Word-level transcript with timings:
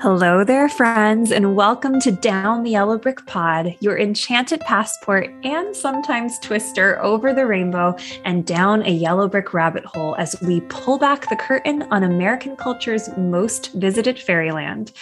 Hello 0.00 0.44
there, 0.44 0.68
friends, 0.68 1.32
and 1.32 1.56
welcome 1.56 1.98
to 1.98 2.12
Down 2.12 2.62
the 2.62 2.70
Yellow 2.70 2.98
Brick 2.98 3.26
Pod, 3.26 3.74
your 3.80 3.98
enchanted 3.98 4.60
passport 4.60 5.28
and 5.42 5.74
sometimes 5.74 6.38
twister 6.38 7.02
over 7.02 7.32
the 7.32 7.44
rainbow 7.44 7.96
and 8.24 8.46
down 8.46 8.86
a 8.86 8.92
yellow 8.92 9.26
brick 9.26 9.52
rabbit 9.52 9.84
hole 9.84 10.14
as 10.14 10.36
we 10.40 10.60
pull 10.68 10.98
back 10.98 11.28
the 11.28 11.34
curtain 11.34 11.82
on 11.90 12.04
American 12.04 12.54
culture's 12.54 13.10
most 13.16 13.72
visited 13.72 14.20
fairyland. 14.20 14.92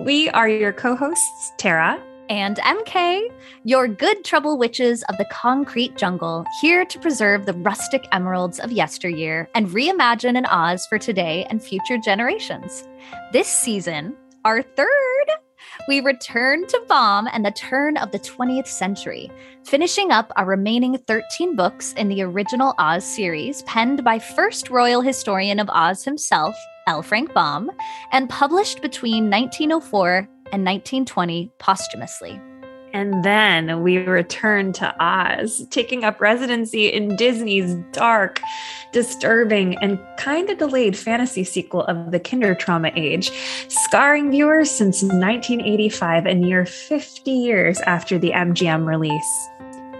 We 0.00 0.28
are 0.30 0.48
your 0.48 0.72
co 0.72 0.96
hosts, 0.96 1.52
Tara. 1.56 2.02
And 2.28 2.56
MK, 2.56 3.28
your 3.62 3.86
good 3.86 4.24
trouble 4.24 4.58
witches 4.58 5.04
of 5.04 5.16
the 5.16 5.26
concrete 5.30 5.96
jungle, 5.96 6.44
here 6.60 6.84
to 6.84 6.98
preserve 6.98 7.46
the 7.46 7.54
rustic 7.54 8.04
emeralds 8.10 8.58
of 8.58 8.72
yesteryear 8.72 9.48
and 9.54 9.68
reimagine 9.68 10.36
an 10.36 10.46
Oz 10.46 10.86
for 10.88 10.98
today 10.98 11.46
and 11.50 11.62
future 11.62 11.98
generations. 11.98 12.88
This 13.32 13.48
season, 13.48 14.16
our 14.44 14.62
third, 14.62 14.88
we 15.88 16.00
return 16.00 16.66
to 16.66 16.84
Baum 16.88 17.28
and 17.32 17.44
the 17.44 17.50
turn 17.50 17.96
of 17.96 18.10
the 18.10 18.18
20th 18.18 18.66
century, 18.66 19.30
finishing 19.64 20.10
up 20.10 20.32
our 20.36 20.46
remaining 20.46 20.96
13 20.96 21.56
books 21.56 21.92
in 21.94 22.08
the 22.08 22.22
original 22.22 22.74
Oz 22.78 23.04
series, 23.04 23.62
penned 23.62 24.02
by 24.02 24.18
first 24.18 24.70
royal 24.70 25.00
historian 25.00 25.58
of 25.58 25.68
Oz 25.70 26.04
himself, 26.04 26.56
L. 26.86 27.02
Frank 27.02 27.32
Baum, 27.34 27.70
and 28.12 28.28
published 28.30 28.82
between 28.82 29.30
1904 29.30 30.28
and 30.52 30.64
1920 30.64 31.52
posthumously. 31.58 32.40
And 32.92 33.24
then 33.24 33.82
we 33.82 33.98
return 33.98 34.72
to 34.74 34.94
Oz, 34.98 35.66
taking 35.70 36.04
up 36.04 36.20
residency 36.20 36.86
in 36.88 37.16
Disney's 37.16 37.74
dark, 37.92 38.40
disturbing, 38.92 39.76
and 39.78 39.98
kind 40.16 40.50
of 40.50 40.58
delayed 40.58 40.96
fantasy 40.96 41.44
sequel 41.44 41.82
of 41.84 42.10
the 42.10 42.20
Kinder 42.20 42.54
Trauma 42.54 42.90
age, 42.96 43.30
scarring 43.68 44.30
viewers 44.30 44.70
since 44.70 45.02
1985, 45.02 46.26
a 46.26 46.34
near 46.34 46.66
50 46.66 47.30
years 47.30 47.80
after 47.82 48.18
the 48.18 48.32
MGM 48.32 48.86
release. 48.86 49.48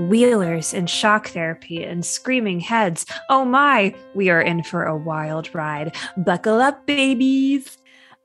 Wheelers 0.09 0.73
and 0.73 0.89
shock 0.89 1.29
therapy 1.29 1.85
and 1.85 2.05
screaming 2.05 2.61
heads. 2.61 3.05
Oh 3.29 3.45
my, 3.45 3.95
we 4.15 4.31
are 4.31 4.41
in 4.41 4.63
for 4.63 4.85
a 4.85 4.97
wild 4.97 5.55
ride. 5.55 5.95
Buckle 6.17 6.59
up, 6.61 6.87
babies. 6.87 7.77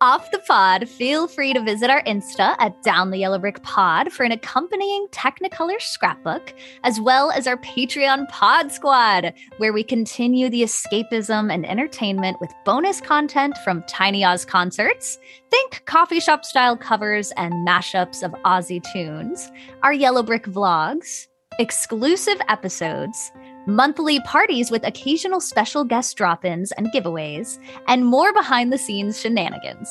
Off 0.01 0.29
the 0.31 0.39
pod, 0.39 0.89
feel 0.89 1.25
free 1.25 1.53
to 1.53 1.63
visit 1.63 1.89
our 1.89 2.03
Insta 2.03 2.57
at 2.59 2.83
Down 2.83 3.11
the 3.11 3.17
Yellow 3.17 3.39
Brick 3.39 3.63
Pod 3.63 4.11
for 4.11 4.23
an 4.23 4.33
accompanying 4.33 5.07
Technicolor 5.13 5.81
scrapbook, 5.81 6.53
as 6.83 6.99
well 6.99 7.31
as 7.31 7.47
our 7.47 7.55
Patreon 7.55 8.27
Pod 8.27 8.73
Squad, 8.73 9.33
where 9.55 9.71
we 9.71 9.85
continue 9.85 10.49
the 10.49 10.63
escapism 10.63 11.49
and 11.51 11.65
entertainment 11.65 12.41
with 12.41 12.53
bonus 12.65 12.99
content 12.99 13.57
from 13.63 13.83
Tiny 13.83 14.25
Oz 14.25 14.43
concerts, 14.43 15.17
think 15.49 15.81
coffee 15.85 16.19
shop 16.19 16.43
style 16.43 16.75
covers 16.75 17.31
and 17.37 17.53
mashups 17.65 18.21
of 18.21 18.33
Aussie 18.43 18.83
tunes, 18.91 19.49
our 19.81 19.93
Yellow 19.93 20.23
Brick 20.23 20.43
vlogs, 20.43 21.27
exclusive 21.57 22.41
episodes 22.49 23.31
monthly 23.65 24.19
parties 24.21 24.71
with 24.71 24.85
occasional 24.85 25.39
special 25.39 25.83
guest 25.83 26.17
drop 26.17 26.45
ins 26.45 26.71
and 26.73 26.91
giveaways, 26.91 27.59
and 27.87 28.05
more 28.05 28.33
behind 28.33 28.71
the 28.71 28.77
scenes 28.77 29.19
shenanigans. 29.19 29.89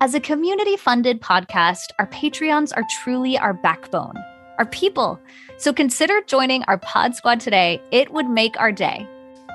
As 0.00 0.14
a 0.14 0.20
community 0.20 0.76
funded 0.76 1.20
podcast, 1.20 1.90
our 1.98 2.06
Patreons 2.08 2.72
are 2.76 2.84
truly 3.02 3.36
our 3.36 3.52
backbone, 3.52 4.16
our 4.58 4.66
people. 4.66 5.20
So 5.58 5.72
consider 5.72 6.20
joining 6.26 6.62
our 6.64 6.78
Pod 6.78 7.14
Squad 7.14 7.40
today. 7.40 7.80
It 7.90 8.12
would 8.12 8.28
make 8.28 8.58
our 8.58 8.72
day. 8.72 9.06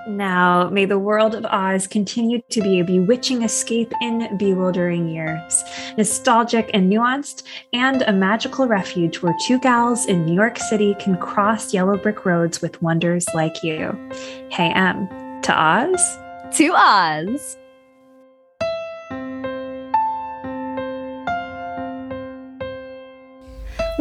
Now, 0.07 0.69
may 0.69 0.85
the 0.85 0.97
world 0.97 1.35
of 1.35 1.45
Oz 1.45 1.85
continue 1.85 2.41
to 2.49 2.61
be 2.61 2.79
a 2.79 2.83
bewitching 2.83 3.43
escape 3.43 3.93
in 4.01 4.35
bewildering 4.37 5.07
years, 5.07 5.63
nostalgic 5.97 6.71
and 6.73 6.91
nuanced, 6.91 7.43
and 7.73 8.01
a 8.01 8.11
magical 8.11 8.67
refuge 8.67 9.21
where 9.21 9.35
two 9.45 9.59
gals 9.59 10.07
in 10.07 10.25
New 10.25 10.33
York 10.33 10.57
City 10.57 10.95
can 10.99 11.17
cross 11.17 11.73
yellow 11.73 11.97
brick 11.97 12.25
roads 12.25 12.61
with 12.61 12.81
wonders 12.81 13.27
like 13.35 13.63
you. 13.63 13.97
Hey, 14.49 14.71
M, 14.71 15.07
to 15.43 15.53
Oz? 15.53 16.17
To 16.57 16.73
Oz. 16.73 17.57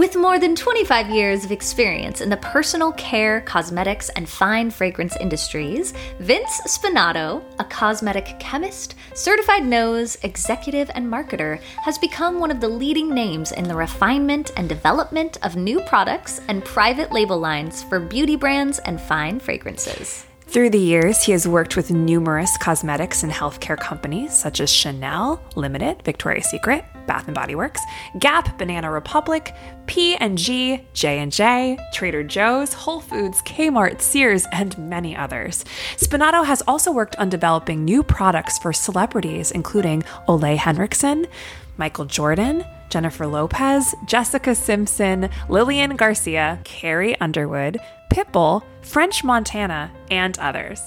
With 0.01 0.17
more 0.17 0.39
than 0.39 0.57
25 0.57 1.11
years 1.11 1.45
of 1.45 1.53
experience 1.53 2.23
in 2.23 2.31
the 2.31 2.39
personal 2.39 2.91
care, 2.93 3.43
cosmetics, 3.43 4.09
and 4.17 4.27
fine 4.27 4.71
fragrance 4.71 5.15
industries, 5.21 5.93
Vince 6.21 6.63
Spinato, 6.67 7.43
a 7.59 7.65
cosmetic 7.65 8.41
chemist, 8.41 8.95
certified 9.13 9.67
nose, 9.67 10.17
executive, 10.23 10.91
and 10.95 11.05
marketer, 11.05 11.61
has 11.85 11.99
become 11.99 12.41
one 12.41 12.51
of 12.51 12.61
the 12.61 12.69
leading 12.69 13.13
names 13.13 13.53
in 13.53 13.65
the 13.65 13.77
refinement 13.77 14.53
and 14.57 14.71
development 14.71 15.37
of 15.43 15.57
new 15.57 15.81
products 15.83 16.41
and 16.49 16.65
private 16.65 17.13
label 17.13 17.39
lines 17.39 17.83
for 17.83 18.01
beauty 18.01 18.37
brands 18.37 18.79
and 18.79 18.99
fine 19.03 19.39
fragrances. 19.39 20.25
Through 20.51 20.71
the 20.71 20.79
years, 20.81 21.23
he 21.23 21.31
has 21.31 21.47
worked 21.47 21.77
with 21.77 21.93
numerous 21.93 22.57
cosmetics 22.57 23.23
and 23.23 23.31
healthcare 23.31 23.79
companies 23.79 24.37
such 24.37 24.59
as 24.59 24.69
Chanel, 24.69 25.41
Limited, 25.55 26.03
Victoria's 26.03 26.51
Secret, 26.51 26.85
Bath 27.07 27.29
and 27.29 27.37
Body 27.37 27.55
Works, 27.55 27.81
Gap, 28.19 28.59
Banana 28.59 28.91
Republic, 28.91 29.55
P&G, 29.87 30.85
J&J, 30.93 31.79
Trader 31.95 32.25
Joe's, 32.25 32.73
Whole 32.73 32.99
Foods, 32.99 33.41
Kmart, 33.43 34.01
Sears, 34.01 34.45
and 34.51 34.77
many 34.77 35.15
others. 35.15 35.65
Spinato 35.95 36.45
has 36.45 36.63
also 36.63 36.91
worked 36.91 37.15
on 37.21 37.29
developing 37.29 37.85
new 37.85 38.03
products 38.03 38.59
for 38.59 38.73
celebrities 38.73 39.53
including 39.53 40.03
Ole 40.27 40.57
Henriksen, 40.57 41.29
Michael 41.77 42.07
Jordan, 42.07 42.65
Jennifer 42.91 43.27
Lopez, 43.27 43.95
Jessica 44.05 44.55
Simpson, 44.55 45.31
Lillian 45.49 45.97
Garcia, 45.97 46.61
Carrie 46.65 47.19
Underwood, 47.21 47.79
Pitbull, 48.13 48.63
French 48.83 49.25
Montana, 49.25 49.91
and 50.11 50.39
others. 50.39 50.83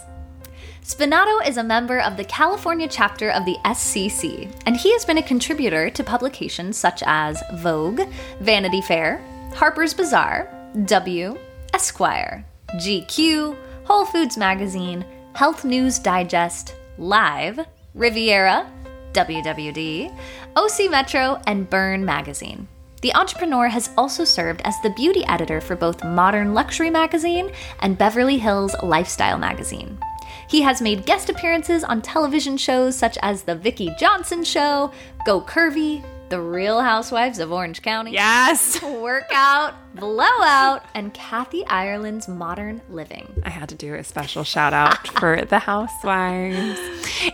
Spinato 0.84 1.47
is 1.47 1.56
a 1.56 1.63
member 1.63 2.02
of 2.02 2.18
the 2.18 2.25
California 2.25 2.90
chapter 2.90 3.30
of 3.30 3.46
the 3.46 3.56
SCC, 3.63 4.53
and 4.66 4.75
he 4.75 4.92
has 4.92 5.06
been 5.06 5.18
a 5.18 5.24
contributor 5.24 5.90
to 5.90 6.03
publications 6.03 6.78
such 6.78 7.02
as 7.06 7.42
Vogue, 7.53 8.02
Vanity 8.42 8.81
Fair, 8.81 9.24
Harper's 9.53 9.94
Bazaar, 9.94 10.53
W, 10.86 11.38
Esquire, 11.74 12.46
GQ, 12.72 13.56
Whole 13.86 14.06
Foods 14.06 14.38
Magazine, 14.38 15.06
Health 15.36 15.63
News 15.63 16.00
Digest, 16.00 16.75
Live, 16.97 17.59
Riviera, 17.94 18.69
WWD, 19.13 20.13
OC 20.56 20.91
Metro, 20.91 21.41
and 21.47 21.69
Burn 21.69 22.06
Magazine. 22.06 22.68
The 23.02 23.14
entrepreneur 23.16 23.68
has 23.68 23.90
also 23.97 24.24
served 24.24 24.62
as 24.64 24.75
the 24.81 24.91
beauty 24.91 25.25
editor 25.25 25.59
for 25.59 25.75
both 25.75 26.03
Modern 26.03 26.53
Luxury 26.53 26.90
Magazine 26.90 27.52
and 27.80 27.97
Beverly 27.97 28.38
Hills 28.38 28.75
Lifestyle 28.84 29.38
Magazine. 29.38 29.97
He 30.47 30.62
has 30.62 30.81
made 30.81 31.06
guest 31.06 31.30
appearances 31.30 31.84
on 31.84 32.02
television 32.02 32.56
shows 32.58 32.96
such 32.96 33.18
as 33.22 33.44
The 33.44 33.56
Vicki 33.56 33.94
Johnson 34.00 34.44
Show, 34.44 34.92
Go 35.25 35.42
Curvy, 35.42 36.03
The 36.34 36.42
Real 36.42 36.82
Housewives 36.82 37.38
of 37.38 37.52
Orange 37.52 37.84
County. 37.84 38.14
Yes. 38.14 38.82
Workout, 38.84 39.76
Blowout, 39.94 40.84
and 40.96 41.14
Kathy 41.14 41.64
Ireland's 41.68 42.28
Modern 42.28 42.82
Living. 42.90 43.32
I 43.46 43.52
had 43.52 43.70
to 43.70 43.76
do 43.76 43.94
a 43.94 44.04
special 44.04 44.44
shout 44.44 44.74
out 44.74 45.08
for 45.20 45.46
the 45.46 45.60
housewives. 45.60 46.80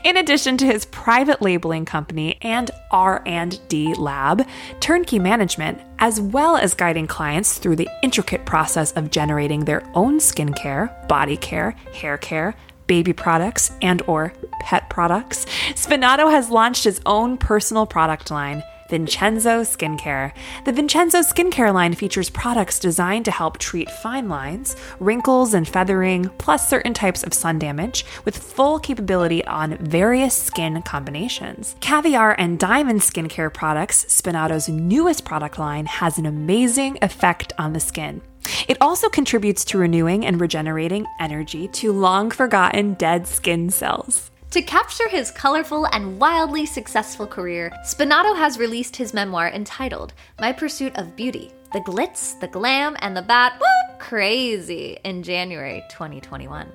In 0.03 0.17
addition 0.17 0.57
to 0.57 0.65
his 0.65 0.85
private 0.87 1.41
labeling 1.41 1.85
company 1.85 2.39
and 2.41 2.71
R&D 2.91 3.93
lab, 3.93 4.45
Turnkey 4.81 5.17
Management, 5.17 5.79
as 5.99 6.19
well 6.19 6.57
as 6.57 6.73
guiding 6.73 7.07
clients 7.07 7.57
through 7.57 7.77
the 7.77 7.87
intricate 8.03 8.45
process 8.45 8.91
of 8.91 9.11
generating 9.11 9.63
their 9.63 9.89
own 9.95 10.19
skincare, 10.19 11.07
body 11.07 11.37
care, 11.37 11.71
hair 11.93 12.17
care, 12.17 12.53
baby 12.89 13.13
products 13.13 13.71
and 13.81 14.01
or 14.07 14.33
pet 14.59 14.89
products, 14.89 15.45
Spinato 15.75 16.29
has 16.29 16.49
launched 16.49 16.83
his 16.83 16.99
own 17.05 17.37
personal 17.37 17.85
product 17.85 18.29
line, 18.29 18.61
Vincenzo 18.89 19.61
Skincare. 19.61 20.33
The 20.65 20.71
Vincenzo 20.71 21.19
Skincare 21.19 21.73
line 21.73 21.93
features 21.93 22.29
products 22.29 22.79
designed 22.79 23.25
to 23.25 23.31
help 23.31 23.59
treat 23.59 23.89
fine 23.89 24.27
lines, 24.27 24.75
wrinkles, 24.99 25.53
and 25.53 25.67
feathering, 25.67 26.29
plus 26.39 26.67
certain 26.67 26.93
types 26.93 27.23
of 27.23 27.33
sun 27.33 27.59
damage, 27.59 28.03
with 28.25 28.37
full 28.37 28.79
capability 28.79 29.45
on 29.45 29.77
various 29.77 30.35
skin 30.35 30.81
combinations. 30.81 31.75
Caviar 31.81 32.35
and 32.39 32.59
Diamond 32.59 33.01
Skincare 33.01 33.53
products, 33.53 34.11
Spinato's 34.11 34.67
newest 34.67 35.23
product 35.23 35.59
line, 35.59 35.85
has 35.85 36.17
an 36.17 36.25
amazing 36.25 36.97
effect 37.01 37.53
on 37.59 37.73
the 37.73 37.79
skin. 37.79 38.21
It 38.67 38.77
also 38.81 39.09
contributes 39.09 39.63
to 39.65 39.77
renewing 39.77 40.25
and 40.25 40.41
regenerating 40.41 41.05
energy 41.19 41.67
to 41.69 41.91
long 41.91 42.31
forgotten 42.31 42.95
dead 42.95 43.27
skin 43.27 43.69
cells. 43.69 44.28
To 44.51 44.63
capture 44.63 45.07
his 45.07 45.29
colorful 45.29 45.85
and 45.85 46.19
wildly 46.19 46.65
successful 46.65 47.27
career, 47.27 47.71
Spinato 47.85 48.35
has 48.35 48.57
released 48.57 48.95
his 48.95 49.13
memoir 49.13 49.49
entitled 49.49 50.13
My 50.39 50.51
Pursuit 50.51 50.97
of 50.97 51.15
Beauty 51.15 51.51
The 51.71 51.81
Glitz, 51.81 52.39
the 52.39 52.47
Glam, 52.47 52.97
and 53.01 53.15
the 53.15 53.21
Bat 53.21 53.61
Woo 53.61 53.97
Crazy 53.99 54.97
in 55.03 55.21
January 55.21 55.83
2021. 55.91 56.67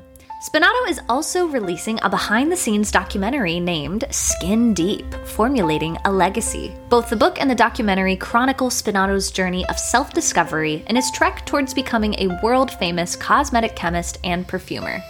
Spinato 0.48 0.88
is 0.88 1.00
also 1.08 1.46
releasing 1.48 1.98
a 2.02 2.08
behind 2.08 2.52
the 2.52 2.56
scenes 2.56 2.92
documentary 2.92 3.58
named 3.58 4.04
Skin 4.10 4.72
Deep 4.72 5.12
Formulating 5.24 5.98
a 6.04 6.12
Legacy. 6.12 6.72
Both 6.90 7.10
the 7.10 7.16
book 7.16 7.40
and 7.40 7.50
the 7.50 7.56
documentary 7.56 8.14
chronicle 8.14 8.68
Spinato's 8.68 9.32
journey 9.32 9.66
of 9.66 9.80
self 9.80 10.12
discovery 10.12 10.84
and 10.86 10.96
his 10.96 11.10
trek 11.10 11.44
towards 11.44 11.74
becoming 11.74 12.14
a 12.18 12.38
world 12.40 12.70
famous 12.74 13.16
cosmetic 13.16 13.74
chemist 13.74 14.18
and 14.22 14.46
perfumer. 14.46 15.02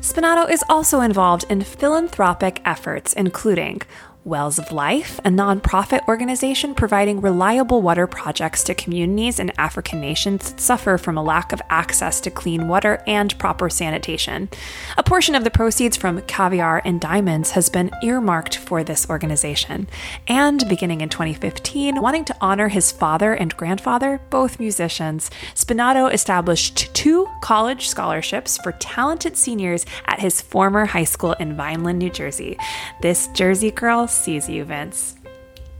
Spinato 0.00 0.48
is 0.48 0.62
also 0.68 1.00
involved 1.00 1.44
in 1.50 1.60
philanthropic 1.60 2.60
efforts, 2.64 3.12
including 3.14 3.82
Wells 4.28 4.58
of 4.58 4.72
Life, 4.72 5.18
a 5.20 5.30
nonprofit 5.30 6.06
organization 6.06 6.74
providing 6.74 7.22
reliable 7.22 7.80
water 7.80 8.06
projects 8.06 8.62
to 8.64 8.74
communities 8.74 9.40
in 9.40 9.58
African 9.58 10.02
nations 10.02 10.50
that 10.50 10.60
suffer 10.60 10.98
from 10.98 11.16
a 11.16 11.22
lack 11.22 11.50
of 11.50 11.62
access 11.70 12.20
to 12.20 12.30
clean 12.30 12.68
water 12.68 13.02
and 13.06 13.36
proper 13.38 13.70
sanitation. 13.70 14.50
A 14.98 15.02
portion 15.02 15.34
of 15.34 15.44
the 15.44 15.50
proceeds 15.50 15.96
from 15.96 16.20
Caviar 16.22 16.82
and 16.84 17.00
Diamonds 17.00 17.52
has 17.52 17.70
been 17.70 17.90
earmarked 18.02 18.58
for 18.58 18.84
this 18.84 19.08
organization. 19.08 19.88
And 20.26 20.68
beginning 20.68 21.00
in 21.00 21.08
2015, 21.08 22.02
wanting 22.02 22.26
to 22.26 22.36
honor 22.42 22.68
his 22.68 22.92
father 22.92 23.32
and 23.32 23.56
grandfather, 23.56 24.20
both 24.28 24.60
musicians, 24.60 25.30
Spinato 25.54 26.12
established 26.12 26.94
two 26.94 27.26
college 27.40 27.88
scholarships 27.88 28.58
for 28.58 28.72
talented 28.72 29.38
seniors 29.38 29.86
at 30.04 30.20
his 30.20 30.42
former 30.42 30.84
high 30.84 31.04
school 31.04 31.32
in 31.40 31.56
Vineland, 31.56 31.98
New 31.98 32.10
Jersey. 32.10 32.58
This 33.00 33.28
Jersey 33.28 33.70
girl 33.70 34.06
sees 34.18 34.48
you, 34.48 34.64
Vince. 34.64 35.14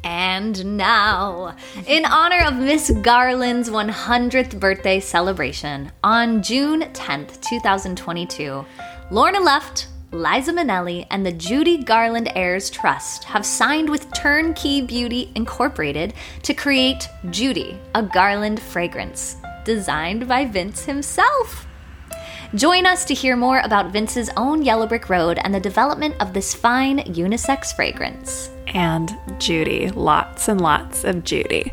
And 0.05 0.77
now, 0.77 1.57
in 1.87 2.05
honor 2.05 2.47
of 2.47 2.57
Miss 2.57 2.91
Garland's 3.03 3.69
100th 3.69 4.59
birthday 4.59 5.01
celebration 5.01 5.93
on 6.03 6.43
June 6.43 6.83
10th, 6.83 7.41
2022, 7.43 8.65
Lorna 9.11 9.41
Luft, 9.41 9.89
Liza 10.11 10.53
Minnelli, 10.53 11.07
and 11.11 11.27
the 11.27 11.33
Judy 11.33 11.83
Garland 11.83 12.33
Heirs 12.35 12.71
Trust 12.71 13.25
have 13.25 13.45
signed 13.45 13.91
with 13.91 14.11
Turnkey 14.15 14.81
Beauty 14.81 15.31
Incorporated 15.35 16.15
to 16.45 16.55
create 16.55 17.07
Judy, 17.29 17.79
a 17.95 18.03
garland 18.03 18.61
fragrance, 18.61 19.37
designed 19.65 20.27
by 20.27 20.47
Vince 20.47 20.85
himself. 20.85 21.68
Join 22.55 22.87
us 22.87 23.05
to 23.05 23.13
hear 23.13 23.37
more 23.37 23.61
about 23.61 23.93
Vince's 23.93 24.31
own 24.35 24.63
Yellow 24.63 24.87
Brick 24.87 25.11
Road 25.11 25.39
and 25.45 25.55
the 25.55 25.61
development 25.61 26.15
of 26.19 26.33
this 26.33 26.55
fine 26.55 27.01
unisex 27.01 27.77
fragrance. 27.77 28.49
And 28.69 29.15
Judy, 29.39 29.91
lots 29.91 30.49
and 30.49 30.59
lots 30.59 31.05
of 31.05 31.25
Judy. 31.25 31.73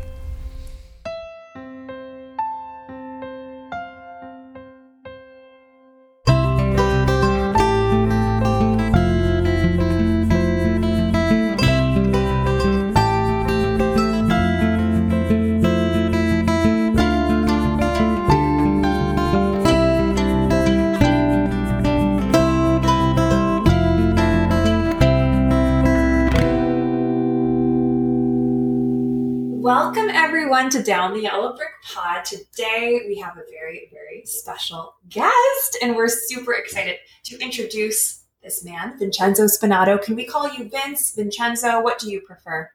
Everyone 30.56 30.70
to 30.70 30.82
Down 30.82 31.12
the 31.12 31.20
Yellow 31.20 31.54
Brick 31.54 31.68
Pod. 31.84 32.24
Today 32.24 33.02
we 33.06 33.18
have 33.18 33.36
a 33.36 33.42
very, 33.50 33.90
very 33.92 34.22
special 34.24 34.94
guest, 35.10 35.76
and 35.82 35.94
we're 35.94 36.08
super 36.08 36.54
excited 36.54 36.96
to 37.24 37.38
introduce 37.40 38.24
this 38.42 38.64
man, 38.64 38.98
Vincenzo 38.98 39.44
Spinato. 39.44 40.02
Can 40.02 40.16
we 40.16 40.24
call 40.24 40.50
you 40.50 40.70
Vince, 40.70 41.14
Vincenzo? 41.14 41.82
What 41.82 41.98
do 41.98 42.10
you 42.10 42.22
prefer? 42.22 42.70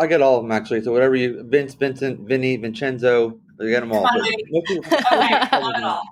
I 0.00 0.08
get 0.08 0.22
all 0.22 0.38
of 0.38 0.42
them 0.42 0.50
actually. 0.50 0.82
So 0.82 0.90
whatever 0.90 1.14
you, 1.14 1.44
Vince, 1.44 1.74
Vincent, 1.74 2.26
Vinny, 2.26 2.56
Vincenzo, 2.56 3.38
I 3.60 3.66
get 3.66 3.78
them 3.80 3.92
all. 3.92 4.04
Come 4.04 4.16
on, 4.16 4.18
But 4.20 4.28
baby. 4.30 4.44
most 4.50 4.66
people- 4.66 4.98
Okay, 4.98 5.34
I 5.52 5.58
love 5.60 5.74
it 5.76 5.84
all. 5.84 6.02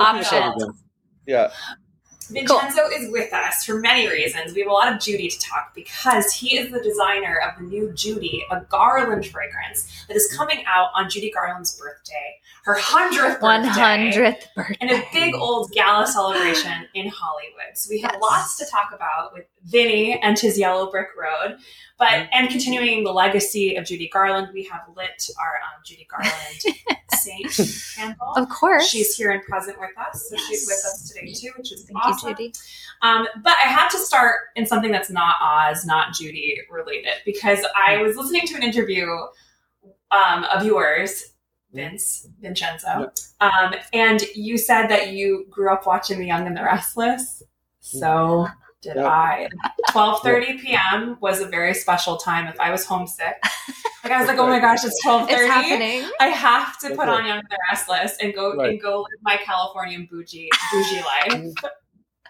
Options. 0.00 0.64
Yeah, 1.26 1.50
Vincenzo 2.28 2.88
is 2.92 3.10
with 3.10 3.32
us 3.32 3.64
for 3.64 3.78
many 3.78 4.08
reasons. 4.08 4.54
We 4.54 4.60
have 4.60 4.68
a 4.70 4.72
lot 4.72 4.92
of 4.92 5.00
Judy 5.00 5.28
to 5.28 5.38
talk 5.38 5.74
because 5.74 6.32
he 6.32 6.56
is 6.56 6.70
the 6.70 6.80
designer 6.80 7.38
of 7.46 7.58
the 7.58 7.64
new 7.64 7.92
Judy, 7.92 8.44
a 8.50 8.60
garland 8.62 9.26
fragrance 9.26 9.86
that 10.08 10.16
is 10.16 10.32
coming 10.36 10.64
out 10.66 10.88
on 10.94 11.08
Judy 11.10 11.30
Garland's 11.30 11.76
birthday, 11.78 12.38
her 12.64 12.76
100th 12.76 13.40
birthday. 13.40 13.68
100th 13.68 14.44
birthday. 14.54 14.76
and 14.80 14.90
a 14.90 15.02
big 15.12 15.34
old 15.34 15.72
gala 15.72 16.06
celebration 16.06 16.86
in 16.94 17.08
Hollywood. 17.08 17.76
So 17.76 17.88
we 17.90 18.00
have 18.02 18.12
Yes. 18.14 18.22
lots 18.22 18.56
to 18.58 18.66
talk 18.66 18.92
about 18.94 19.32
with 19.34 19.46
Vinny 19.64 20.18
and 20.22 20.38
his 20.38 20.58
Yellow 20.58 20.90
Brick 20.90 21.08
Road, 21.16 21.58
but 22.02 22.28
and 22.32 22.50
continuing 22.50 23.04
the 23.04 23.12
legacy 23.12 23.76
of 23.76 23.84
Judy 23.84 24.08
Garland, 24.12 24.48
we 24.52 24.64
have 24.64 24.80
lit 24.96 25.30
our 25.38 25.60
um, 25.62 25.82
Judy 25.84 26.08
Garland 26.10 26.98
Saint 27.12 27.70
candle. 27.94 28.32
Of 28.34 28.48
course. 28.48 28.88
She's 28.88 29.14
here 29.14 29.30
and 29.30 29.40
present 29.44 29.78
with 29.78 29.96
us, 29.96 30.28
so 30.28 30.36
she's 30.36 30.66
with 30.66 30.84
us 30.84 31.08
today 31.08 31.32
too, 31.32 31.52
which 31.56 31.70
is 31.70 31.84
Thank 31.84 32.04
awesome. 32.04 32.30
you, 32.30 32.34
Judy. 32.34 32.52
Um, 33.02 33.28
but 33.44 33.52
I 33.52 33.68
had 33.68 33.88
to 33.90 33.98
start 33.98 34.34
in 34.56 34.66
something 34.66 34.90
that's 34.90 35.10
not 35.10 35.36
Oz, 35.40 35.86
not 35.86 36.12
Judy 36.12 36.58
related, 36.68 37.12
because 37.24 37.64
I 37.76 38.02
was 38.02 38.16
listening 38.16 38.48
to 38.48 38.56
an 38.56 38.64
interview 38.64 39.06
um, 40.10 40.42
of 40.52 40.66
yours, 40.66 41.34
Vince 41.72 42.26
Vincenzo, 42.40 43.12
um, 43.40 43.74
and 43.92 44.22
you 44.34 44.58
said 44.58 44.88
that 44.88 45.12
you 45.12 45.46
grew 45.50 45.72
up 45.72 45.86
watching 45.86 46.18
The 46.18 46.26
Young 46.26 46.48
and 46.48 46.56
the 46.56 46.64
Restless. 46.64 47.44
So 47.78 48.48
did 48.82 48.96
Yeah. 48.96 49.06
I. 49.06 49.48
Twelve 49.90 50.20
thirty 50.22 50.58
p.m. 50.58 51.16
was 51.20 51.40
a 51.40 51.46
very 51.46 51.72
special 51.74 52.16
time. 52.16 52.46
If 52.48 52.58
I 52.60 52.70
was 52.70 52.84
homesick, 52.84 53.36
like 54.04 54.12
I 54.12 54.18
was 54.18 54.28
like, 54.28 54.38
"Oh 54.38 54.46
my 54.46 54.58
gosh, 54.58 54.84
it's 54.84 55.00
twelve 55.02 55.28
It's 55.30 55.38
thirty. 55.38 55.48
happening. 55.48 56.10
I 56.20 56.26
have 56.28 56.78
to 56.80 56.88
That's 56.88 56.98
put 56.98 57.06
right. 57.08 57.20
on 57.20 57.26
Young 57.26 57.38
and 57.38 57.48
the 57.48 57.58
Restless 57.70 58.16
and 58.20 58.34
go 58.34 58.54
Right. 58.54 58.70
and 58.70 58.82
go 58.82 58.98
live 58.98 59.06
my 59.22 59.36
Californian 59.36 60.06
bougie 60.10 60.48
bougie 60.72 61.00
life." 61.02 61.54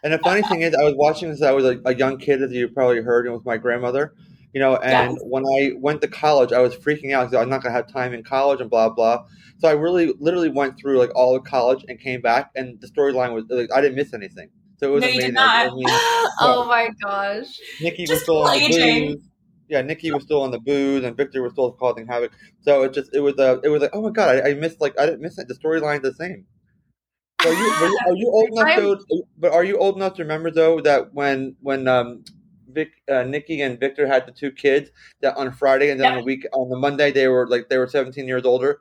and 0.05 0.13
the 0.13 0.19
funny 0.19 0.43
thing 0.43 0.63
is, 0.63 0.75
I 0.75 0.83
was 0.85 0.95
watching 0.97 1.31
this. 1.31 1.43
I 1.43 1.53
was 1.53 1.65
a, 1.65 1.81
a 1.85 1.95
young 1.95 2.19
kid, 2.19 2.43
as 2.43 2.53
you 2.53 2.69
probably 2.69 3.01
heard, 3.03 3.27
and 3.27 3.35
with 3.35 3.45
my 3.45 3.57
grandmother. 3.57 4.15
You 4.55 4.61
know, 4.61 4.77
and 4.77 5.13
Yes. 5.15 5.23
when 5.25 5.45
I 5.47 5.73
went 5.79 6.03
to 6.03 6.09
college, 6.09 6.53
I 6.53 6.59
was 6.59 6.77
freaking 6.77 7.15
out 7.15 7.31
because 7.31 7.43
I'm 7.43 7.49
not 7.49 7.63
gonna 7.63 7.75
have 7.75 7.91
time 7.91 8.13
in 8.13 8.23
college 8.23 8.61
and 8.61 8.69
blah 8.69 8.91
blah. 8.91 9.25
So 9.61 9.69
I 9.69 9.73
really, 9.73 10.13
literally 10.19 10.51
went 10.51 10.77
through 10.79 10.99
like 10.99 11.11
all 11.15 11.35
of 11.35 11.45
college 11.45 11.85
and 11.89 11.99
came 11.99 12.21
back, 12.21 12.51
and 12.55 12.79
the 12.81 12.89
storyline 12.89 13.33
was 13.33 13.45
like 13.49 13.71
I 13.75 13.81
didn't 13.81 13.97
miss 13.97 14.13
anything. 14.13 14.51
So 14.83 14.89
it 14.89 14.95
was 14.95 15.03
No, 15.03 15.09
you 15.09 15.21
did 15.21 15.35
amazing. 15.35 15.37
I- 15.39 15.65
not. 15.67 15.77
mean, 15.77 15.87
oh 16.41 16.65
my 16.67 16.91
gosh. 17.01 17.61
Nikki 17.81 18.03
was 18.03 18.11
Just 18.11 18.23
still 18.25 18.43
on 18.43 18.59
the 18.59 18.69
booze. 18.69 19.23
Yeah, 19.69 19.83
Nikki 19.83 20.11
was 20.11 20.25
still 20.25 20.43
on 20.43 20.51
the 20.51 20.59
booze, 20.59 21.05
and 21.05 21.17
Victor 21.17 21.41
was 21.41 21.53
still 21.53 21.71
causing 21.73 22.07
havoc. 22.07 22.33
So 22.63 22.83
it 22.83 22.93
just 22.93 23.15
it 23.15 23.21
was 23.21 23.39
uh, 23.39 23.61
it 23.63 23.69
was 23.69 23.81
like 23.83 23.91
oh 23.93 24.03
my 24.03 24.11
god, 24.11 24.45
I, 24.45 24.51
I 24.51 24.55
missed 24.55 24.81
like 24.81 24.99
I 24.99 25.07
didn't 25.07 25.21
miss 25.21 25.39
it. 25.39 25.47
The 25.47 25.55
storyline's 25.55 26.03
the 26.03 26.13
same. 26.15 26.47
So 27.43 27.51
are 27.51 27.53
you, 27.53 27.59
were 27.81 27.89
you 27.89 27.99
are 28.07 28.17
you 28.17 28.31
old 28.33 28.49
enough 28.53 28.77
though? 29.09 29.23
But 29.39 29.53
are 29.53 29.63
you 29.65 29.79
old 29.79 29.95
enough 29.97 30.15
to 30.15 30.23
remember 30.23 30.51
though 30.51 30.81
that 30.81 31.15
when 31.15 31.55
when 31.61 31.87
um 31.87 32.25
Vic 32.69 32.91
uh, 33.09 33.23
Nikki 33.23 33.61
and 33.61 33.79
Victor 33.79 34.09
had 34.09 34.27
the 34.27 34.33
two 34.33 34.51
kids 34.51 34.91
that 35.21 35.37
on 35.37 35.53
Friday 35.53 35.91
and 35.91 36.01
then 36.01 36.09
on 36.11 36.19
the 36.19 36.25
week 36.25 36.45
on 36.53 36.69
the 36.69 36.77
Monday 36.77 37.13
they 37.13 37.29
were 37.29 37.47
like 37.47 37.69
they 37.69 37.79
were 37.79 37.87
seventeen 37.87 38.27
years 38.27 38.45
older. 38.45 38.81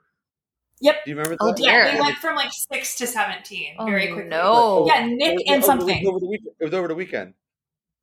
Yep. 0.82 0.96
Do 1.06 1.12
you 1.12 1.16
remember? 1.18 1.38
Oh, 1.40 1.48
that? 1.48 1.58
dear. 1.58 1.86
Yeah, 1.86 1.94
they 1.96 2.02
went 2.02 2.18
from 2.18 2.36
like 2.36 2.52
six 2.52 2.96
to 2.96 3.08
seventeen 3.08 3.76
Oh, 3.80 3.86
very 3.86 4.08
quickly. 4.08 4.30
no. 4.30 4.86
Yeah, 4.88 5.06
Nick 5.06 5.34
was- 5.38 5.44
and 5.48 5.56
it 5.56 5.58
was 5.58 5.66
something. 5.66 6.08
over 6.08 6.20
the 6.20 6.28
week- 6.28 6.42
It 6.60 6.64
was 6.66 6.74
over 6.74 6.88
the 6.88 6.96
weekend. 6.96 7.34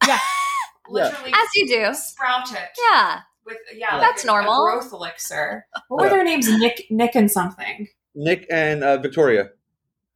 Yeah. 0.06 0.18
Literally 0.88 1.32
As 1.34 1.48
you 1.54 1.66
do. 1.68 1.92
sprouted 1.92 2.56
Yeah. 2.90 3.20
with 3.44 3.56
yeah, 3.74 3.96
like 3.96 4.00
That's 4.08 4.24
a- 4.24 4.26
normal. 4.26 4.52
A 4.66 4.72
growth 4.72 4.92
elixir. 4.92 5.66
What 5.88 6.02
were 6.04 6.08
their 6.08 6.24
names? 6.24 6.48
Nick, 6.48 6.86
Nick, 6.90 7.14
and 7.14 7.30
something. 7.30 7.88
Nick 8.14 8.46
and 8.50 8.82
uh, 8.82 8.96
Victoria. 8.98 9.50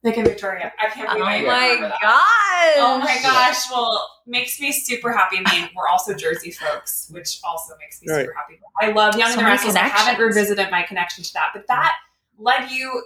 Nick 0.03 0.17
and 0.17 0.27
Victoria. 0.27 0.73
I 0.81 0.89
can't 0.89 1.07
Oh 1.09 1.13
believe 1.13 1.27
I 1.27 1.35
even 1.37 1.47
my 1.47 1.67
remember 1.67 1.87
that. 2.01 2.73
Oh 2.77 2.97
my 2.99 3.19
gosh! 3.21 3.69
Well, 3.71 4.09
makes 4.25 4.59
me 4.59 4.71
super 4.71 5.11
happy. 5.13 5.37
I 5.45 5.53
mean, 5.53 5.69
we're 5.75 5.87
also 5.87 6.13
Jersey 6.13 6.51
folks, 6.51 7.07
which 7.11 7.39
also 7.43 7.73
makes 7.79 8.01
me 8.01 8.11
Right. 8.11 8.21
super 8.25 8.33
happy. 8.33 8.59
I 8.81 8.91
love 8.91 9.15
Young 9.17 9.27
So 9.31 9.37
and 9.39 9.47
the 9.47 9.51
Restless. 9.51 9.75
I 9.75 9.79
haven't 9.87 10.21
revisited 10.25 10.69
my 10.71 10.83
connection 10.83 11.23
to 11.23 11.33
that, 11.33 11.51
but 11.53 11.67
that 11.67 11.93
led 12.37 12.71
you 12.71 13.03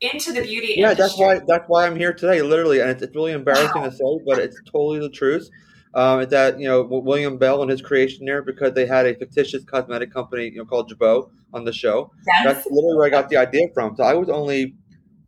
into 0.00 0.32
the 0.32 0.42
beauty 0.42 0.74
Yeah, 0.76 0.90
industry. 0.90 1.04
that's 1.04 1.18
why 1.18 1.40
that's 1.46 1.64
why 1.68 1.86
I'm 1.86 1.96
here 1.96 2.12
today, 2.12 2.42
literally, 2.42 2.80
and 2.80 2.90
it's, 2.90 3.02
it's 3.02 3.14
really 3.16 3.32
embarrassing 3.32 3.82
Wow. 3.82 3.88
to 3.90 3.96
say, 3.96 4.20
but 4.26 4.38
it's 4.38 4.60
totally 4.70 5.00
the 5.00 5.10
truth. 5.10 5.48
Um, 5.94 6.28
that 6.28 6.60
you 6.60 6.66
know 6.68 6.82
William 6.82 7.38
Bell 7.38 7.62
and 7.62 7.70
his 7.70 7.80
creation 7.80 8.26
there 8.26 8.42
because 8.42 8.74
they 8.74 8.84
had 8.84 9.06
a 9.06 9.14
fictitious 9.14 9.64
cosmetic 9.64 10.12
company 10.12 10.44
you 10.50 10.58
know 10.58 10.66
called 10.66 10.90
Jabot 10.90 11.30
on 11.54 11.64
the 11.64 11.72
show. 11.72 12.12
Yes. 12.26 12.44
That's 12.44 12.66
literally 12.70 12.96
where 12.98 13.06
I 13.06 13.10
got 13.10 13.30
the 13.30 13.38
idea 13.38 13.68
from. 13.72 13.96
So 13.96 14.02
I 14.04 14.12
was 14.12 14.28
only, 14.28 14.74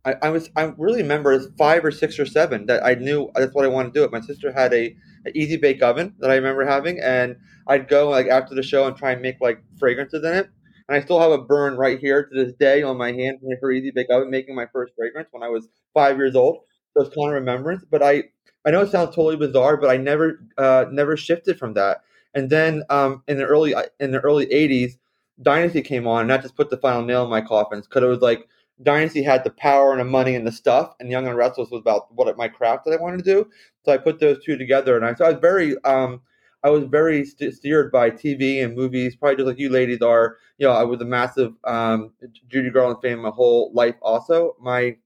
I, 0.05 0.15
I 0.21 0.29
was 0.29 0.51
I 0.55 0.71
really 0.77 1.01
remember 1.01 1.39
five 1.57 1.83
or 1.83 1.89
six 1.91 2.19
or 2.19 2.25
seven 2.27 2.67
that 2.67 2.85
I 2.85 2.93
knew 2.93 3.31
that's 3.33 3.53
what 3.55 3.65
I 3.65 3.67
wanted 3.69 3.93
to 3.95 3.99
do. 4.01 4.03
It. 4.03 4.11
My 4.11 4.21
sister 4.21 4.51
had 4.51 4.71
a, 4.73 4.95
an 5.25 5.31
easy 5.35 5.57
bake 5.57 5.81
oven 5.81 6.13
that 6.19 6.29
I 6.29 6.35
remember 6.35 6.65
having, 6.67 6.99
and 6.99 7.37
I'd 7.67 7.87
go 7.87 8.09
like 8.09 8.27
after 8.27 8.53
the 8.53 8.61
show 8.63 8.85
and 8.85 8.95
try 8.95 9.11
and 9.13 9.23
make 9.23 9.37
like 9.41 9.63
fragrances 9.79 10.23
in 10.23 10.33
it. 10.35 10.49
And 10.89 10.97
I 10.97 11.05
still 11.05 11.21
have 11.21 11.31
a 11.31 11.37
burn 11.37 11.77
right 11.77 11.99
here 11.99 12.25
to 12.25 12.45
this 12.45 12.55
day 12.55 12.83
on 12.83 12.97
my 12.97 13.13
hand 13.13 13.39
from 13.41 13.51
her 13.61 13.71
easy 13.71 13.91
bake 13.91 14.09
oven 14.09 14.31
making 14.31 14.55
my 14.55 14.65
first 14.73 14.95
fragrance 14.97 15.29
when 15.31 15.43
I 15.43 15.49
was 15.49 15.69
five 15.93 16.17
years 16.17 16.35
old. 16.35 16.61
So 16.95 17.03
it's 17.03 17.15
kind 17.15 17.29
of 17.29 17.35
remembrance. 17.35 17.85
But 17.89 18.03
I 18.03 18.23
I 18.65 18.71
know 18.71 18.81
it 18.81 18.91
sounds 18.91 19.15
totally 19.15 19.37
bizarre, 19.37 19.77
but 19.77 19.91
I 19.91 19.97
never 19.97 20.41
uh, 20.57 20.87
never 20.91 21.15
shifted 21.15 21.59
from 21.59 21.75
that. 21.75 22.01
And 22.33 22.49
then 22.49 22.83
um, 22.89 23.23
in 23.27 23.37
the 23.37 23.45
early 23.45 23.75
in 23.99 24.11
the 24.11 24.19
early 24.21 24.47
'80s, 24.47 24.97
Dynasty 25.41 25.83
came 25.83 26.07
on, 26.07 26.21
and 26.21 26.29
that 26.31 26.41
just 26.41 26.55
put 26.55 26.71
the 26.71 26.77
final 26.77 27.03
nail 27.03 27.23
in 27.23 27.29
my 27.29 27.41
coffin 27.41 27.81
because 27.81 28.03
it 28.03 28.07
was 28.07 28.21
like 28.21 28.47
Dynasty 28.81 29.23
had 29.23 29.43
the 29.43 29.51
power 29.51 29.91
and 29.91 29.99
the 29.99 30.05
money 30.05 30.35
and 30.35 30.47
the 30.47 30.51
stuff, 30.51 30.95
and 30.99 31.11
Young 31.11 31.27
and 31.27 31.37
Restless 31.37 31.69
was 31.69 31.81
about 31.81 32.13
what 32.15 32.35
my 32.37 32.47
craft 32.47 32.85
that 32.85 32.93
I 32.93 33.01
wanted 33.01 33.17
to 33.19 33.23
do. 33.23 33.49
So 33.85 33.93
I 33.93 33.97
put 33.97 34.19
those 34.19 34.43
two 34.43 34.57
together, 34.57 34.95
and 34.97 35.05
I 35.05 35.13
so 35.13 35.25
I 35.25 35.31
was 35.31 35.39
very 35.39 35.81
um, 35.83 36.21
I 36.63 36.69
was 36.69 36.83
very 36.85 37.25
st- 37.25 37.53
steered 37.53 37.91
by 37.91 38.09
TV 38.09 38.59
and 38.61 38.75
movies, 38.75 39.15
probably 39.15 39.37
just 39.37 39.47
like 39.47 39.59
you 39.59 39.69
ladies 39.69 40.01
are. 40.01 40.37
You 40.57 40.67
know, 40.67 40.73
I 40.73 40.83
was 40.83 41.01
a 41.01 41.05
massive 41.05 41.53
um, 41.63 42.11
Judy 42.47 42.69
Garland 42.69 43.01
fan 43.01 43.19
my 43.19 43.29
whole 43.29 43.71
life. 43.73 43.95
Also, 44.01 44.55
my 44.59 44.97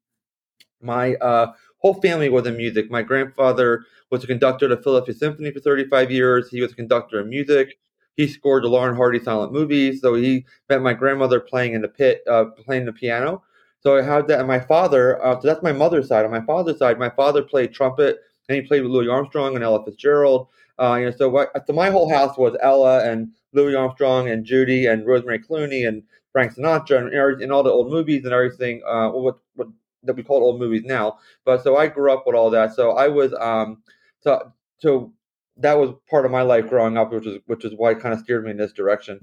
my 0.82 1.16
uh, 1.16 1.52
whole 1.78 1.96
family 1.96 2.30
was 2.30 2.46
in 2.48 2.58
music. 2.58 2.92
My 2.92 3.02
grandfather 3.02 3.86
was 4.12 4.24
a 4.24 4.28
conductor 4.28 4.66
of 4.66 4.72
the 4.72 4.84
Philadelphia 4.84 5.16
Symphony 5.16 5.52
for 5.52 5.60
35 5.60 6.12
years. 6.12 6.50
He 6.50 6.62
was 6.62 6.72
a 6.72 6.76
conductor 6.76 7.20
of 7.20 7.28
music. 7.28 7.78
He 8.16 8.28
scored 8.28 8.64
the 8.64 8.68
Laurel 8.68 8.90
and 8.90 8.98
Hardy 8.98 9.20
silent 9.20 9.54
movies. 9.54 10.02
So 10.02 10.14
he 10.14 10.46
met 10.70 10.82
my 10.82 10.94
grandmother 10.94 11.40
playing 11.40 11.74
in 11.74 11.82
the 11.82 11.88
pit, 11.88 12.22
uh, 12.30 12.46
playing 12.66 12.86
the 12.86 12.94
piano. 12.94 13.44
So 13.80 13.98
I 13.98 14.02
had 14.02 14.28
that. 14.28 14.40
And 14.40 14.48
my 14.48 14.60
father, 14.60 15.24
uh, 15.24 15.40
so 15.40 15.48
that's 15.48 15.64
my 15.64 15.74
mother's 15.74 16.08
side. 16.08 16.26
On 16.26 16.32
my 16.32 16.46
father's 16.46 16.78
side, 16.78 17.00
my 17.00 17.10
father 17.10 17.42
played 17.42 17.74
trumpet 17.74 18.20
and 18.48 18.56
he 18.56 18.62
played 18.62 18.84
with 18.84 18.92
Louis 18.92 19.10
Armstrong 19.10 19.56
and 19.56 19.64
Ella 19.64 19.84
Fitzgerald. 19.84 20.48
Uh, 20.80 20.96
you 20.96 21.06
know, 21.06 21.12
so, 21.16 21.30
what, 21.30 21.52
so 21.68 21.74
my 21.74 21.90
whole 21.90 22.10
house 22.10 22.38
was 22.38 22.58
Ella 22.62 23.04
and 23.10 23.30
Louis 23.54 23.76
Armstrong 23.76 24.30
and 24.30 24.46
Judy 24.46 24.88
and 24.88 25.06
Rosemary 25.06 25.40
Clooney 25.40 25.88
and 25.88 26.04
Frank 26.32 26.56
Sinatra 26.56 26.98
and, 26.98 27.42
and 27.42 27.52
all 27.52 27.64
the 27.64 27.70
old 27.70 27.92
movies 27.92 28.24
and 28.26 28.34
everything. 28.34 28.82
Uh, 28.88 29.10
what, 29.10 29.38
what 29.56 29.68
that 30.04 30.16
we 30.16 30.24
call 30.24 30.44
old 30.44 30.60
movies 30.60 30.84
now. 30.86 31.20
But 31.46 31.64
so 31.64 31.78
I 31.78 31.88
grew 31.88 32.12
up 32.12 32.24
with 32.26 32.36
all 32.36 32.50
that. 32.52 32.76
So 32.76 32.92
I 32.92 33.08
was 33.08 33.34
um 33.34 33.82
so 34.20 34.52
so 34.78 35.14
that 35.58 35.78
was 35.78 35.92
part 36.10 36.26
of 36.26 36.32
my 36.32 36.42
life 36.42 36.70
growing 36.70 36.98
up, 36.98 37.12
which 37.12 37.26
is 37.26 37.40
which 37.46 37.66
is 37.66 37.74
why 37.76 37.92
it 37.92 38.00
kind 38.00 38.14
of 38.14 38.20
steered 38.20 38.44
me 38.44 38.52
in 38.52 38.58
this 38.58 38.74
direction. 38.74 39.20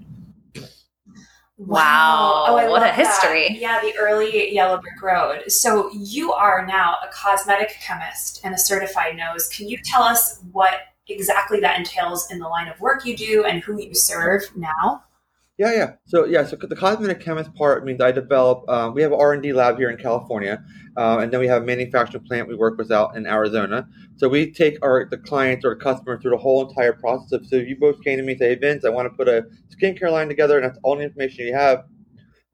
Wow. 1.57 2.45
Oh, 2.47 2.55
I 2.55 2.67
what 2.67 2.81
a 2.81 2.91
history. 2.91 3.49
That. 3.49 3.59
Yeah, 3.59 3.81
the 3.81 3.95
early 3.95 4.51
Yellow 4.51 4.81
Brick 4.81 5.01
Road. 5.01 5.51
So 5.51 5.91
you 5.93 6.33
are 6.33 6.65
now 6.65 6.95
a 7.03 7.11
cosmetic 7.13 7.77
chemist 7.81 8.41
and 8.43 8.55
a 8.55 8.57
certified 8.57 9.15
nose. 9.15 9.47
Can 9.49 9.69
you 9.69 9.77
tell 9.83 10.01
us 10.01 10.39
what 10.51 10.73
exactly 11.13 11.59
that 11.59 11.77
entails 11.77 12.29
in 12.31 12.39
the 12.39 12.47
line 12.47 12.67
of 12.67 12.79
work 12.79 13.05
you 13.05 13.15
do 13.15 13.45
and 13.45 13.61
who 13.61 13.81
you 13.81 13.93
serve 13.93 14.43
now? 14.55 15.03
Yeah, 15.57 15.73
yeah. 15.73 15.91
So 16.05 16.25
yeah, 16.25 16.43
so 16.43 16.55
the 16.55 16.75
cosmetic 16.75 17.19
chemist 17.19 17.53
part 17.53 17.85
means 17.85 18.01
I 18.01 18.11
develop. 18.11 18.67
Um, 18.67 18.95
we 18.95 19.03
have 19.03 19.11
an 19.11 19.19
R 19.19 19.33
and 19.33 19.43
D 19.43 19.53
lab 19.53 19.77
here 19.77 19.91
in 19.91 19.97
California, 19.97 20.63
uh, 20.97 21.19
and 21.19 21.31
then 21.31 21.39
we 21.39 21.47
have 21.47 21.61
a 21.61 21.65
manufacturing 21.65 22.23
plant 22.23 22.47
we 22.47 22.55
work 22.55 22.79
with 22.79 22.91
out 22.91 23.15
in 23.15 23.27
Arizona. 23.27 23.87
So 24.15 24.27
we 24.27 24.51
take 24.51 24.79
our 24.81 25.07
the 25.07 25.19
clients 25.19 25.63
or 25.63 25.75
the 25.75 25.79
customer 25.79 26.19
through 26.19 26.31
the 26.31 26.37
whole 26.37 26.67
entire 26.67 26.93
process. 26.93 27.33
Of, 27.33 27.45
so 27.45 27.57
if 27.57 27.67
you 27.67 27.75
both 27.77 28.03
came 28.03 28.17
to 28.17 28.23
me 28.23 28.31
and 28.31 28.39
say, 28.39 28.49
"Hey 28.49 28.55
Vince, 28.55 28.85
I 28.85 28.89
want 28.89 29.05
to 29.05 29.15
put 29.15 29.27
a 29.27 29.45
skincare 29.69 30.11
line 30.11 30.29
together," 30.29 30.57
and 30.57 30.65
that's 30.65 30.79
all 30.81 30.95
the 30.95 31.03
information 31.03 31.45
you 31.45 31.53
have. 31.53 31.83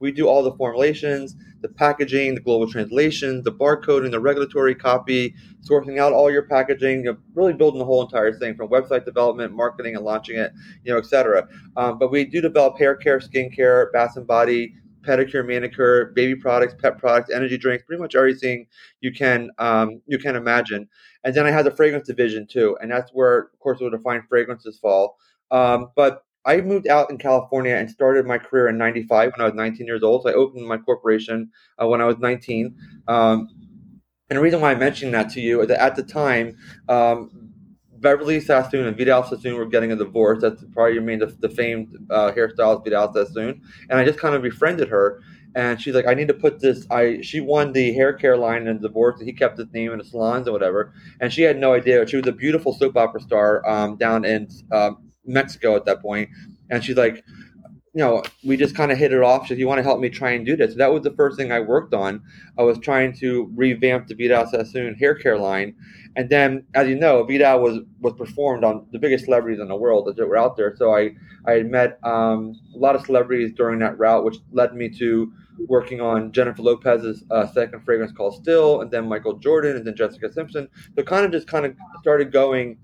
We 0.02 0.12
do 0.12 0.28
all 0.28 0.44
the 0.44 0.54
formulations, 0.58 1.36
the 1.62 1.70
packaging, 1.70 2.36
the 2.36 2.42
global 2.42 2.70
translation, 2.70 3.42
the 3.44 3.52
barcoding, 3.52 4.12
the 4.12 4.20
regulatory 4.20 4.76
copy, 4.76 5.34
sourcing 5.62 6.00
out 6.00 6.14
all 6.14 6.32
your 6.32 6.44
packaging, 6.44 7.00
you 7.00 7.12
know, 7.12 7.18
really 7.34 7.54
building 7.54 7.80
the 7.80 7.86
whole 7.86 8.04
entire 8.04 8.34
thing 8.38 8.56
from 8.56 8.70
website 8.70 9.06
development, 9.06 9.54
marketing, 9.54 9.96
and 9.96 10.06
launching 10.06 10.38
it, 10.38 10.52
you 10.84 10.92
know, 10.92 11.00
et 11.00 11.06
cetera. 11.06 11.48
Um, 11.76 11.98
but 11.98 12.12
we 12.12 12.26
do 12.26 12.42
develop 12.42 12.78
hair 12.78 12.96
care, 12.96 13.20
skincare, 13.20 13.92
bath 13.92 14.18
and 14.18 14.28
body, 14.28 14.76
pedicure, 15.02 15.46
manicure, 15.46 16.12
baby 16.16 16.36
products, 16.36 16.76
pet 16.80 16.98
products, 16.98 17.32
energy 17.34 17.58
drinks, 17.58 17.84
pretty 17.86 18.02
much 18.02 18.14
everything 18.14 18.68
you 19.02 19.12
can 19.12 19.50
um, 19.58 20.02
you 20.06 20.20
can 20.20 20.36
imagine. 20.36 20.88
And 21.24 21.34
then 21.34 21.48
I 21.48 21.52
have 21.52 21.66
the 21.66 21.72
fragrance 21.72 22.08
division 22.08 22.46
too, 22.46 22.78
and 22.82 22.92
that's 22.92 23.12
where, 23.12 23.50
of 23.54 23.60
course, 23.60 23.80
the 23.80 24.00
fine 24.04 24.24
fragrances 24.30 24.78
fall. 24.78 25.18
Um, 25.50 25.92
but 25.96 26.24
I 26.48 26.62
moved 26.62 26.88
out 26.88 27.12
in 27.12 27.18
California 27.18 27.76
and 27.76 27.90
started 27.90 28.26
my 28.26 28.38
career 28.38 28.70
in 28.70 28.78
95 28.78 29.34
when 29.34 29.42
I 29.42 29.46
was 29.46 29.54
19 29.54 29.86
years 29.86 30.02
old. 30.02 30.24
So 30.24 30.30
I 30.30 30.34
opened 30.34 30.66
my 30.66 30.78
corporation 30.78 31.52
uh, 31.82 31.88
when 31.88 32.02
I 32.02 32.06
was 32.06 32.18
19. 32.20 32.76
Um, 33.08 33.50
and 34.30 34.38
the 34.38 34.42
reason 34.42 34.62
why 34.62 34.72
I'm 34.72 34.80
mentioning 34.80 35.12
that 35.12 35.30
to 35.32 35.42
you 35.42 35.62
is 35.62 35.68
that 35.68 35.82
at 35.82 35.96
the 35.96 36.04
time, 36.04 36.58
um, 36.90 37.48
Beverly 38.00 38.40
Sassoon 38.40 38.86
and 38.86 38.96
Vidal 38.96 39.24
Sassoon 39.24 39.56
were 39.56 39.66
getting 39.66 39.92
a 39.92 39.96
divorce. 39.96 40.42
That's 40.42 40.64
probably 40.72 40.96
you 40.96 41.02
mean 41.02 41.20
the, 41.20 41.28
the 41.40 41.50
famed 41.50 41.96
uh, 42.10 42.32
hairstylist 42.32 42.84
Vidal 42.84 43.14
Sassoon. 43.14 43.62
And 43.90 44.00
I 44.00 44.06
just 44.06 44.20
kind 44.20 44.36
of 44.36 44.42
befriended 44.42 44.88
her. 44.90 45.22
And 45.56 45.82
she's 45.82 45.96
like, 45.96 46.06
I 46.06 46.14
need 46.14 46.28
to 46.28 46.34
put 46.34 46.60
this. 46.60 46.86
I 46.92 47.22
she 47.22 47.40
won 47.40 47.74
the 47.74 47.92
hair 47.94 48.14
care 48.14 48.38
line 48.38 48.68
in 48.68 48.80
the 48.80 48.88
divorce, 48.88 49.18
and 49.20 49.28
he 49.28 49.34
kept 49.34 49.58
his 49.58 49.68
name 49.74 49.92
in 49.92 49.98
the 49.98 50.06
salons 50.06 50.46
and 50.46 50.54
whatever. 50.54 50.94
And 51.20 51.34
she 51.34 51.42
had 51.42 51.58
no 51.58 51.74
idea. 51.74 52.06
She 52.06 52.18
was 52.18 52.28
a 52.28 52.32
beautiful 52.32 52.74
soap 52.74 52.96
opera 52.96 53.22
star 53.22 53.68
um, 53.68 53.98
down 53.98 54.24
in 54.24 54.50
um, 54.72 55.07
Mexico 55.28 55.76
at 55.76 55.86
that 55.86 56.02
point, 56.02 56.30
and 56.70 56.84
she's 56.84 56.98
like, 56.98 57.24
you 57.94 58.04
know, 58.04 58.22
we 58.44 58.58
just 58.58 58.76
kind 58.76 58.92
of 58.92 58.98
hit 59.00 59.12
it 59.12 59.24
off. 59.24 59.44
She 59.44 59.50
said, 59.50 59.60
"You 59.60 59.68
want 59.68 59.80
to 59.80 59.84
help 59.84 60.00
me 60.00 60.10
try 60.10 60.32
and 60.32 60.46
do 60.46 60.56
this?" 60.56 60.74
So 60.74 60.78
that 60.78 60.94
was 60.94 61.02
the 61.04 61.12
first 61.12 61.36
thing 61.36 61.52
I 61.52 61.60
worked 61.60 61.96
on. 61.96 62.22
I 62.58 62.62
was 62.62 62.78
trying 62.78 63.14
to 63.14 63.52
revamp 63.56 64.08
the 64.08 64.14
Vidal 64.14 64.46
Sassoon 64.46 64.94
hair 64.96 65.16
care 65.16 65.38
line, 65.38 65.74
and 66.16 66.30
then, 66.30 66.64
as 66.76 66.88
you 66.88 66.96
know, 66.96 67.24
Vidal 67.24 67.60
was 67.60 67.80
was 68.00 68.14
performed 68.14 68.64
on 68.64 68.86
the 68.92 69.00
biggest 69.00 69.26
celebrities 69.26 69.60
in 69.60 69.68
the 69.68 69.76
world 69.76 70.14
that 70.16 70.28
were 70.28 70.38
out 70.38 70.58
there. 70.58 70.76
So 70.78 70.96
I 70.96 71.12
I 71.48 71.54
had 71.54 71.72
met 71.72 71.98
um, 72.04 72.60
a 72.76 72.78
lot 72.78 72.96
of 72.96 73.06
celebrities 73.06 73.52
during 73.54 73.80
that 73.80 73.98
route, 73.98 74.24
which 74.24 74.38
led 74.52 74.76
me 74.76 74.90
to 75.00 75.32
working 75.68 76.00
on 76.00 76.32
Jennifer 76.32 76.62
Lopez's 76.62 77.24
uh, 77.32 77.48
second 77.48 77.84
fragrance 77.84 78.12
called 78.12 78.36
Still, 78.36 78.82
and 78.82 78.92
then 78.92 79.08
Michael 79.08 79.38
Jordan, 79.40 79.76
and 79.76 79.88
then 79.88 79.96
Jessica 79.96 80.32
Simpson. 80.32 80.68
So 80.96 81.04
kind 81.04 81.26
of 81.26 81.32
just 81.32 81.48
kind 81.48 81.66
of 81.66 81.76
started 82.02 82.32
going 82.32 82.78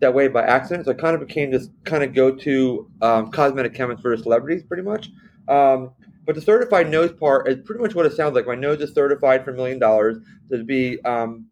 that 0.00 0.12
way 0.14 0.28
by 0.28 0.42
accident. 0.42 0.86
So 0.86 0.92
I 0.92 0.94
kind 0.94 1.14
of 1.14 1.26
became 1.26 1.50
this 1.50 1.68
kind 1.84 2.02
of 2.02 2.14
go-to 2.14 2.90
um, 3.02 3.30
cosmetic 3.30 3.74
chemist 3.74 4.02
for 4.02 4.16
celebrities, 4.16 4.62
pretty 4.62 4.82
much. 4.82 5.10
Um, 5.48 5.92
but 6.26 6.34
the 6.34 6.40
certified 6.40 6.90
nose 6.90 7.12
part 7.12 7.48
is 7.48 7.58
pretty 7.64 7.82
much 7.82 7.94
what 7.94 8.06
it 8.06 8.12
sounds 8.12 8.34
like. 8.34 8.46
My 8.46 8.54
nose 8.54 8.80
is 8.80 8.94
certified 8.94 9.44
for 9.44 9.50
a 9.50 9.54
million 9.54 9.78
dollars 9.78 10.18
to 10.50 10.64
be, 10.64 11.00
um, 11.02 11.46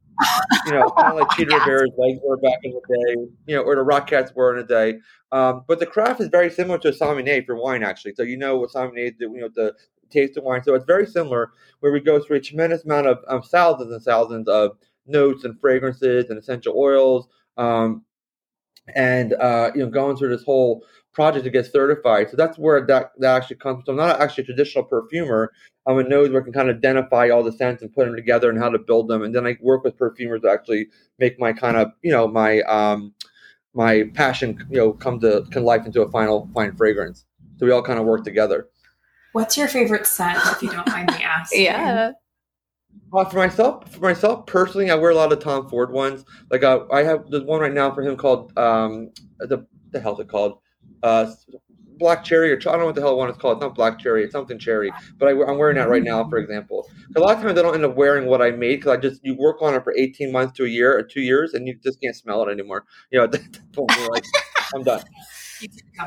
you 0.66 0.72
know, 0.72 0.90
kind 0.90 1.12
of 1.12 1.18
like 1.18 1.30
Cheetah 1.36 1.50
yes. 1.56 1.66
Bear's 1.66 1.90
legs 1.98 2.20
were 2.24 2.36
back 2.38 2.58
in 2.62 2.72
the 2.72 2.80
day, 2.80 3.30
you 3.46 3.56
know, 3.56 3.62
or 3.62 3.76
the 3.76 3.84
Rockettes 3.84 4.34
were 4.34 4.56
in 4.56 4.64
a 4.64 4.66
day. 4.66 4.98
Um, 5.32 5.64
but 5.66 5.78
the 5.78 5.86
craft 5.86 6.20
is 6.20 6.28
very 6.28 6.50
similar 6.50 6.78
to 6.78 6.88
a 6.88 6.92
sommelier 6.92 7.42
for 7.42 7.56
wine, 7.56 7.82
actually. 7.82 8.14
So 8.14 8.22
you 8.22 8.36
know 8.36 8.56
what 8.56 8.70
sommeliers 8.70 9.18
do, 9.18 9.30
you 9.34 9.40
know, 9.40 9.48
the 9.54 9.74
taste 10.10 10.36
of 10.36 10.44
wine. 10.44 10.62
So 10.62 10.74
it's 10.74 10.84
very 10.84 11.06
similar, 11.06 11.52
where 11.80 11.92
we 11.92 12.00
go 12.00 12.22
through 12.22 12.36
a 12.36 12.40
tremendous 12.40 12.84
amount 12.84 13.06
of 13.06 13.18
um, 13.28 13.42
thousands 13.42 13.92
and 13.92 14.02
thousands 14.02 14.48
of 14.48 14.78
notes 15.06 15.44
and 15.44 15.58
fragrances 15.60 16.30
and 16.30 16.38
essential 16.38 16.74
oils. 16.76 17.28
Um, 17.56 18.04
and 18.94 19.34
uh, 19.34 19.70
you 19.74 19.82
know 19.82 19.90
going 19.90 20.16
through 20.16 20.30
this 20.30 20.44
whole 20.44 20.84
project 21.18 21.44
to 21.44 21.50
get 21.50 21.66
certified. 21.66 22.30
So 22.30 22.36
that's 22.36 22.58
where 22.58 22.86
that, 22.86 23.10
that 23.18 23.36
actually 23.36 23.56
comes 23.56 23.84
from. 23.84 23.98
I'm 23.98 24.06
not 24.06 24.20
actually 24.20 24.44
a 24.44 24.46
traditional 24.46 24.84
perfumer. 24.84 25.52
I'm 25.86 25.98
a 25.98 26.04
nose 26.04 26.30
where 26.30 26.40
I 26.40 26.44
can 26.44 26.52
kind 26.52 26.70
of 26.70 26.76
identify 26.76 27.30
all 27.30 27.42
the 27.42 27.50
scents 27.50 27.82
and 27.82 27.92
put 27.92 28.06
them 28.06 28.14
together 28.14 28.48
and 28.50 28.58
how 28.58 28.68
to 28.68 28.78
build 28.78 29.08
them. 29.08 29.22
And 29.22 29.34
then 29.34 29.44
I 29.44 29.56
work 29.60 29.82
with 29.82 29.96
perfumers 29.96 30.42
to 30.42 30.48
actually 30.50 30.86
make 31.18 31.40
my 31.40 31.52
kind 31.52 31.76
of, 31.76 31.90
you 32.02 32.12
know, 32.12 32.28
my 32.28 32.60
um, 32.62 33.14
my 33.74 34.04
passion, 34.14 34.64
you 34.70 34.76
know, 34.76 34.92
come 34.92 35.18
to 35.20 35.44
come 35.50 35.64
life 35.64 35.86
into 35.86 36.02
a 36.02 36.10
final 36.10 36.48
fine 36.54 36.76
fragrance. 36.76 37.24
So 37.56 37.66
we 37.66 37.72
all 37.72 37.82
kind 37.82 37.98
of 37.98 38.04
work 38.04 38.22
together. 38.22 38.68
What's 39.32 39.56
your 39.56 39.68
favorite 39.68 40.06
scent, 40.06 40.38
if 40.46 40.62
you 40.62 40.70
don't 40.70 40.86
mind 40.88 41.10
me 41.10 41.22
asking? 41.24 41.64
yeah. 41.64 42.12
Uh, 43.12 43.24
for 43.24 43.36
myself, 43.36 43.90
for 43.90 44.00
myself 44.00 44.46
personally, 44.46 44.90
I 44.90 44.94
wear 44.94 45.10
a 45.10 45.14
lot 45.14 45.32
of 45.32 45.38
Tom 45.38 45.68
Ford 45.68 45.90
ones. 45.90 46.24
Like 46.50 46.62
uh, 46.62 46.84
I 46.92 47.02
have 47.04 47.30
the 47.30 47.42
one 47.44 47.60
right 47.60 47.72
now 47.72 47.92
for 47.92 48.02
him 48.02 48.16
called 48.16 48.56
um 48.58 49.10
the 49.38 49.66
the 49.90 50.00
hell's 50.00 50.20
it 50.20 50.28
called 50.28 50.58
uh 51.02 51.30
black 51.98 52.24
cherry 52.24 52.52
or 52.52 52.56
I 52.56 52.58
don't 52.58 52.78
know 52.80 52.86
what 52.86 52.94
the 52.94 53.00
hell 53.00 53.16
one 53.16 53.30
is 53.30 53.36
called. 53.36 53.58
It's 53.58 53.62
not 53.62 53.74
black 53.74 53.98
cherry, 53.98 54.24
it's 54.24 54.32
something 54.32 54.58
cherry. 54.58 54.92
But 55.18 55.28
I, 55.28 55.30
am 55.32 55.58
wearing 55.58 55.76
that 55.76 55.88
right 55.88 56.02
now, 56.02 56.28
for 56.28 56.38
example. 56.38 56.88
A 57.16 57.20
lot 57.20 57.36
of 57.36 57.42
times 57.42 57.58
I 57.58 57.62
don't 57.62 57.74
end 57.74 57.84
up 57.84 57.96
wearing 57.96 58.26
what 58.26 58.40
I 58.40 58.50
made 58.50 58.76
because 58.76 58.96
I 58.96 59.00
just 59.00 59.24
you 59.24 59.34
work 59.34 59.60
on 59.60 59.74
it 59.74 59.84
for 59.84 59.94
18 59.96 60.32
months 60.32 60.56
to 60.58 60.64
a 60.64 60.68
year 60.68 60.96
or 60.96 61.02
two 61.02 61.20
years, 61.20 61.54
and 61.54 61.66
you 61.66 61.78
just 61.82 62.00
can't 62.00 62.16
smell 62.16 62.42
it 62.46 62.52
anymore. 62.52 62.84
You 63.10 63.18
know, 63.18 63.24
like 64.10 64.24
I'm 64.74 64.82
done. 64.82 65.02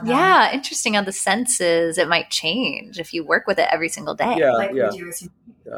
Yeah, 0.03 0.51
interesting 0.51 0.97
on 0.97 1.05
the 1.05 1.11
senses. 1.11 1.97
It 1.97 2.07
might 2.07 2.29
change 2.29 2.99
if 2.99 3.13
you 3.13 3.25
work 3.25 3.47
with 3.47 3.59
it 3.59 3.67
every 3.71 3.89
single 3.89 4.15
day. 4.15 4.35
Yeah, 4.37 4.51
like 4.51 4.71
yeah. 4.73 4.89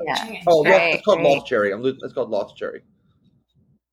Yeah. 0.06 0.42
Oh, 0.48 0.64
right, 0.64 0.96
it's 0.96 1.06
called 1.06 1.20
right. 1.20 1.36
Lost 1.36 1.48
Cherry. 1.48 1.72
I'm, 1.72 1.86
it's 1.86 2.14
called 2.14 2.30
Lost 2.30 2.56
Cherry. 2.56 2.82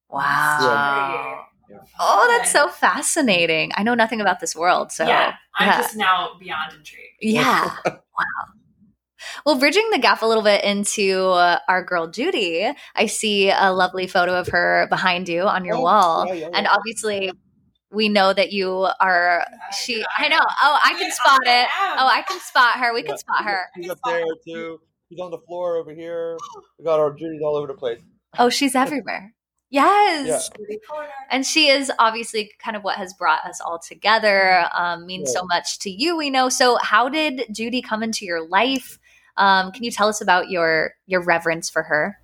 Wow. 0.09 1.45
Yeah. 1.69 1.79
Oh, 1.99 2.27
that's 2.37 2.51
so 2.51 2.69
fascinating. 2.69 3.71
I 3.77 3.83
know 3.83 3.95
nothing 3.95 4.21
about 4.21 4.41
this 4.41 4.57
world. 4.57 4.91
So, 4.93 5.07
yeah, 5.07 5.35
I'm 5.57 5.69
yeah. 5.69 5.81
just 5.81 5.97
now 5.97 6.31
beyond 6.39 6.73
intrigued. 6.73 7.07
Yeah. 7.21 7.77
wow. 7.87 8.01
Well, 9.45 9.59
bridging 9.59 9.89
the 9.91 9.99
gap 9.99 10.23
a 10.23 10.27
little 10.27 10.43
bit 10.43 10.65
into 10.65 11.29
uh, 11.29 11.59
our 11.69 11.85
girl 11.85 12.09
Judy, 12.09 12.71
I 12.97 13.07
see 13.07 13.51
a 13.51 13.73
lovely 13.73 14.07
photo 14.07 14.35
of 14.35 14.49
her 14.49 14.87
behind 14.91 15.29
you 15.29 15.43
on 15.43 15.65
your 15.65 15.77
oh, 15.77 15.83
wall. 15.83 16.27
Yeah, 16.27 16.35
yeah, 16.35 16.49
and 16.55 16.67
obviously, 16.67 17.31
we 17.93 18.09
know 18.09 18.33
that 18.33 18.53
you 18.53 18.89
are 19.01 19.45
she 19.73 20.05
I 20.17 20.29
know. 20.29 20.41
Oh, 20.41 20.79
I 20.85 20.95
can 20.95 21.11
spot 21.11 21.41
it. 21.45 21.69
Oh, 21.99 22.07
I 22.07 22.23
can 22.27 22.41
spot 22.41 22.79
her. 22.79 22.95
We 22.95 23.03
can 23.03 23.19
spot 23.19 23.45
her. 23.45 23.67
She's 23.77 23.91
up 23.91 23.99
there 24.05 24.25
too. 24.47 24.81
She's 25.09 25.19
on 25.19 25.31
the 25.31 25.39
floor 25.39 25.77
over 25.77 25.93
here. 25.93 26.37
We 26.79 26.85
got 26.85 26.99
our 26.99 27.13
Judy's 27.13 27.43
all 27.43 27.57
over 27.57 27.67
the 27.67 27.75
place. 27.75 28.01
Oh, 28.39 28.49
she's 28.49 28.75
everywhere. 28.75 29.35
Yes. 29.71 30.51
Yeah. 30.59 31.07
And 31.31 31.47
she 31.47 31.69
is 31.69 31.93
obviously 31.99 32.51
kind 32.59 32.77
of 32.77 32.83
what 32.83 32.97
has 32.97 33.15
brought 33.15 33.45
us 33.45 33.61
all 33.61 33.79
together, 33.79 34.67
um, 34.75 35.07
means 35.07 35.31
yeah. 35.33 35.41
so 35.41 35.47
much 35.47 35.79
to 35.81 35.91
you, 35.91 36.17
we 36.17 36.31
know. 36.31 36.49
So, 36.49 36.77
how 36.83 37.09
did 37.09 37.45
Judy 37.53 37.81
come 37.81 38.03
into 38.03 38.25
your 38.25 38.47
life? 38.47 38.99
Um, 39.37 39.71
can 39.73 39.85
you 39.85 39.91
tell 39.91 40.09
us 40.09 40.21
about 40.21 40.51
your 40.51 40.95
your 41.07 41.23
reverence 41.23 41.71
for 41.71 41.85
her? 41.85 42.19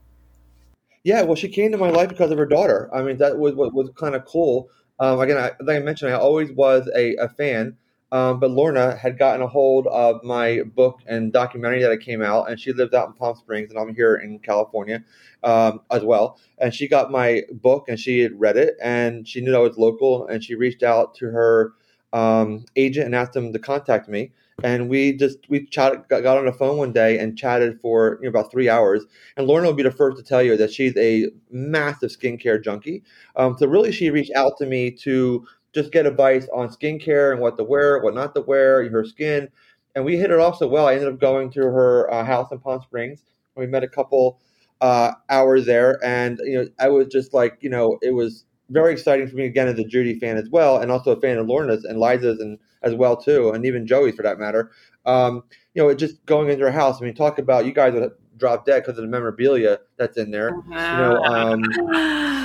Yeah, 1.05 1.23
well, 1.23 1.37
she 1.37 1.49
came 1.49 1.71
to 1.71 1.79
my 1.79 1.91
life 1.91 2.09
because 2.09 2.33
of 2.33 2.39
her 2.39 2.47
daughter. 2.47 2.91
I 2.93 3.03
mean, 3.03 3.19
that 3.19 3.39
was 3.39 3.55
what 3.55 3.73
was 3.73 3.91
kind 3.97 4.17
of 4.17 4.25
cool. 4.25 4.69
Um, 4.99 5.21
again, 5.21 5.39
I, 5.39 5.53
like 5.63 5.77
I 5.77 5.81
mentioned, 5.81 6.13
I 6.13 6.17
always 6.17 6.51
was 6.53 6.89
a, 6.95 7.17
a 7.17 7.29
fan. 7.29 7.77
Um, 8.13 8.39
but 8.39 8.51
Lorna 8.53 8.95
had 8.97 9.19
gotten 9.19 9.43
a 9.43 9.49
hold 9.49 9.89
of 9.89 10.23
my 10.23 10.63
book 10.63 11.01
and 11.07 11.33
documentary 11.33 11.83
that 11.83 11.91
I 11.91 11.97
came 11.97 12.23
out, 12.23 12.49
and 12.49 12.59
she 12.59 12.73
lived 12.73 12.95
out 12.95 13.09
in 13.09 13.15
Palm 13.15 13.37
Springs, 13.37 13.71
and 13.71 13.79
I'm 13.79 13.95
here 13.95 14.15
in 14.15 14.39
California 14.39 15.03
um, 15.43 15.81
as 15.91 16.05
well. 16.05 16.39
And 16.59 16.73
she 16.73 16.87
got 16.87 17.11
my 17.11 17.43
book, 17.51 17.87
and 17.89 17.99
she 17.99 18.21
had 18.21 18.39
read 18.39 18.57
it, 18.57 18.77
and 18.81 19.27
she 19.27 19.41
knew 19.41 19.55
I 19.55 19.59
was 19.59 19.77
local, 19.77 20.27
and 20.29 20.43
she 20.43 20.55
reached 20.55 20.85
out 20.85 21.17
to 21.17 21.27
her 21.27 21.73
um, 22.13 22.65
agent 22.77 23.07
and 23.07 23.15
asked 23.15 23.33
them 23.33 23.53
to 23.53 23.59
contact 23.59 24.09
me. 24.09 24.33
And 24.63 24.89
we 24.89 25.13
just 25.13 25.39
we 25.51 25.61
got, 25.61 26.09
got 26.09 26.39
on 26.39 26.47
the 26.47 26.53
phone 26.53 26.79
one 26.79 26.93
day 26.93 27.19
and 27.19 27.37
chatted 27.37 27.79
for 27.81 28.19
you 28.21 28.25
know, 28.25 28.31
about 28.31 28.51
three 28.51 28.71
hours. 28.71 29.05
And 29.37 29.47
Lorna 29.47 29.67
will 29.67 29.75
be 29.75 29.83
the 29.83 29.91
first 29.91 30.17
to 30.17 30.23
tell 30.23 30.43
you 30.43 30.57
that 30.57 30.73
she's 30.73 30.97
a 30.97 31.27
massive 31.51 32.11
skincare 32.11 32.63
junkie. 32.65 33.03
Um, 33.37 33.57
so 33.59 33.67
really, 33.67 33.93
she 33.93 34.09
reached 34.09 34.33
out 34.35 34.57
to 34.59 34.67
me 34.67 34.91
to 35.03 35.47
just 35.75 35.93
get 35.93 36.07
advice 36.07 36.49
on 36.55 36.69
skincare 36.71 37.33
and 37.33 37.41
what 37.41 37.59
to 37.59 37.65
wear, 37.65 38.01
what 38.01 38.15
not 38.15 38.35
to 38.35 38.41
wear, 38.41 38.89
her 38.89 39.05
skin. 39.05 39.49
And 39.95 40.07
we 40.07 40.17
hit 40.17 40.31
it 40.31 40.41
off 40.41 40.57
so 40.57 40.67
well. 40.69 40.89
I 40.89 40.95
ended 40.95 41.09
up 41.13 41.21
going 41.21 41.51
to 41.51 41.61
her 41.61 42.11
uh, 42.11 42.25
house 42.25 42.51
in 42.51 42.59
Palm 42.59 42.81
Springs. 42.81 43.23
We 43.57 43.67
met 43.67 43.85
a 43.85 43.89
couple 43.89 44.41
uh, 44.81 45.13
hours 45.29 45.67
there, 45.67 45.99
and 46.05 46.39
you 46.45 46.57
know, 46.63 46.69
I 46.79 46.89
was 46.89 47.09
just 47.09 47.35
like, 47.35 47.59
you 47.61 47.71
know, 47.71 47.99
it 48.03 48.13
was 48.13 48.46
very 48.71 48.93
exciting 48.93 49.29
for 49.29 49.37
me 49.37 49.45
again 49.45 49.69
as 49.69 49.79
a 49.79 49.85
Judy 49.85 50.19
fan 50.19 50.37
as 50.37 50.49
well, 50.51 50.79
and 50.79 50.91
also 50.91 51.13
a 51.13 51.21
fan 51.21 51.39
of 51.39 51.47
Lorna's 51.47 51.85
and 51.85 51.99
Liza's 51.99 52.41
and 52.41 52.59
as 52.83 52.95
well 52.95 53.17
too, 53.17 53.51
and 53.51 53.65
even 53.65 53.87
Joey's 53.87 54.15
for 54.15 54.23
that 54.23 54.39
matter. 54.39 54.71
Um, 55.05 55.45
you 55.75 55.83
know, 55.83 55.95
just 55.95 56.25
going 56.27 56.51
into 56.51 56.65
her 56.65 56.73
house. 56.73 57.01
I 57.01 57.05
mean, 57.05 57.15
talk 57.15 57.39
about 57.39 57.67
you 57.67 57.73
guys 57.73 57.95
would 57.95 58.11
drop 58.37 58.67
dead 58.67 58.83
because 58.83 58.99
of 58.99 59.03
the 59.03 59.11
memorabilia 59.11 59.79
that's 59.97 60.17
in 60.19 60.31
there. 60.31 60.51
You 60.69 60.75
know, 60.75 61.23
um, 61.25 61.63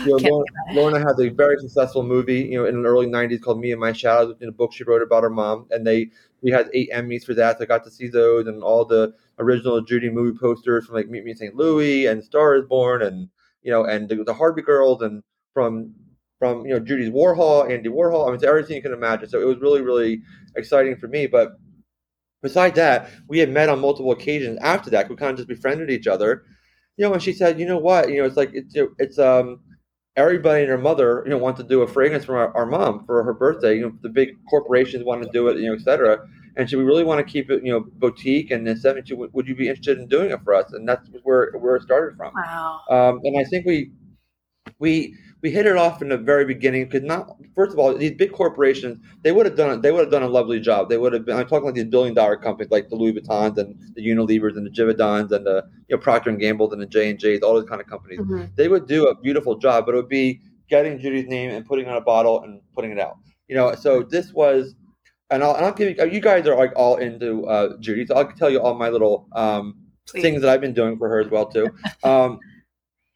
you 0.06 0.12
know 0.12 0.18
Lorna, 0.18 0.46
Lorna, 0.72 1.00
has 1.00 1.20
a 1.20 1.30
very 1.30 1.58
successful 1.60 2.04
movie, 2.04 2.42
you 2.42 2.58
know, 2.58 2.66
in 2.66 2.82
the 2.82 2.90
early 2.90 3.08
'90s 3.08 3.42
called 3.42 3.60
"Me 3.60 3.72
and 3.72 3.80
My 3.80 3.94
Shadows," 3.94 4.36
in 4.42 4.50
a 4.50 4.52
book 4.52 4.74
she 4.74 4.84
wrote 4.84 5.02
about 5.02 5.24
her 5.24 5.30
mom, 5.30 5.68
and 5.72 5.86
they 5.86 6.10
we 6.42 6.52
had 6.52 6.70
eight 6.74 6.92
Emmys 6.92 7.26
for 7.26 7.34
that. 7.34 7.58
So 7.58 7.64
I 7.64 7.68
got 7.68 7.84
to 7.84 7.92
see 7.92 8.08
those 8.08 8.48
and 8.48 8.64
all 8.64 8.86
the 8.86 9.14
original 9.40 9.82
Judy 9.82 10.10
movie 10.10 10.38
posters 10.38 10.86
from 10.86 10.96
like 10.96 11.10
Meet 11.10 11.26
Me 11.26 11.32
in 11.32 11.38
St. 11.38 11.56
Louis 11.56 12.06
and 12.06 12.24
Star 12.24 12.56
is 12.56 12.66
Born, 12.66 13.02
and 13.02 13.30
you 13.64 13.72
know, 13.72 13.86
and 13.86 14.08
the, 14.10 14.24
the 14.24 14.34
Harvey 14.34 14.62
Girls, 14.62 15.02
and 15.02 15.24
from 15.54 15.94
from 16.42 16.66
you 16.66 16.74
know 16.74 16.80
Judy's 16.80 17.12
Warhol, 17.12 17.72
Andy 17.72 17.90
Warhol. 17.90 18.24
I 18.24 18.26
mean, 18.28 18.36
it's 18.36 18.44
everything 18.44 18.76
you 18.76 18.82
can 18.82 18.94
imagine. 18.94 19.30
So 19.30 19.40
it 19.40 19.46
was 19.46 19.60
really 19.60 19.82
really 19.82 20.24
exciting 20.56 20.98
for 20.98 21.08
me, 21.08 21.28
but 21.28 21.52
Besides 22.42 22.76
that, 22.76 23.10
we 23.28 23.40
had 23.40 23.52
met 23.52 23.70
on 23.70 23.80
multiple 23.80 24.12
occasions 24.12 24.58
after 24.62 24.90
that. 24.90 25.10
We 25.10 25.16
kind 25.16 25.32
of 25.32 25.38
just 25.38 25.48
befriended 25.48 25.92
each 25.92 26.08
other. 26.08 26.44
You 26.98 27.06
know, 27.06 27.14
and 27.14 27.22
she 27.22 27.34
said, 27.34 27.60
you 27.60 27.66
know 27.66 27.78
what? 27.78 28.10
You 28.10 28.22
know, 28.22 28.26
it's 28.26 28.38
like 28.38 28.52
it's 28.54 28.76
it's 28.98 29.20
um 29.20 29.62
everybody 30.16 30.62
and 30.62 30.70
their 30.70 30.78
mother, 30.78 31.22
you 31.26 31.32
know, 31.32 31.38
want 31.38 31.58
to 31.58 31.64
do 31.64 31.82
a 31.82 31.88
fragrance 31.88 32.26
for 32.26 32.38
our, 32.38 32.56
our 32.56 32.66
mom 32.66 33.06
for 33.06 33.24
her 33.24 33.34
birthday. 33.34 33.76
You 33.76 33.84
know, 33.84 33.98
the 34.02 34.10
big 34.10 34.30
corporations 34.50 35.06
want 35.06 35.24
to 35.24 35.30
do 35.32 35.48
it, 35.48 35.58
you 35.58 35.68
know, 35.68 35.76
etc. 35.76 36.20
And 36.58 36.70
so 36.70 36.78
we 36.78 36.84
really 36.84 37.04
want 37.04 37.26
to 37.26 37.32
keep 37.32 37.50
it, 37.50 37.64
you 37.64 37.72
know, 37.72 37.80
boutique. 37.80 38.52
And 38.52 38.68
then 38.68 38.76
said, 38.78 38.98
would 39.10 39.48
you 39.48 39.56
be 39.56 39.70
interested 39.70 40.00
in 40.00 40.08
doing 40.08 40.32
it 40.32 40.44
for 40.44 40.54
us? 40.54 40.74
And 40.74 40.88
that's 40.88 41.08
where 41.24 41.52
where 41.54 41.76
it 41.76 41.84
started 41.84 42.18
from. 42.18 42.34
Wow. 42.36 42.82
Um, 42.90 43.22
and 43.24 43.40
I 43.40 43.44
think 43.44 43.66
we 43.66 43.92
we 44.80 45.16
we 45.42 45.50
hit 45.50 45.66
it 45.66 45.76
off 45.76 46.02
in 46.02 46.10
the 46.10 46.18
very 46.18 46.46
beginning 46.46 46.86
because 46.86 47.04
not 47.04 47.38
first 47.56 47.74
of 47.74 47.80
all 47.80 47.96
these 47.96 48.12
big 48.12 48.32
corporations 48.32 49.00
they 49.24 49.32
would 49.32 49.46
have 49.46 49.56
done 49.56 49.82
they 49.82 49.92
would 49.92 50.02
have 50.02 50.12
done 50.12 50.24
a 50.24 50.28
lovely 50.28 50.60
job 50.60 50.90
they 50.90 50.98
would 50.98 51.14
have 51.14 51.26
been 51.26 51.38
I'm 51.38 51.48
talking 51.48 51.66
like 51.66 51.76
these 51.76 51.86
billion 51.86 52.14
dollar 52.14 52.38
companies 52.38 52.72
like 52.72 52.90
the 52.90 52.96
Louis 52.96 53.14
Vuittons 53.14 53.58
and 53.58 53.76
the 53.96 54.02
Unilevers 54.02 54.56
and 54.56 54.66
the 54.66 54.70
Givaudan's 54.70 55.32
and 55.32 55.46
the 55.46 55.64
you 55.88 55.96
know 55.96 56.02
Procter 56.02 56.30
and 56.30 56.40
Gamble's 56.40 56.74
and 56.74 56.82
the 56.82 56.86
J 56.86 57.10
and 57.10 57.20
J's 57.20 57.42
all 57.42 57.54
those 57.54 57.70
kind 57.70 57.82
of 57.82 57.88
companies 57.88 58.20
mm-hmm. 58.20 58.46
they 58.56 58.68
would 58.68 58.88
do 58.88 59.08
a 59.08 59.16
beautiful 59.16 59.58
job 59.58 59.86
but 59.86 59.94
it 59.94 59.98
would 59.98 60.10
be 60.10 60.42
getting 60.70 61.00
Judy's 61.00 61.28
name 61.28 61.52
and 61.52 61.66
putting 61.66 61.88
on 61.88 61.98
a 61.98 62.02
bottle 62.02 62.42
and 62.44 62.62
putting 62.76 62.92
it 62.92 63.00
out 63.00 63.18
you 63.48 63.56
know 63.56 63.74
so 63.76 64.04
this 64.04 64.34
was 64.34 64.76
and 65.30 65.44
I'll, 65.44 65.56
and 65.56 65.66
I'll 65.66 65.74
give 65.74 65.98
you 65.98 66.06
you 66.06 66.20
guys 66.20 66.46
are 66.48 66.58
like 66.58 66.74
all 66.76 66.98
into 66.98 67.46
uh, 67.46 67.78
Judy 67.80 68.06
so 68.06 68.16
I'll 68.16 68.32
tell 68.34 68.50
you 68.50 68.60
all 68.60 68.76
my 68.76 68.90
little 68.90 69.28
um, 69.34 69.76
things 70.12 70.42
that 70.42 70.50
I've 70.50 70.62
been 70.62 70.74
doing 70.74 70.98
for 70.98 71.08
her 71.10 71.20
as 71.20 71.30
well 71.30 71.48
too. 71.48 71.70
Um, 72.04 72.40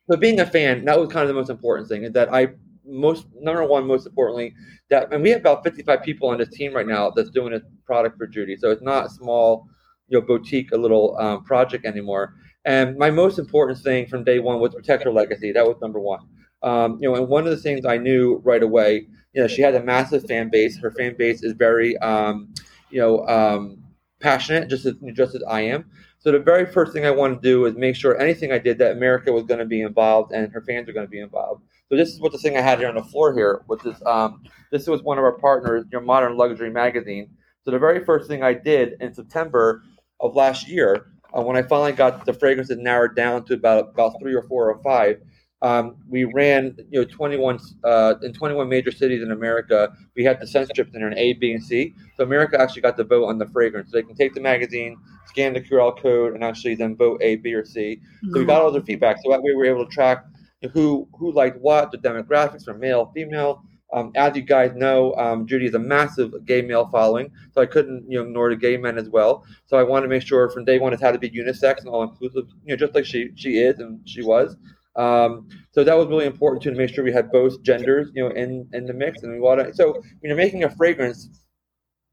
but 0.07 0.19
being 0.19 0.39
a 0.39 0.45
fan, 0.45 0.85
that 0.85 0.99
was 0.99 1.09
kind 1.09 1.23
of 1.23 1.27
the 1.29 1.33
most 1.33 1.49
important 1.49 1.87
thing. 1.89 2.03
Is 2.03 2.11
that 2.13 2.33
I 2.33 2.49
most 2.85 3.25
number 3.39 3.65
one, 3.65 3.87
most 3.87 4.05
importantly, 4.05 4.53
that 4.89 5.11
and 5.13 5.23
we 5.23 5.31
have 5.31 5.41
about 5.41 5.63
55 5.63 6.03
people 6.03 6.29
on 6.29 6.37
this 6.37 6.49
team 6.49 6.73
right 6.73 6.87
now 6.87 7.09
that's 7.09 7.29
doing 7.29 7.53
a 7.53 7.61
product 7.85 8.17
for 8.17 8.27
Judy. 8.27 8.55
So 8.57 8.71
it's 8.71 8.81
not 8.81 9.07
a 9.07 9.09
small, 9.09 9.67
you 10.07 10.19
know, 10.19 10.25
boutique, 10.25 10.71
a 10.71 10.77
little 10.77 11.17
um, 11.19 11.43
project 11.43 11.85
anymore. 11.85 12.35
And 12.65 12.97
my 12.97 13.11
most 13.11 13.37
important 13.39 13.79
thing 13.79 14.07
from 14.07 14.23
day 14.23 14.39
one 14.39 14.59
was 14.59 14.73
protect 14.73 15.03
her 15.03 15.11
legacy. 15.11 15.51
That 15.51 15.65
was 15.65 15.77
number 15.81 15.99
one. 15.99 16.21
Um, 16.63 16.97
you 16.99 17.09
know, 17.09 17.15
and 17.15 17.27
one 17.27 17.45
of 17.45 17.51
the 17.51 17.61
things 17.61 17.85
I 17.85 17.97
knew 17.97 18.41
right 18.43 18.63
away, 18.63 19.07
you 19.33 19.41
know, 19.41 19.47
she 19.47 19.61
had 19.61 19.75
a 19.75 19.83
massive 19.83 20.25
fan 20.25 20.49
base. 20.49 20.77
Her 20.79 20.91
fan 20.91 21.15
base 21.17 21.43
is 21.43 21.53
very, 21.53 21.95
um, 21.97 22.53
you 22.89 22.99
know, 22.99 23.27
um, 23.27 23.83
passionate, 24.19 24.69
just 24.69 24.85
as 24.85 24.95
just 25.13 25.35
as 25.35 25.43
I 25.47 25.61
am. 25.61 25.85
So 26.25 26.31
the 26.31 26.39
very 26.39 26.65
first 26.65 26.91
thing 26.91 27.05
I 27.05 27.11
wanted 27.11 27.35
to 27.35 27.41
do 27.41 27.61
was 27.61 27.75
make 27.75 27.95
sure 27.95 28.19
anything 28.19 28.51
I 28.51 28.57
did 28.57 28.79
that 28.79 28.93
America 28.93 29.31
was 29.31 29.43
going 29.43 29.59
to 29.59 29.65
be 29.65 29.81
involved 29.81 30.31
and 30.31 30.51
her 30.51 30.61
fans 30.61 30.89
are 30.89 30.91
going 30.91 31.05
to 31.05 31.11
be 31.11 31.19
involved. 31.19 31.61
So 31.87 31.95
this 31.95 32.09
is 32.09 32.19
what 32.19 32.31
the 32.31 32.39
thing 32.39 32.57
I 32.57 32.61
had 32.61 32.79
here 32.79 32.89
on 32.89 32.95
the 32.95 33.03
floor 33.03 33.31
here, 33.31 33.61
which 33.67 33.85
is 33.85 33.95
um, 34.07 34.41
this 34.71 34.87
was 34.87 35.03
one 35.03 35.19
of 35.19 35.23
our 35.23 35.37
partners, 35.37 35.85
your 35.91 36.01
Modern 36.01 36.35
Luxury 36.35 36.71
Magazine. 36.71 37.29
So 37.63 37.69
the 37.69 37.77
very 37.77 38.03
first 38.03 38.27
thing 38.27 38.41
I 38.41 38.55
did 38.55 38.99
in 39.01 39.13
September 39.13 39.83
of 40.19 40.35
last 40.35 40.67
year, 40.67 41.11
uh, 41.37 41.43
when 41.43 41.57
I 41.57 41.61
finally 41.61 41.91
got 41.91 42.25
the 42.25 42.33
fragrances 42.33 42.79
narrowed 42.79 43.15
down 43.15 43.45
to 43.45 43.53
about 43.53 43.89
about 43.89 44.19
three 44.19 44.33
or 44.33 44.41
four 44.41 44.71
or 44.71 44.81
five, 44.81 45.21
um, 45.61 45.97
we 46.09 46.23
ran 46.23 46.75
you 46.89 47.01
know 47.01 47.05
21 47.05 47.59
uh, 47.83 48.15
in 48.23 48.33
21 48.33 48.67
major 48.67 48.91
cities 48.91 49.21
in 49.21 49.31
America. 49.31 49.93
We 50.15 50.23
had 50.23 50.39
the 50.39 50.67
in 50.79 50.87
there 50.91 51.07
in 51.07 51.17
A, 51.19 51.33
B, 51.33 51.51
and 51.51 51.63
C. 51.63 51.93
So 52.17 52.23
America 52.23 52.59
actually 52.59 52.81
got 52.81 52.97
the 52.97 53.03
vote 53.03 53.25
on 53.25 53.37
the 53.37 53.45
fragrance. 53.45 53.91
So 53.91 53.97
they 53.97 54.03
can 54.03 54.15
take 54.15 54.33
the 54.33 54.41
magazine, 54.41 54.97
scan 55.35 55.53
the 55.53 55.61
QR 55.61 55.99
code, 56.01 56.33
and 56.33 56.43
actually 56.43 56.75
then 56.75 56.95
vote 56.95 57.21
A, 57.21 57.35
B, 57.35 57.53
or 57.53 57.65
C. 57.65 57.99
So 58.31 58.39
we 58.39 58.45
got 58.45 58.61
all 58.61 58.71
their 58.71 58.81
feedback. 58.81 59.17
So 59.21 59.31
that 59.31 59.41
way 59.41 59.51
we 59.51 59.55
were 59.55 59.65
able 59.65 59.85
to 59.85 59.91
track 59.91 60.25
who 60.73 61.07
who 61.17 61.31
liked 61.33 61.59
what, 61.59 61.91
the 61.91 61.97
demographics 61.97 62.63
from 62.63 62.79
male, 62.79 63.11
female. 63.13 63.61
Um, 63.93 64.11
as 64.15 64.35
you 64.35 64.41
guys 64.41 64.71
know, 64.75 65.13
um, 65.15 65.45
Judy 65.45 65.65
is 65.67 65.75
a 65.75 65.79
massive 65.79 66.45
gay 66.45 66.61
male 66.61 66.87
following, 66.87 67.31
so 67.53 67.61
I 67.61 67.65
couldn't 67.65 68.05
you 68.09 68.17
know 68.17 68.25
ignore 68.25 68.49
the 68.49 68.55
gay 68.55 68.77
men 68.77 68.97
as 68.97 69.09
well. 69.09 69.45
So 69.65 69.77
I 69.77 69.83
wanted 69.83 70.03
to 70.03 70.09
make 70.09 70.23
sure 70.23 70.49
from 70.49 70.65
day 70.65 70.79
one 70.79 70.93
it 70.93 71.01
had 71.01 71.11
to 71.11 71.19
be 71.19 71.29
unisex 71.29 71.79
and 71.79 71.89
all 71.89 72.03
inclusive, 72.03 72.45
you 72.63 72.73
know, 72.73 72.77
just 72.77 72.95
like 72.95 73.05
she 73.05 73.31
she 73.35 73.57
is 73.57 73.79
and 73.79 73.99
she 74.07 74.23
was. 74.23 74.55
Um, 74.95 75.49
so 75.71 75.83
that 75.83 75.97
was 75.97 76.07
really 76.07 76.25
important 76.25 76.63
too 76.63 76.71
to 76.71 76.77
make 76.77 76.93
sure 76.93 77.03
we 77.03 77.11
had 77.11 77.29
both 77.31 77.61
genders, 77.61 78.09
you 78.13 78.23
know, 78.23 78.33
in 78.33 78.67
in 78.73 78.85
the 78.85 78.93
mix. 78.93 79.21
And 79.23 79.33
we 79.33 79.39
want 79.39 79.59
to. 79.59 79.73
So 79.73 79.93
when 79.93 80.29
you're 80.29 80.37
making 80.37 80.63
a 80.63 80.69
fragrance, 80.69 81.29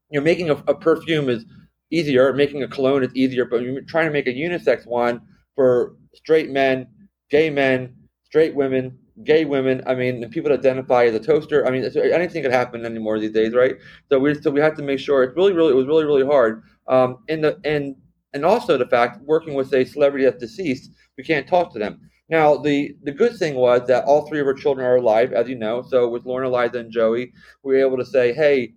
you're 0.09 0.21
making 0.21 0.49
a, 0.49 0.55
a 0.67 0.75
perfume 0.75 1.29
is 1.29 1.45
easier. 1.93 2.33
Making 2.33 2.63
a 2.63 2.67
cologne 2.67 3.03
is 3.03 3.15
easier, 3.15 3.45
but 3.45 3.61
you're 3.61 3.81
trying 3.81 4.07
to 4.07 4.11
make 4.11 4.27
a 4.27 4.33
unisex 4.33 4.85
one 4.85 5.21
for 5.55 5.95
straight 6.13 6.49
men, 6.49 6.87
gay 7.29 7.49
men, 7.49 7.95
straight 8.23 8.55
women, 8.55 8.97
gay 9.23 9.45
women. 9.45 9.83
I 9.85 9.93
mean, 9.95 10.19
the 10.19 10.27
people 10.27 10.49
that 10.49 10.59
identify 10.59 11.05
as 11.05 11.15
a 11.15 11.19
toaster. 11.19 11.65
I 11.65 11.71
mean, 11.71 11.83
anything 11.95 12.41
could 12.41 12.51
happen 12.51 12.85
anymore 12.85 13.19
these 13.19 13.31
days, 13.31 13.53
right? 13.53 13.75
So 14.09 14.19
we 14.19 14.33
so 14.41 14.51
we 14.51 14.59
had 14.59 14.75
to 14.77 14.83
make 14.83 14.99
sure 14.99 15.23
it's 15.23 15.35
really, 15.35 15.53
really, 15.53 15.71
it 15.71 15.75
was 15.75 15.87
really, 15.87 16.05
really 16.05 16.25
hard. 16.25 16.63
Um, 16.87 17.19
and 17.29 17.43
the 17.43 17.59
and 17.63 17.95
and 18.33 18.43
also 18.43 18.77
the 18.77 18.87
fact 18.87 19.21
working 19.21 19.53
with 19.53 19.73
a 19.73 19.85
celebrity 19.85 20.25
that's 20.25 20.39
deceased, 20.39 20.91
we 21.17 21.23
can't 21.23 21.47
talk 21.47 21.71
to 21.73 21.79
them. 21.79 22.09
Now, 22.29 22.57
the 22.57 22.95
the 23.03 23.11
good 23.11 23.37
thing 23.37 23.55
was 23.55 23.87
that 23.87 24.05
all 24.05 24.25
three 24.25 24.39
of 24.39 24.47
her 24.47 24.53
children 24.53 24.87
are 24.87 24.95
alive, 24.95 25.33
as 25.33 25.47
you 25.47 25.55
know. 25.55 25.83
So 25.83 26.09
with 26.09 26.25
Lorna, 26.25 26.49
Liza, 26.49 26.79
and 26.79 26.91
Joey, 26.91 27.33
we 27.63 27.73
were 27.73 27.87
able 27.87 27.97
to 27.97 28.05
say, 28.05 28.33
hey 28.33 28.73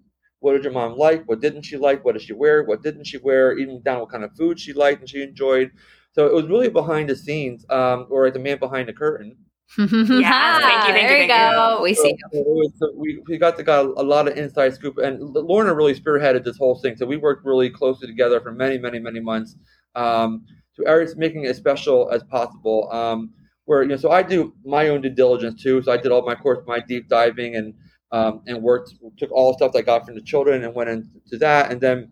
what 0.47 0.53
did 0.53 0.63
your 0.63 0.73
mom 0.73 0.97
like? 0.97 1.25
What 1.29 1.41
didn't 1.41 1.63
she 1.63 1.77
like? 1.77 2.05
What 2.05 2.13
did 2.13 2.23
she 2.23 2.33
wear? 2.33 2.63
What 2.63 2.81
didn't 2.81 3.09
she 3.09 3.19
wear? 3.19 3.59
Even 3.59 3.83
down 3.83 3.99
what 3.99 4.11
kind 4.11 4.23
of 4.23 4.31
food 4.37 4.61
she 4.61 4.73
liked 4.73 5.01
and 5.01 5.11
she 5.11 5.21
enjoyed. 5.21 5.73
So 6.13 6.25
it 6.25 6.33
was 6.33 6.47
really 6.47 6.69
behind 6.69 7.09
the 7.11 7.17
scenes, 7.17 7.67
um, 7.69 8.07
or 8.11 8.31
the 8.31 8.39
man 8.39 8.61
behind 8.61 8.89
the 8.89 8.93
curtain. 8.93 9.37
yeah, 9.77 9.87
thank 9.89 10.87
you, 10.87 10.95
thank 10.95 11.09
there 11.09 11.23
you, 11.23 11.27
go. 11.27 11.79
You. 11.79 11.83
We 11.83 11.95
so, 11.95 12.03
see 12.05 12.17
you. 12.33 12.45
Was, 12.45 12.93
we, 12.95 13.21
we 13.27 13.39
got 13.39 13.57
to 13.57 13.65
got 13.65 13.87
a, 13.87 13.89
a, 14.01 14.05
lot 14.05 14.29
of 14.29 14.39
inside 14.39 14.73
scoop, 14.73 14.99
and 14.99 15.21
Lorna 15.21 15.75
really 15.75 15.97
spearheaded 15.99 16.45
this 16.45 16.59
whole 16.59 16.79
thing. 16.79 16.97
So 16.97 17.07
we 17.07 17.17
worked 17.17 17.45
really 17.45 17.69
closely 17.69 18.07
together 18.07 18.41
for 18.41 18.53
many, 18.53 18.79
many, 18.79 19.01
many 19.01 19.19
months 19.19 19.57
um, 19.97 20.47
to 20.77 21.15
making 21.17 21.43
it 21.43 21.49
as 21.49 21.57
special 21.57 22.09
as 22.13 22.23
possible. 22.23 22.89
Um, 22.93 23.33
where 23.65 23.83
you 23.83 23.89
know, 23.89 23.97
so 23.97 24.13
I 24.13 24.23
do 24.23 24.55
my 24.65 24.91
own 24.91 25.01
due 25.01 25.11
diligence 25.11 25.61
too. 25.61 25.83
So 25.83 25.91
I 25.91 25.97
did 25.97 26.13
all 26.13 26.25
my 26.25 26.37
course, 26.37 26.61
my 26.69 26.79
deep 26.79 27.09
diving, 27.09 27.57
and 27.57 27.75
um, 28.13 28.43
and 28.47 28.63
worked 28.63 28.95
took 29.17 29.31
all 29.33 29.53
the 29.53 29.59
stuff 29.59 29.73
that 29.73 29.79
I 29.81 29.83
got 29.83 30.07
from 30.07 30.15
the 30.15 30.23
children 30.23 30.65
and 30.65 30.75
went 30.75 30.91
into 30.91 31.39
that, 31.39 31.71
and 31.71 31.81
then 31.81 32.11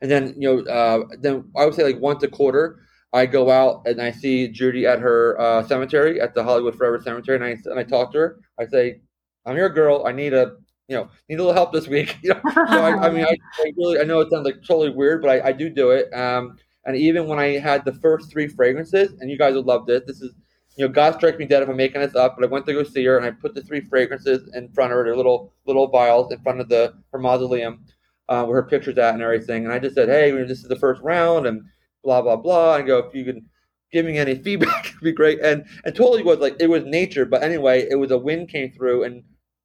and 0.00 0.10
then 0.10 0.34
you 0.36 0.64
know 0.64 0.72
uh, 0.72 1.04
then 1.20 1.50
I 1.56 1.64
would 1.64 1.74
say 1.74 1.84
like 1.84 2.00
once 2.00 2.22
a 2.22 2.28
quarter 2.28 2.80
I 3.12 3.26
go 3.26 3.50
out 3.50 3.86
and 3.86 4.00
I 4.00 4.10
see 4.10 4.48
Judy 4.48 4.86
at 4.86 5.00
her 5.00 5.40
uh, 5.40 5.66
cemetery 5.66 6.20
at 6.20 6.34
the 6.34 6.44
Hollywood 6.44 6.76
Forever 6.76 7.00
Cemetery, 7.02 7.36
and 7.36 7.44
I 7.44 7.70
and 7.70 7.78
I 7.78 7.82
talk 7.82 8.12
to 8.12 8.18
her. 8.18 8.40
I 8.58 8.66
say, 8.66 9.00
"I'm 9.44 9.56
your 9.56 9.68
girl. 9.68 10.04
I 10.06 10.12
need 10.12 10.32
a 10.32 10.56
you 10.88 10.96
know 10.96 11.08
need 11.28 11.36
a 11.36 11.42
little 11.42 11.52
help 11.52 11.72
this 11.72 11.88
week." 11.88 12.18
You 12.22 12.34
know, 12.34 12.40
so 12.54 12.82
I, 12.82 13.08
I 13.08 13.10
mean, 13.10 13.24
I, 13.24 13.36
I, 13.58 13.72
really 13.76 13.98
I 13.98 14.04
know 14.04 14.20
it 14.20 14.30
sounds 14.30 14.44
like 14.44 14.62
totally 14.66 14.90
weird, 14.90 15.22
but 15.22 15.30
I, 15.30 15.48
I 15.48 15.52
do 15.52 15.68
do 15.68 15.90
it. 15.90 16.12
Um, 16.14 16.56
and 16.84 16.96
even 16.96 17.26
when 17.26 17.38
I 17.38 17.58
had 17.58 17.84
the 17.84 17.92
first 17.94 18.30
three 18.30 18.46
fragrances, 18.46 19.12
and 19.20 19.30
you 19.30 19.36
guys 19.36 19.54
would 19.54 19.66
love 19.66 19.86
this. 19.86 20.02
This 20.06 20.20
is 20.20 20.32
you 20.76 20.86
know, 20.86 20.92
God 20.92 21.14
strike 21.14 21.38
me 21.38 21.44
dead 21.44 21.62
if 21.62 21.68
I'm 21.68 21.76
making 21.76 22.00
this 22.00 22.14
up, 22.14 22.36
but 22.36 22.44
I 22.44 22.50
went 22.50 22.64
to 22.66 22.72
go 22.72 22.82
see 22.82 23.04
her 23.04 23.16
and 23.16 23.26
I 23.26 23.30
put 23.32 23.54
the 23.54 23.62
three 23.62 23.80
fragrances 23.80 24.48
in 24.54 24.68
front 24.70 24.92
of 24.92 24.96
her, 24.96 25.04
their 25.04 25.16
little 25.16 25.52
little 25.66 25.88
vials 25.88 26.32
in 26.32 26.40
front 26.40 26.60
of 26.60 26.68
the 26.68 26.94
her 27.12 27.18
mausoleum, 27.18 27.84
uh, 28.28 28.44
where 28.44 28.62
her 28.62 28.68
picture's 28.68 28.98
at 28.98 29.14
and 29.14 29.22
everything. 29.22 29.64
And 29.64 29.72
I 29.72 29.78
just 29.78 29.94
said, 29.94 30.08
hey, 30.08 30.30
this 30.30 30.62
is 30.62 30.68
the 30.68 30.76
first 30.76 31.02
round 31.02 31.46
and 31.46 31.62
blah 32.04 32.22
blah 32.22 32.36
blah. 32.36 32.76
And 32.76 32.86
go 32.86 32.98
if 32.98 33.14
you 33.14 33.24
can 33.24 33.46
give 33.92 34.06
me 34.06 34.16
any 34.16 34.34
feedback, 34.42 34.86
it'd 34.86 35.00
be 35.00 35.12
great. 35.12 35.40
And 35.40 35.66
and 35.84 35.94
totally 35.94 36.22
was 36.22 36.38
like 36.38 36.56
it 36.60 36.68
was 36.68 36.84
nature, 36.84 37.26
but 37.26 37.42
anyway, 37.42 37.86
it 37.90 37.96
was 37.96 38.10
a 38.10 38.18
wind 38.18 38.48
came 38.48 38.70
through 38.70 39.04
and 39.04 39.22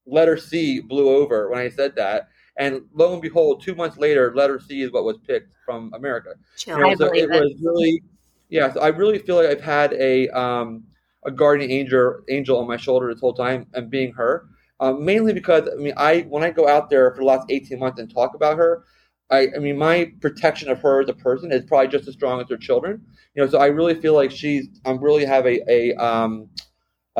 letter 0.07 0.37
C 0.37 0.79
blew 0.79 1.09
over 1.09 1.49
when 1.49 1.59
I 1.59 1.69
said 1.69 1.95
that. 1.95 2.29
And 2.57 2.83
lo 2.93 3.13
and 3.13 3.21
behold, 3.21 3.61
two 3.61 3.75
months 3.75 3.97
later, 3.97 4.33
letter 4.33 4.59
C 4.59 4.81
is 4.81 4.91
what 4.91 5.03
was 5.03 5.17
picked 5.27 5.53
from 5.65 5.93
America. 5.93 6.35
You 6.65 6.77
know, 6.77 6.95
so 6.95 7.05
it, 7.13 7.23
it 7.23 7.29
was 7.29 7.53
really, 7.61 8.01
yeah. 8.49 8.71
So 8.71 8.79
I 8.79 8.87
really 8.87 9.19
feel 9.19 9.35
like 9.35 9.47
I've 9.47 9.61
had 9.61 9.91
a 9.93 10.29
um, 10.29 10.85
a 11.25 11.31
guardian 11.31 11.71
angel 11.71 12.21
angel 12.29 12.59
on 12.59 12.67
my 12.67 12.77
shoulder 12.77 13.11
this 13.11 13.21
whole 13.21 13.33
time 13.33 13.67
and 13.73 13.89
being 13.89 14.13
her. 14.13 14.47
Um, 14.79 15.05
mainly 15.05 15.33
because 15.33 15.69
I 15.71 15.75
mean, 15.75 15.93
I 15.97 16.21
when 16.21 16.43
I 16.43 16.51
go 16.51 16.67
out 16.67 16.89
there 16.89 17.11
for 17.11 17.21
the 17.21 17.25
last 17.25 17.45
eighteen 17.49 17.79
months 17.79 17.99
and 17.99 18.13
talk 18.13 18.35
about 18.35 18.57
her, 18.57 18.83
I, 19.29 19.47
I 19.55 19.59
mean, 19.59 19.77
my 19.77 20.11
protection 20.21 20.69
of 20.69 20.81
her 20.81 21.01
as 21.01 21.09
a 21.09 21.13
person 21.13 21.51
is 21.51 21.65
probably 21.65 21.87
just 21.87 22.07
as 22.07 22.13
strong 22.13 22.41
as 22.41 22.49
her 22.49 22.57
children. 22.57 23.01
You 23.33 23.43
know, 23.43 23.49
so 23.49 23.57
I 23.57 23.67
really 23.67 23.95
feel 23.95 24.13
like 24.13 24.31
she's. 24.31 24.67
I'm 24.85 24.99
really 24.99 25.25
have 25.25 25.45
a 25.45 25.61
a, 25.71 25.95
um, 25.95 26.49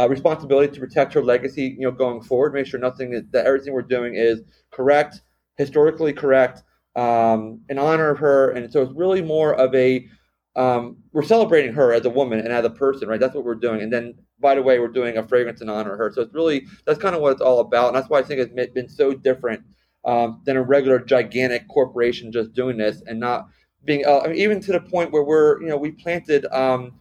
responsibility 0.10 0.74
to 0.74 0.80
protect 0.80 1.14
her 1.14 1.24
legacy. 1.24 1.76
You 1.80 1.86
know, 1.86 1.92
going 1.92 2.22
forward, 2.22 2.54
make 2.54 2.68
sure 2.68 2.80
nothing 2.80 3.12
that, 3.12 3.32
that 3.32 3.46
everything 3.46 3.74
we're 3.74 3.82
doing 3.82 4.16
is 4.16 4.42
correct, 4.72 5.22
historically 5.58 6.14
correct, 6.14 6.64
um, 6.96 7.62
in 7.70 7.80
honor 7.80 8.10
of 8.10 8.20
her. 8.20 8.52
And 8.52 8.72
so 8.72 8.82
it's 8.82 8.94
really 8.94 9.22
more 9.22 9.56
of 9.56 9.74
a 9.74 10.08
um, 10.56 10.98
we're 11.12 11.24
celebrating 11.24 11.74
her 11.74 11.94
as 11.94 12.06
a 12.06 12.10
woman 12.10 12.40
and 12.40 12.50
as 12.50 12.66
a 12.66 12.70
person, 12.70 13.08
right? 13.08 13.20
That's 13.20 13.36
what 13.36 13.44
we're 13.44 13.56
doing. 13.56 13.82
And 13.82 13.92
then, 13.92 14.14
by 14.40 14.56
the 14.56 14.64
way, 14.64 14.80
we're 14.80 14.88
doing 14.88 15.18
a 15.18 15.28
fragrance 15.28 15.62
in 15.62 15.70
honor 15.70 15.94
of 15.94 15.98
her. 15.98 16.12
So 16.14 16.22
it's 16.22 16.34
really 16.34 16.66
that's 16.86 17.00
kind 17.00 17.16
of 17.16 17.22
what 17.22 17.34
it's 17.34 17.42
all 17.42 17.60
about, 17.60 17.88
and 17.88 17.96
that's 17.96 18.10
why 18.10 18.20
I 18.20 18.24
think 18.24 18.40
it's 18.40 18.74
been 18.74 18.90
so 18.90 19.14
different 19.14 19.64
um, 20.06 20.42
than 20.46 20.58
a 20.58 20.64
regular 20.64 21.00
gigantic 21.00 21.68
corporation 21.68 22.32
just 22.32 22.54
doing 22.54 22.78
this 22.78 23.02
and 23.08 23.20
not 23.20 23.48
being. 23.84 24.06
Uh, 24.06 24.20
I 24.20 24.28
mean, 24.28 24.38
even 24.38 24.62
to 24.62 24.72
the 24.72 24.80
point 24.80 25.12
where 25.12 25.24
we're, 25.24 25.62
you 25.62 25.68
know, 25.68 25.78
we 25.78 25.92
planted 25.92 26.46
um, 26.54 27.00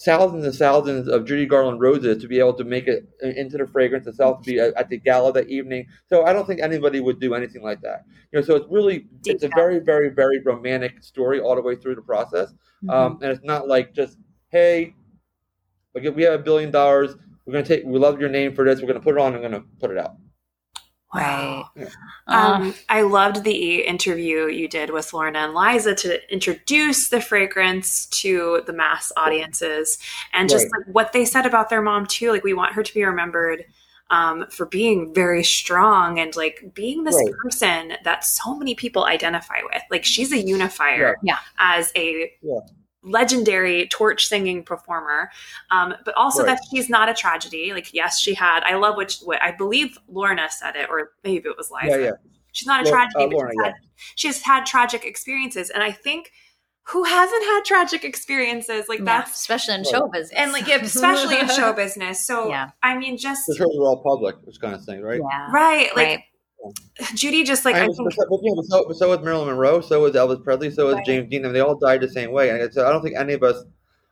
thousands 0.00 0.44
and 0.44 0.54
thousands 0.54 1.08
of 1.08 1.24
Judy 1.24 1.46
Garland 1.46 1.80
roses 1.80 2.22
to 2.22 2.28
be 2.28 2.38
able 2.38 2.54
to 2.54 2.64
make 2.64 2.86
it 2.86 3.08
into 3.20 3.58
the 3.58 3.66
fragrance 3.66 4.06
itself 4.06 4.42
to 4.42 4.46
be 4.46 4.60
at, 4.60 4.88
the 4.88 4.96
gala 4.96 5.32
that 5.32 5.48
evening. 5.48 5.86
So 6.06 6.24
I 6.24 6.32
don't 6.32 6.46
think 6.46 6.60
anybody 6.60 7.00
would 7.00 7.18
do 7.18 7.34
anything 7.34 7.62
like 7.62 7.80
that. 7.82 8.04
You 8.32 8.38
know, 8.38 8.44
so 8.44 8.54
it's 8.54 8.66
really 8.70 9.06
it's 9.24 9.42
a 9.42 9.48
very 9.54 9.80
very 9.80 10.10
very 10.10 10.40
romantic 10.40 11.02
story 11.02 11.40
all 11.40 11.54
the 11.54 11.62
way 11.62 11.74
through 11.74 11.96
the 11.96 12.02
process, 12.02 12.52
mm-hmm. 12.52 12.90
um, 12.90 13.18
and 13.22 13.32
it's 13.32 13.44
not 13.44 13.66
like 13.66 13.92
just 13.92 14.18
hey, 14.50 14.94
we 15.94 16.22
have 16.22 16.34
a 16.34 16.42
billion 16.42 16.70
dollars. 16.70 17.16
We're 17.44 17.54
gonna 17.54 17.64
take. 17.64 17.84
We 17.84 17.98
love 17.98 18.20
your 18.20 18.28
name 18.28 18.54
for 18.54 18.64
this. 18.64 18.80
We're 18.80 18.88
gonna 18.88 19.00
put 19.00 19.14
it 19.14 19.20
on. 19.20 19.34
I'm 19.34 19.42
gonna 19.42 19.64
put 19.80 19.90
it 19.90 19.98
out. 19.98 20.16
Right. 21.14 21.64
Yeah. 21.74 21.88
Um, 22.26 22.74
I 22.90 23.02
loved 23.02 23.44
the 23.44 23.80
interview 23.80 24.46
you 24.48 24.68
did 24.68 24.90
with 24.90 25.12
Lorna 25.14 25.38
and 25.38 25.54
Liza 25.54 25.94
to 25.94 26.32
introduce 26.32 27.08
the 27.08 27.20
fragrance 27.20 28.06
to 28.06 28.62
the 28.66 28.74
mass 28.74 29.10
audiences 29.16 29.98
and 30.34 30.50
just 30.50 30.64
right. 30.64 30.86
like 30.86 30.94
what 30.94 31.12
they 31.12 31.24
said 31.24 31.46
about 31.46 31.70
their 31.70 31.80
mom 31.80 32.06
too. 32.06 32.30
Like 32.30 32.44
we 32.44 32.52
want 32.52 32.74
her 32.74 32.82
to 32.82 32.94
be 32.94 33.04
remembered 33.04 33.64
um, 34.10 34.46
for 34.50 34.66
being 34.66 35.14
very 35.14 35.44
strong 35.44 36.18
and 36.18 36.36
like 36.36 36.72
being 36.74 37.04
this 37.04 37.16
right. 37.16 37.32
person 37.42 37.94
that 38.04 38.24
so 38.24 38.54
many 38.54 38.74
people 38.74 39.04
identify 39.04 39.58
with. 39.72 39.82
Like 39.90 40.04
she's 40.04 40.32
a 40.32 40.38
unifier 40.38 41.16
yeah. 41.22 41.38
as 41.58 41.90
a 41.96 42.32
yeah 42.42 42.60
legendary 43.08 43.86
torch 43.88 44.26
singing 44.26 44.62
performer 44.62 45.30
um, 45.70 45.94
but 46.04 46.14
also 46.14 46.44
right. 46.44 46.56
that 46.56 46.60
she's 46.70 46.88
not 46.88 47.08
a 47.08 47.14
tragedy 47.14 47.72
like 47.72 47.92
yes 47.92 48.18
she 48.18 48.34
had 48.34 48.62
i 48.64 48.74
love 48.74 48.96
which 48.96 49.20
what 49.20 49.42
i 49.42 49.50
believe 49.50 49.98
lorna 50.08 50.48
said 50.50 50.76
it 50.76 50.88
or 50.90 51.12
maybe 51.24 51.48
it 51.48 51.56
was 51.56 51.70
liza 51.70 51.98
yeah, 51.98 52.04
yeah. 52.06 52.10
she's 52.52 52.66
not 52.66 52.86
a 52.86 52.90
tragedy 52.90 53.24
uh, 53.24 53.28
Lorna, 53.28 53.52
she's, 53.52 53.64
had, 53.64 53.68
yeah. 53.68 53.88
she's 54.14 54.42
had 54.42 54.66
tragic 54.66 55.04
experiences 55.04 55.70
and 55.70 55.82
i 55.82 55.90
think 55.90 56.32
who 56.88 57.04
hasn't 57.04 57.44
had 57.44 57.64
tragic 57.64 58.02
experiences 58.02 58.86
like 58.88 59.00
yeah, 59.00 59.22
especially 59.24 59.74
in 59.74 59.84
show 59.84 60.08
business 60.08 60.32
and 60.34 60.52
like 60.52 60.68
especially 60.68 61.38
in 61.38 61.48
show 61.48 61.72
business 61.76 62.24
so 62.24 62.48
yeah. 62.48 62.70
i 62.82 62.96
mean 62.96 63.16
just 63.16 63.46
because 63.46 63.70
we're 63.74 63.86
all 63.86 64.02
public 64.02 64.36
this 64.46 64.58
kind 64.58 64.74
of 64.74 64.82
thing 64.84 65.02
right 65.02 65.20
yeah. 65.30 65.50
right 65.52 65.94
like 65.96 66.06
right. 66.06 66.24
Judy 67.14 67.44
just 67.44 67.64
like 67.64 67.76
I, 67.76 67.84
I 67.84 67.86
think, 67.86 67.98
but 67.98 68.64
so, 68.64 68.84
but 68.86 68.96
so 68.96 69.08
was 69.10 69.20
Marilyn 69.20 69.48
Monroe, 69.48 69.80
so 69.80 70.02
was 70.02 70.12
Elvis 70.12 70.42
Presley, 70.42 70.70
so 70.70 70.86
was 70.86 70.96
right. 70.96 71.06
James 71.06 71.30
Dean, 71.30 71.44
and 71.44 71.54
they 71.54 71.60
all 71.60 71.76
died 71.76 72.00
the 72.00 72.08
same 72.08 72.32
way. 72.32 72.50
And 72.50 72.72
so 72.72 72.86
I 72.86 72.90
don't 72.90 73.02
think 73.02 73.16
any 73.16 73.34
of 73.34 73.42
us, 73.42 73.64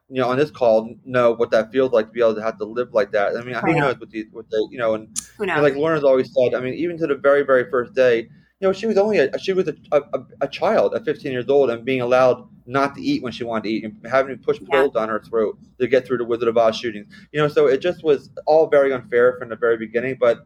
you 0.09 0.21
know, 0.21 0.29
on 0.29 0.39
this 0.39 0.51
call 0.51 0.95
know 1.05 1.33
what 1.33 1.51
that 1.51 1.73
feels 1.73 1.93
like 1.93 2.07
to 2.07 2.13
be 2.13 2.21
able 2.21 2.37
to 2.37 2.43
have 2.43 2.59
to 2.59 2.65
live 2.65 2.95
like 2.95 3.11
that. 3.13 3.37
I 3.37 3.43
mean, 3.43 3.55
who 3.57 3.75
knows 3.75 3.99
what 3.99 4.11
these, 4.11 4.27
what 4.31 4.49
they, 4.51 4.59
you 4.71 4.79
know, 4.79 4.95
and, 4.95 5.09
and 5.41 5.63
like 5.63 5.75
Lorna's 5.75 6.05
always 6.05 6.33
said. 6.33 6.55
I 6.55 6.61
mean, 6.61 6.75
even 6.75 6.97
to 6.99 7.07
the 7.07 7.17
very, 7.17 7.43
very 7.43 7.69
first 7.71 7.95
day, 7.95 8.29
you 8.61 8.69
know, 8.69 8.73
she 8.73 8.87
was 8.87 8.97
only 8.97 9.19
a, 9.19 9.39
she 9.39 9.53
was 9.53 9.69
a, 9.69 9.75
a, 9.93 10.03
a, 10.41 10.49
child 10.49 10.95
at 10.95 11.05
15 11.05 11.31
years 11.31 11.47
old 11.49 11.69
and 11.69 11.85
being 11.85 12.01
allowed 12.01 12.49
not 12.65 12.95
to 12.95 13.03
eat 13.03 13.23
when 13.23 13.31
she 13.31 13.45
wanted 13.45 13.65
to 13.65 13.71
eat 13.71 13.85
and 13.85 14.07
having 14.07 14.37
to 14.37 14.43
push 14.43 14.59
pills 14.71 14.93
yeah. 14.95 15.01
down 15.01 15.11
her 15.11 15.21
throat 15.21 15.59
to 15.79 15.87
get 15.87 16.07
through 16.07 16.17
the 16.17 16.25
Wizard 16.25 16.49
of 16.49 16.57
Oz 16.57 16.77
shootings. 16.77 17.13
You 17.33 17.41
know, 17.41 17.49
so 17.49 17.67
it 17.67 17.83
just 17.83 18.03
was 18.03 18.31
all 18.47 18.67
very 18.67 18.95
unfair 18.95 19.37
from 19.39 19.51
the 19.51 19.57
very 19.57 19.77
beginning. 19.77 20.17
But 20.19 20.39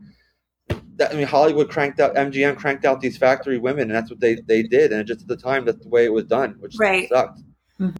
that, 1.01 1.13
I 1.13 1.17
mean, 1.17 1.27
Hollywood 1.27 1.71
cranked 1.71 1.99
out, 1.99 2.15
MGM 2.15 2.57
cranked 2.57 2.85
out 2.85 3.01
these 3.01 3.17
factory 3.17 3.57
women, 3.57 3.85
and 3.85 3.93
that's 3.93 4.11
what 4.11 4.21
they, 4.21 4.35
they 4.35 4.63
did. 4.63 4.93
And 4.93 5.07
just 5.07 5.23
at 5.23 5.29
the 5.29 5.37
time, 5.37 5.65
that's 5.65 5.83
the 5.83 5.89
way 5.89 6.05
it 6.05 6.13
was 6.13 6.25
done, 6.25 6.57
which 6.61 6.77
right. 6.79 7.09
sucked. 7.09 7.41
Mm-hmm. 7.81 7.97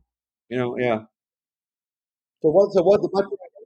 You 0.51 0.59
know, 0.59 0.79
yeah. 0.79 1.01
So 2.43 2.51
what? 2.51 2.73
So 2.73 2.83
what? 2.83 3.01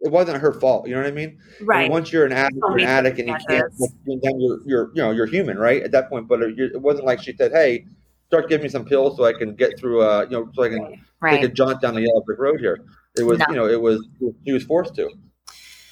It 0.02 0.12
wasn't 0.12 0.40
her 0.40 0.52
fault. 0.52 0.86
You 0.86 0.94
know 0.94 1.00
what 1.00 1.08
I 1.08 1.12
mean? 1.12 1.38
Right. 1.62 1.90
Once 1.90 2.12
you're 2.12 2.26
an 2.26 2.32
addict, 2.32 2.56
you're 2.56 2.78
an 2.78 2.84
addict, 2.84 3.18
and 3.18 3.28
you 3.28 3.36
can't. 3.48 3.72
Then 4.06 4.40
you're 4.40 4.60
you're 4.64 4.90
you 4.94 5.02
know 5.02 5.10
you're 5.10 5.26
human, 5.26 5.58
right? 5.58 5.82
At 5.82 5.90
that 5.92 6.08
point, 6.08 6.28
but 6.28 6.42
it 6.42 6.80
wasn't 6.80 7.06
like 7.06 7.20
she 7.22 7.34
said, 7.34 7.52
"Hey, 7.52 7.86
start 8.28 8.48
giving 8.48 8.64
me 8.64 8.68
some 8.68 8.84
pills 8.84 9.16
so 9.16 9.24
I 9.24 9.32
can 9.32 9.54
get 9.54 9.78
through. 9.78 10.02
Uh, 10.02 10.26
you 10.28 10.36
know, 10.36 10.50
so 10.54 10.62
I 10.62 10.68
can 10.68 11.00
right. 11.20 11.40
take 11.40 11.50
a 11.50 11.52
jaunt 11.52 11.80
down 11.80 11.94
the 11.94 12.02
yellow 12.02 12.20
brick 12.20 12.38
road 12.38 12.60
here." 12.60 12.84
It 13.16 13.22
was, 13.22 13.38
no. 13.38 13.46
you 13.48 13.54
know, 13.54 13.66
it 13.66 13.80
was 13.80 14.06
she 14.44 14.52
was 14.52 14.64
forced 14.64 14.94
to. 14.96 15.10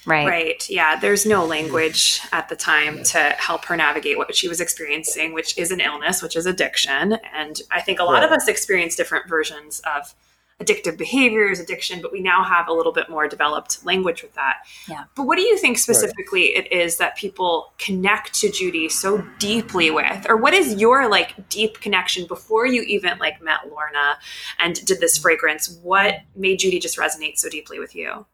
Right. 0.05 0.27
Right. 0.27 0.71
Yeah. 0.71 0.99
There's 0.99 1.25
no 1.25 1.41
mm-hmm. 1.41 1.51
language 1.51 2.21
at 2.33 2.49
the 2.49 2.57
time 2.57 3.03
to 3.05 3.19
help 3.39 3.65
her 3.67 3.77
navigate 3.77 4.19
what 4.19 4.35
she 4.35 4.49
was 4.49 4.61
experiencing, 4.61 5.33
which 5.33 5.57
is 5.57 5.71
an 5.71 5.81
illness, 5.81 6.23
which 6.23 6.37
is 6.37 6.47
addiction. 6.47 7.19
And 7.33 7.61
I 7.71 7.81
think 7.81 8.01
a 8.01 8.05
lot 8.05 8.15
right. 8.15 8.25
of 8.25 8.33
us 8.33 8.49
experience 8.49 8.97
different 8.97 9.29
versions 9.29 9.81
of 9.81 10.15
addictive 10.61 10.97
behaviors, 10.97 11.59
addiction, 11.59 12.01
but 12.01 12.13
we 12.13 12.21
now 12.21 12.45
have 12.45 12.69
a 12.69 12.73
little 12.73 12.93
bit 12.93 13.11
more 13.11 13.27
developed 13.27 13.85
language 13.85 14.23
with 14.23 14.33
that. 14.35 14.59
Yeah. 14.89 15.05
But 15.17 15.25
what 15.25 15.37
do 15.37 15.43
you 15.43 15.59
think 15.59 15.79
specifically 15.79 16.55
right. 16.55 16.67
it 16.67 16.73
is 16.73 16.99
that 16.99 17.17
people 17.17 17.73
connect 17.79 18.35
to 18.35 18.51
Judy 18.51 18.89
so 18.89 19.25
deeply 19.39 19.91
with? 19.91 20.27
Or 20.29 20.37
what 20.37 20.55
is 20.55 20.81
your 20.81 21.09
like 21.09 21.49
deep 21.49 21.81
connection 21.81 22.27
before 22.27 22.67
you 22.67 22.83
even 22.83 23.19
like 23.19 23.43
met 23.43 23.69
Lorna 23.69 24.19
and 24.61 24.75
did 24.85 25.01
this 25.01 25.19
fragrance? 25.19 25.79
What 25.83 26.21
made 26.37 26.61
Judy 26.61 26.79
just 26.79 26.97
resonate 26.97 27.39
so 27.39 27.49
deeply 27.49 27.79
with 27.79 27.95
you? 27.97 28.27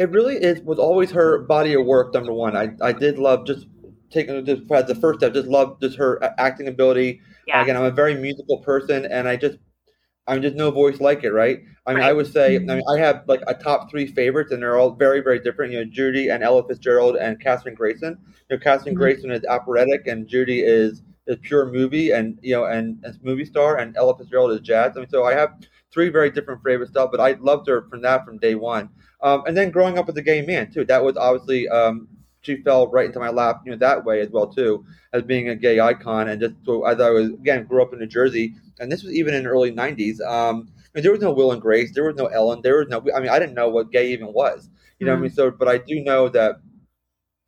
It 0.00 0.10
really 0.10 0.36
is 0.36 0.62
was 0.62 0.78
always 0.78 1.10
her 1.10 1.40
body 1.40 1.74
of 1.74 1.84
work. 1.84 2.14
Number 2.14 2.32
one, 2.32 2.56
I 2.56 2.70
I 2.80 2.92
did 2.92 3.18
love 3.18 3.46
just 3.46 3.66
taking 4.10 4.44
just 4.46 4.62
as 4.72 4.86
the 4.86 4.94
first 4.94 5.20
step. 5.20 5.34
Just 5.34 5.46
love 5.46 5.78
just 5.78 5.98
her 5.98 6.18
acting 6.38 6.68
ability. 6.68 7.20
Yeah. 7.46 7.62
Again, 7.62 7.76
I'm 7.76 7.84
a 7.84 7.90
very 7.90 8.14
musical 8.14 8.58
person, 8.58 9.04
and 9.04 9.28
I 9.28 9.36
just 9.36 9.58
I'm 10.26 10.40
just 10.40 10.56
no 10.56 10.70
voice 10.70 11.00
like 11.00 11.22
it, 11.22 11.32
right? 11.32 11.60
I 11.86 11.90
mean, 11.90 12.00
right. 12.00 12.08
I 12.08 12.12
would 12.14 12.32
say, 12.32 12.56
I 12.56 12.60
mean, 12.60 12.82
I 12.88 12.98
have 12.98 13.24
like 13.26 13.42
a 13.46 13.52
top 13.52 13.90
three 13.90 14.06
favorites, 14.06 14.52
and 14.52 14.62
they're 14.62 14.78
all 14.78 14.92
very, 14.92 15.20
very 15.20 15.38
different. 15.38 15.72
You 15.72 15.84
know, 15.84 15.90
Judy 15.90 16.30
and 16.30 16.42
Ella 16.42 16.66
Fitzgerald 16.66 17.16
and 17.16 17.38
Kathryn 17.38 17.74
Grayson. 17.74 18.16
You 18.48 18.56
know, 18.56 18.62
Kathryn 18.62 18.88
mm-hmm. 18.88 18.94
Grayson 18.94 19.30
is 19.30 19.44
operatic, 19.44 20.06
and 20.06 20.26
Judy 20.26 20.60
is 20.60 21.02
is 21.26 21.36
pure 21.42 21.70
movie, 21.70 22.12
and 22.12 22.38
you 22.40 22.54
know, 22.54 22.64
and, 22.64 23.04
and 23.04 23.22
movie 23.22 23.44
star, 23.44 23.76
and 23.76 23.94
Ella 23.98 24.16
Fitzgerald 24.16 24.52
is 24.52 24.60
jazz. 24.60 24.92
I 24.96 25.00
mean, 25.00 25.10
so 25.10 25.24
I 25.24 25.34
have 25.34 25.50
three 25.92 26.08
very 26.08 26.30
different 26.30 26.62
favorite 26.64 26.88
stuff, 26.88 27.10
but 27.10 27.20
I 27.20 27.32
loved 27.32 27.68
her 27.68 27.86
from 27.90 28.00
that 28.00 28.24
from 28.24 28.38
day 28.38 28.54
one. 28.54 28.88
Um, 29.22 29.42
and 29.46 29.56
then 29.56 29.70
growing 29.70 29.98
up 29.98 30.08
as 30.08 30.16
a 30.16 30.22
gay 30.22 30.42
man 30.42 30.70
too, 30.72 30.84
that 30.86 31.02
was 31.02 31.16
obviously 31.16 31.68
um, 31.68 32.08
she 32.42 32.56
fell 32.62 32.88
right 32.88 33.06
into 33.06 33.18
my 33.18 33.28
lap, 33.28 33.62
you 33.64 33.70
know, 33.70 33.78
that 33.78 34.04
way 34.04 34.20
as 34.20 34.30
well 34.30 34.46
too, 34.46 34.84
as 35.12 35.22
being 35.22 35.48
a 35.48 35.56
gay 35.56 35.78
icon. 35.80 36.28
And 36.28 36.40
just 36.40 36.54
so 36.64 36.84
as 36.84 37.00
I 37.00 37.10
was 37.10 37.28
again 37.28 37.64
grew 37.64 37.82
up 37.82 37.92
in 37.92 37.98
New 37.98 38.06
Jersey, 38.06 38.54
and 38.78 38.90
this 38.90 39.02
was 39.02 39.12
even 39.12 39.34
in 39.34 39.44
the 39.44 39.50
early 39.50 39.72
'90s. 39.72 40.20
Um, 40.20 40.68
I 40.76 40.98
mean, 40.98 41.02
there 41.02 41.12
was 41.12 41.20
no 41.20 41.32
Will 41.32 41.52
and 41.52 41.62
Grace, 41.62 41.92
there 41.94 42.04
was 42.04 42.16
no 42.16 42.26
Ellen, 42.26 42.62
there 42.62 42.78
was 42.78 42.88
no. 42.88 43.04
I 43.14 43.20
mean, 43.20 43.28
I 43.28 43.38
didn't 43.38 43.54
know 43.54 43.68
what 43.68 43.92
gay 43.92 44.12
even 44.12 44.32
was, 44.32 44.68
you 44.98 45.06
know. 45.06 45.12
Mm-hmm. 45.12 45.20
I 45.20 45.22
mean, 45.22 45.32
so 45.32 45.50
but 45.50 45.68
I 45.68 45.78
do 45.78 46.00
know 46.00 46.28
that 46.30 46.56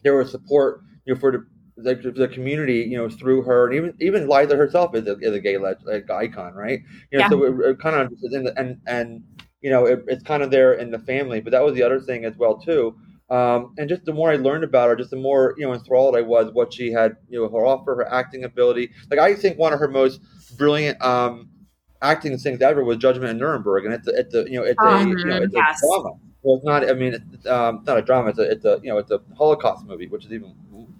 there 0.02 0.14
was 0.14 0.30
support, 0.30 0.82
you 1.04 1.14
know, 1.14 1.20
for 1.20 1.32
the 1.32 1.46
the, 1.76 1.94
the, 1.94 2.28
community, 2.28 2.80
you 2.80 2.98
know, 2.98 3.08
through 3.08 3.42
her, 3.42 3.66
and 3.66 3.74
even 3.74 3.94
even 4.00 4.28
Liza 4.28 4.56
herself 4.56 4.94
is 4.94 5.06
a, 5.06 5.16
is 5.18 5.35
a 5.35 5.40
gay 5.40 5.56
like, 5.56 5.78
icon, 6.11 6.52
right? 6.54 6.80
You 7.11 7.18
know, 7.18 7.24
yeah. 7.24 7.28
so 7.30 7.44
it, 7.44 7.70
it 7.70 7.80
kind 7.80 7.96
of 7.96 8.12
and 8.22 8.48
and 8.58 8.80
and 8.87 9.24
you 9.62 9.70
know, 9.70 9.87
it, 9.87 10.05
it's 10.09 10.22
kind 10.22 10.42
of 10.42 10.51
there 10.51 10.75
in 10.75 10.90
the 10.90 10.98
family. 10.98 11.40
But 11.40 11.53
that 11.53 11.64
was 11.64 11.75
the 11.75 11.83
other 11.83 12.01
thing 12.01 12.25
as 12.25 12.37
well 12.37 12.59
too. 12.59 12.96
Um, 13.31 13.75
and 13.79 13.88
just 13.88 14.05
the 14.05 14.12
more 14.12 14.31
I 14.31 14.37
learned 14.37 14.64
about 14.64 14.88
her, 14.90 14.96
just 14.96 15.11
the 15.11 15.16
more 15.16 15.55
you 15.57 15.66
know 15.66 15.72
enthralled 15.72 16.16
I 16.16 16.20
was 16.20 16.53
what 16.53 16.75
she 16.75 16.92
had, 16.92 17.16
you 17.29 17.40
know, 17.40 17.48
her 17.48 17.64
offer, 17.64 17.94
her 17.94 18.12
acting 18.12 18.44
ability. 18.44 18.90
Like 19.11 19.20
I 19.20 19.35
think 19.35 19.59
one 19.59 19.72
of 19.72 19.79
her 19.79 19.88
most 19.88 20.20
brilliant 20.59 21.01
um, 21.03 21.48
acting 22.03 22.37
things 22.37 22.61
ever 22.61 22.85
was 22.85 22.98
Judgment 22.98 23.31
in 23.31 23.38
Nuremberg, 23.38 23.87
and 23.87 23.94
it's 23.94 24.07
a, 24.07 24.18
it's 24.18 24.35
a 24.35 24.44
you 24.51 24.59
know 24.59 24.64
it's 24.64 24.83
a 24.83 25.09
you 25.09 25.25
know 25.25 25.42
it's 25.42 25.55
yes. 25.55 25.81
a 25.83 25.87
drama. 25.87 26.11
Well, 26.42 26.57
it's 26.57 26.64
not. 26.64 26.88
I 26.88 26.92
mean, 26.92 27.14
it's 27.14 27.46
um, 27.46 27.85
not 27.87 27.98
a 27.98 28.03
drama. 28.03 28.31
It's 28.31 28.38
a 28.38 28.51
it's 28.51 28.64
a 28.64 28.81
you 28.83 28.90
know 28.90 28.98
it's 28.98 29.11
a 29.11 29.20
Holocaust 29.38 29.87
movie, 29.87 30.09
which 30.09 30.27
is 30.27 30.33
even 30.33 30.55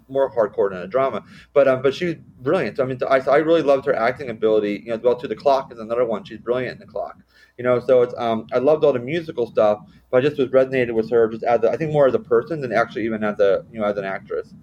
more 0.07 0.33
hardcore 0.33 0.69
than 0.69 0.79
a 0.79 0.87
drama. 0.87 1.23
But 1.53 1.67
um, 1.67 1.81
but 1.81 1.93
she's 1.93 2.15
brilliant. 2.39 2.79
I 2.79 2.85
mean, 2.85 2.97
I, 3.07 3.19
I 3.19 3.37
really 3.37 3.61
loved 3.61 3.85
her 3.85 3.95
acting 3.95 4.29
ability. 4.29 4.83
You 4.85 4.89
know, 4.89 4.95
as 4.95 5.01
well, 5.01 5.15
too. 5.15 5.27
the 5.27 5.35
clock 5.35 5.71
is 5.71 5.79
another 5.79 6.05
one. 6.05 6.23
She's 6.23 6.39
brilliant 6.39 6.81
in 6.81 6.87
the 6.87 6.91
clock. 6.91 7.17
You 7.57 7.63
know, 7.63 7.79
so 7.79 8.01
it's 8.01 8.13
um, 8.17 8.47
I 8.51 8.57
loved 8.57 8.83
all 8.83 8.93
the 8.93 8.99
musical 8.99 9.47
stuff, 9.47 9.79
but 10.09 10.17
I 10.17 10.21
just 10.21 10.37
was 10.39 10.49
resonated 10.49 10.93
with 10.93 11.09
her 11.11 11.27
just 11.29 11.43
as 11.43 11.63
a, 11.63 11.69
I 11.71 11.77
think 11.77 11.91
more 11.91 12.07
as 12.07 12.13
a 12.15 12.19
person 12.19 12.61
than 12.61 12.71
actually 12.73 13.05
even 13.05 13.23
as 13.23 13.39
a 13.39 13.65
you 13.71 13.79
know 13.79 13.85
as 13.85 13.97
an 13.97 14.05
actress. 14.05 14.53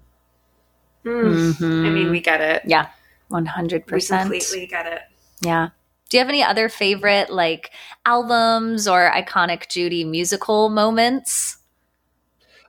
Mm. 1.05 1.53
Mhm. 1.53 1.85
I 1.87 1.89
mean, 1.89 2.11
we 2.11 2.19
get 2.21 2.41
it. 2.41 2.63
Yeah, 2.65 2.87
one 3.29 3.45
hundred 3.45 3.85
We 3.85 3.91
percent. 3.91 4.23
completely 4.23 4.67
get 4.67 4.85
it. 4.85 5.01
Yeah. 5.41 5.69
Do 6.09 6.17
you 6.17 6.19
have 6.19 6.29
any 6.29 6.43
other 6.43 6.67
favorite 6.69 7.29
like 7.31 7.71
albums 8.05 8.87
or 8.87 9.09
iconic 9.11 9.69
Judy 9.69 10.03
musical 10.03 10.69
moments? 10.69 11.57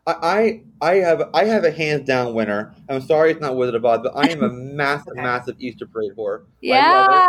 I, 0.07 0.63
I 0.81 0.91
I 0.91 0.95
have 0.97 1.31
I 1.35 1.45
have 1.45 1.65
a 1.65 1.71
hands 1.71 2.07
down 2.07 2.35
winner. 2.35 2.75
I'm 2.89 3.01
sorry 3.03 3.33
it's 3.33 3.41
not 3.41 3.57
Wizard 3.57 3.75
of 3.77 3.85
Oz, 3.85 4.01
but 4.03 4.13
I 4.17 4.29
am 4.29 4.43
a 4.43 4.49
massive, 4.53 5.13
Okay. 5.13 5.23
massive 5.23 5.57
Easter 5.61 5.87
parade 5.87 6.13
whore. 6.17 6.45
Yeah. 6.61 7.21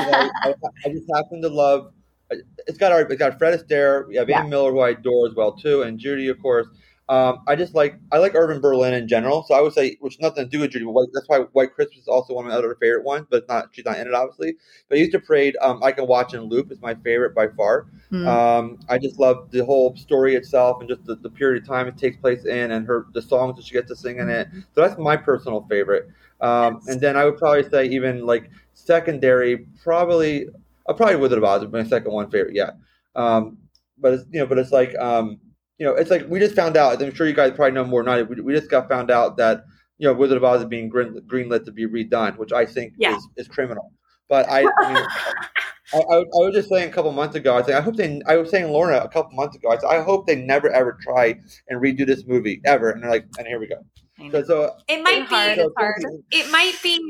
I, 0.00 0.30
I, 0.44 0.54
I 0.84 0.88
just 0.90 1.06
happen 1.14 1.42
to 1.42 1.48
love. 1.48 1.92
It's 2.30 2.78
got 2.78 2.92
our 2.92 3.02
it's 3.02 3.18
got 3.18 3.38
Fred 3.38 3.58
Astaire. 3.58 4.06
We 4.08 4.16
have 4.16 4.28
Yeah. 4.28 4.40
Ann 4.40 4.48
Miller, 4.50 4.72
who 4.72 4.80
I 4.80 4.90
adore 4.90 5.26
as 5.28 5.34
well 5.34 5.52
too, 5.52 5.82
and 5.82 5.98
Judy, 5.98 6.28
of 6.28 6.40
course. 6.40 6.66
Um, 7.06 7.40
I 7.46 7.54
just 7.54 7.74
like 7.74 7.96
I 8.12 8.16
like 8.18 8.34
Irving 8.34 8.62
Berlin 8.62 8.94
in 8.94 9.06
general. 9.06 9.44
So 9.46 9.54
I 9.54 9.60
would 9.60 9.74
say, 9.74 9.98
which 10.00 10.18
nothing 10.20 10.44
to 10.44 10.50
do 10.50 10.60
with 10.60 10.70
Judy. 10.70 10.86
But 10.86 10.92
White, 10.92 11.08
that's 11.12 11.28
why 11.28 11.40
White 11.52 11.74
Christmas 11.74 11.98
is 11.98 12.08
also 12.08 12.32
one 12.32 12.46
of 12.46 12.50
my 12.50 12.56
other 12.56 12.74
favorite 12.80 13.04
ones, 13.04 13.26
but 13.28 13.42
it's 13.42 13.48
not 13.48 13.68
she's 13.72 13.84
not 13.84 13.98
in 13.98 14.06
it 14.06 14.14
obviously. 14.14 14.56
But 14.88 14.96
Easter 14.96 15.20
Parade, 15.20 15.54
um, 15.60 15.82
I 15.82 15.92
can 15.92 16.06
watch 16.06 16.32
in 16.32 16.40
loop. 16.44 16.72
It's 16.72 16.80
my 16.80 16.94
favorite 16.94 17.34
by 17.34 17.48
far. 17.48 17.88
Hmm. 18.08 18.26
Um, 18.26 18.78
I 18.88 18.96
just 18.96 19.18
love 19.18 19.50
the 19.50 19.62
whole 19.66 19.94
story 19.96 20.34
itself 20.34 20.78
and 20.80 20.88
just 20.88 21.04
the, 21.04 21.16
the 21.16 21.28
period 21.28 21.62
of 21.62 21.68
time 21.68 21.88
it 21.88 21.98
takes 21.98 22.16
place 22.16 22.46
in, 22.46 22.70
and 22.70 22.86
her 22.86 23.06
the 23.12 23.20
songs 23.20 23.56
that 23.56 23.66
she 23.66 23.74
gets 23.74 23.88
to 23.88 23.96
sing 23.96 24.18
in 24.18 24.30
it. 24.30 24.48
So 24.74 24.80
that's 24.80 24.98
my 24.98 25.16
personal 25.16 25.66
favorite. 25.68 26.08
Um. 26.40 26.80
And 26.86 27.02
then 27.02 27.18
I 27.18 27.26
would 27.26 27.36
probably 27.36 27.68
say 27.68 27.84
even 27.84 28.24
like 28.24 28.50
secondary, 28.72 29.66
probably 29.82 30.48
uh, 30.86 30.92
probably 30.92 31.16
Wizard 31.16 31.38
of 31.38 31.44
Oz 31.44 31.60
would 31.60 31.72
be 31.72 31.78
my 31.82 31.88
second 31.88 32.12
one 32.12 32.30
favorite. 32.30 32.54
Yeah, 32.54 32.70
um, 33.14 33.58
but 33.98 34.14
it's 34.14 34.24
you 34.30 34.40
know, 34.40 34.46
but 34.46 34.58
it's 34.58 34.72
like 34.72 34.94
um, 34.98 35.38
you 35.78 35.86
know, 35.86 35.94
it's 35.94 36.10
like 36.10 36.26
we 36.28 36.38
just 36.38 36.54
found 36.54 36.76
out. 36.76 37.00
I'm 37.02 37.14
sure 37.14 37.26
you 37.26 37.34
guys 37.34 37.52
probably 37.52 37.72
know 37.72 37.84
more 37.84 38.02
than 38.04 38.12
I. 38.12 38.22
We, 38.22 38.40
we 38.40 38.54
just 38.54 38.70
got 38.70 38.88
found 38.88 39.10
out 39.10 39.36
that 39.38 39.64
you 39.98 40.06
know 40.08 40.14
Wizard 40.14 40.36
of 40.36 40.44
Oz 40.44 40.60
is 40.60 40.66
being 40.66 40.88
green, 40.88 41.14
greenlit 41.26 41.64
to 41.66 41.72
be 41.72 41.86
redone, 41.86 42.36
which 42.36 42.52
I 42.52 42.64
think 42.66 42.94
Yeah. 42.98 43.16
is, 43.16 43.28
is 43.36 43.48
criminal. 43.48 43.92
But 44.28 44.48
I, 44.48 44.60
I 44.82 44.92
mean, 44.92 44.96
I, 45.94 45.98
I, 45.98 46.16
I 46.16 46.22
was 46.22 46.54
just 46.54 46.68
saying 46.70 46.88
a 46.88 46.92
couple 46.92 47.12
months 47.12 47.36
ago. 47.36 47.54
I 47.54 47.56
was 47.58 47.66
saying, 47.66 47.78
I 47.78 47.82
hope 47.82 47.96
they. 47.96 48.20
I 48.26 48.36
was 48.36 48.50
saying 48.50 48.70
Lorna 48.70 48.98
a 48.98 49.08
couple 49.08 49.32
months 49.36 49.54
ago. 49.56 49.70
I 49.70 49.76
said 49.78 49.88
I 49.90 50.02
hope 50.02 50.26
they 50.26 50.36
never 50.36 50.70
ever 50.70 50.98
try 51.02 51.38
and 51.68 51.80
redo 51.82 52.06
this 52.06 52.24
movie 52.26 52.60
ever. 52.64 52.90
And 52.90 53.02
they're 53.02 53.10
like, 53.10 53.26
and 53.38 53.46
here 53.46 53.58
we 53.60 53.66
go. 53.68 53.76
I. 54.20 54.30
So, 54.30 54.42
so, 54.44 54.76
It 54.88 55.02
might 55.02 55.18
It's 55.22 55.30
hard. 55.30 55.56
be. 55.56 55.62
so 55.62 55.72
hard. 55.76 56.02
It 56.30 56.50
might 56.50 56.74
be 56.82 57.00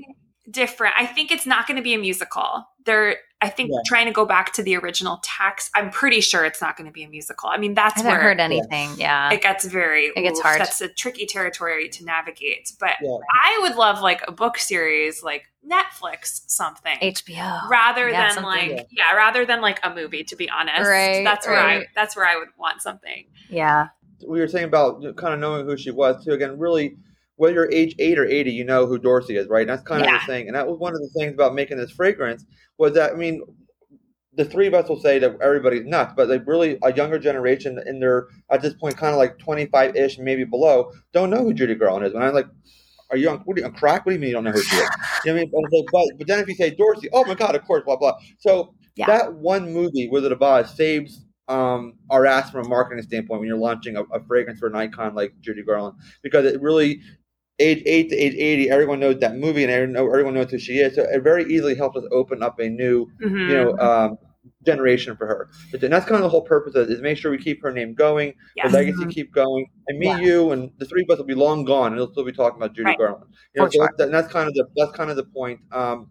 different. 0.51 0.95
I 0.99 1.07
think 1.07 1.31
it's 1.31 1.47
not 1.47 1.67
going 1.67 1.77
to 1.77 1.83
be 1.83 1.95
a 1.95 1.99
musical. 1.99 2.65
They're. 2.85 3.17
I 3.45 3.49
think 3.51 3.71
Yeah. 3.71 3.79
trying 3.87 4.07
to 4.07 4.13
go 4.13 4.25
back 4.25 4.53
to 4.55 4.63
the 4.63 4.77
original 4.77 5.21
text. 5.23 5.71
I'm 5.75 5.91
pretty 5.91 6.21
sure 6.21 6.45
it's 6.45 6.61
not 6.61 6.77
going 6.77 6.87
to 6.87 6.93
be 6.93 7.05
a 7.05 7.09
musical. 7.09 7.49
I 7.49 7.59
mean, 7.59 7.73
I 7.73 7.75
that's 7.75 7.97
haven't 8.03 8.13
where 8.13 8.21
heard 8.21 8.41
anything. 8.41 8.91
Yeah. 8.97 9.31
it 9.33 9.43
gets 9.43 9.65
very. 9.67 10.07
It 10.17 10.23
gets 10.23 10.39
oof, 10.39 10.45
hard. 10.45 10.61
That's 10.61 10.81
a 10.81 10.89
tricky 10.89 11.27
territory 11.27 11.89
to 11.91 12.05
navigate. 12.05 12.73
But 12.81 12.93
Yeah. 13.03 13.17
I 13.43 13.59
would 13.63 13.77
love 13.77 14.01
like 14.01 14.23
a 14.27 14.33
book 14.33 14.59
series, 14.59 15.23
like 15.23 15.45
Netflix 15.69 16.43
something. 16.47 16.97
HBO. 17.01 17.69
rather 17.71 18.09
Yeah, 18.09 18.23
than 18.27 18.35
something. 18.43 18.71
like 18.77 18.87
yeah. 18.91 19.15
rather 19.15 19.45
than 19.47 19.61
like 19.61 19.81
a 19.83 19.95
movie 19.95 20.25
to 20.25 20.37
be 20.37 20.49
honest 20.51 20.89
Right, 20.89 21.25
that's 21.25 21.47
where 21.47 21.59
i 21.59 21.79
right. 21.79 21.87
that's 21.95 22.15
where 22.17 22.27
i 22.27 22.37
would 22.37 22.49
want 22.59 22.83
something 22.83 23.25
Yeah. 23.49 23.89
we 24.27 24.41
were 24.41 24.49
saying 24.49 24.67
about 24.67 25.01
kind 25.17 25.33
of 25.35 25.41
knowing 25.41 25.65
who 25.67 25.77
she 25.77 25.91
was 25.91 26.25
too. 26.25 26.33
Again, 26.33 26.59
really, 26.59 26.97
whether 27.37 27.55
you're 27.55 27.73
age 27.73 27.95
eight 27.99 28.19
or 28.19 28.27
eighty, 28.27 28.51
you 28.53 28.65
know 28.65 28.87
who 28.87 28.99
Dorothy 28.99 29.37
is, 29.37 29.49
right? 29.49 29.63
And 29.63 29.71
that's 29.71 29.83
kind 29.83 30.03
of 30.05 30.11
the 30.11 30.27
thing. 30.27 30.47
And 30.47 30.57
that 30.57 30.67
was 30.69 30.79
one 30.79 30.93
of 30.95 31.01
the 31.01 31.11
things 31.19 31.35
about 31.35 31.55
making 31.55 31.77
this 31.79 31.91
fragrance 31.91 32.45
was 32.79 32.93
that 32.95 33.13
I 33.13 33.17
mean, 33.17 33.43
the 34.37 34.45
three 34.45 34.67
of 34.67 34.75
us 34.75 34.89
will 34.89 35.01
say 35.01 35.19
that 35.21 35.37
everybody's 35.41 35.85
nuts, 35.85 36.13
but 36.17 36.29
like 36.29 36.47
really 36.47 36.79
a 36.83 36.93
younger 36.93 37.19
generation 37.19 37.81
in 37.87 38.01
their 38.01 38.29
at 38.51 38.63
this 38.63 38.75
point, 38.75 38.97
kind 38.97 39.13
of 39.13 39.19
like 39.19 39.39
twenty 39.39 39.67
five 39.67 39.97
ish, 39.97 40.19
maybe 40.19 40.45
below, 40.45 40.91
don't 41.13 41.31
know 41.31 41.43
who 41.45 41.55
Judy 41.55 41.75
Garland 41.75 42.07
is. 42.07 42.15
And 42.15 42.23
I'm 42.25 42.35
like. 42.35 42.47
Are 43.11 43.17
you 43.19 43.29
on, 43.31 43.39
what 43.41 43.57
are 43.57 43.61
you 43.61 43.67
on 43.67 43.75
crack? 43.75 44.05
What 44.05 44.11
do 44.11 44.15
you 44.15 44.21
mean 44.21 44.29
you 44.31 44.35
don't 44.35 44.45
know 44.45 44.51
who 44.53 44.63
she 44.63 44.77
is? 44.77 44.89
You 45.25 45.33
know 45.33 45.37
what 45.37 45.49
I 45.55 45.61
mean? 45.61 45.71
But, 45.71 45.91
but, 45.93 46.19
but 46.19 46.27
then 46.27 46.41
if 46.41 46.49
you 46.49 46.55
say 46.55 46.71
Dorothy, 46.71 47.09
oh 47.13 47.25
my 47.25 47.35
God, 47.35 47.55
of 47.55 47.65
course, 47.65 47.85
blah, 47.85 47.97
blah. 47.97 48.15
So 48.39 48.75
Yeah. 48.97 49.07
that 49.07 49.35
one 49.35 49.73
movie, 49.73 50.09
Wizard 50.09 50.33
of 50.33 50.43
Oz, 50.43 50.75
saves 50.75 51.25
um, 51.49 51.95
our 52.11 52.27
ass 52.27 52.51
from 52.51 52.67
a 52.67 52.69
marketing 52.69 53.03
standpoint 53.05 53.41
when 53.41 53.49
you're 53.49 53.59
launching 53.59 53.97
a, 53.97 54.03
a 54.05 54.21
fragrance 54.27 54.59
for 54.59 54.67
an 54.69 54.75
icon 54.77 55.15
like 55.15 55.33
Judy 55.41 55.63
Garland 55.63 55.97
because 56.23 56.45
it 56.47 56.61
really 56.61 57.01
age 57.59 57.83
eight 57.87 58.11
to 58.11 58.17
age 58.17 58.35
eighty, 58.35 58.71
everyone 58.71 59.01
knows 59.01 59.19
that 59.21 59.37
movie 59.37 59.65
and 59.65 59.97
everyone 59.97 60.35
knows 60.35 60.51
who 60.51 60.59
she 60.59 60.79
is. 60.79 60.95
So 60.95 61.03
it 61.03 61.23
very 61.23 61.45
easily 61.53 61.75
helps 61.75 61.97
us 61.97 62.05
open 62.11 62.43
up 62.43 62.59
a 62.59 62.69
new 62.69 63.07
Mhm. 63.23 63.49
you 63.49 63.55
know 63.55 63.79
um, 63.79 64.19
generation 64.67 65.17
for 65.17 65.27
her. 65.27 65.49
And 65.73 65.93
that's 65.93 66.05
kind 66.07 66.17
of 66.17 66.23
the 66.23 66.29
whole 66.29 66.43
purpose 66.43 66.75
of 66.75 66.89
it 66.89 66.93
is 66.95 67.01
make 67.01 67.17
sure 67.17 67.31
we 67.31 67.39
keep 67.39 67.63
her 67.63 67.71
name 67.73 67.95
going, 67.95 68.35
Yes. 68.57 68.73
the 68.73 68.79
legacy 68.79 69.07
keep 69.07 69.33
going, 69.33 69.67
and 69.89 69.99
me, 69.99 70.07
Yeah. 70.07 70.19
you, 70.21 70.51
and 70.53 70.71
the 70.79 70.85
three 70.87 71.03
of 71.03 71.13
us 71.13 71.19
will 71.19 71.27
be 71.27 71.35
long 71.35 71.65
gone, 71.65 71.89
and 71.89 71.97
we'll 71.97 72.11
still 72.13 72.25
be 72.25 72.33
talking 72.33 72.57
about 72.59 72.75
Judy 72.75 72.87
Right. 72.87 72.99
Garland. 72.99 73.25
You 73.55 73.63
know, 73.63 73.69
so 73.69 73.79
sure. 73.79 73.87
that's, 73.87 74.03
and 74.05 74.13
that's 74.15 74.33
kind 74.33 74.49
of 74.49 74.55
the 74.55 74.67
that's 74.77 74.93
kind 74.93 75.11
of 75.11 75.17
the 75.17 75.25
point. 75.25 75.61
Um, 75.73 76.09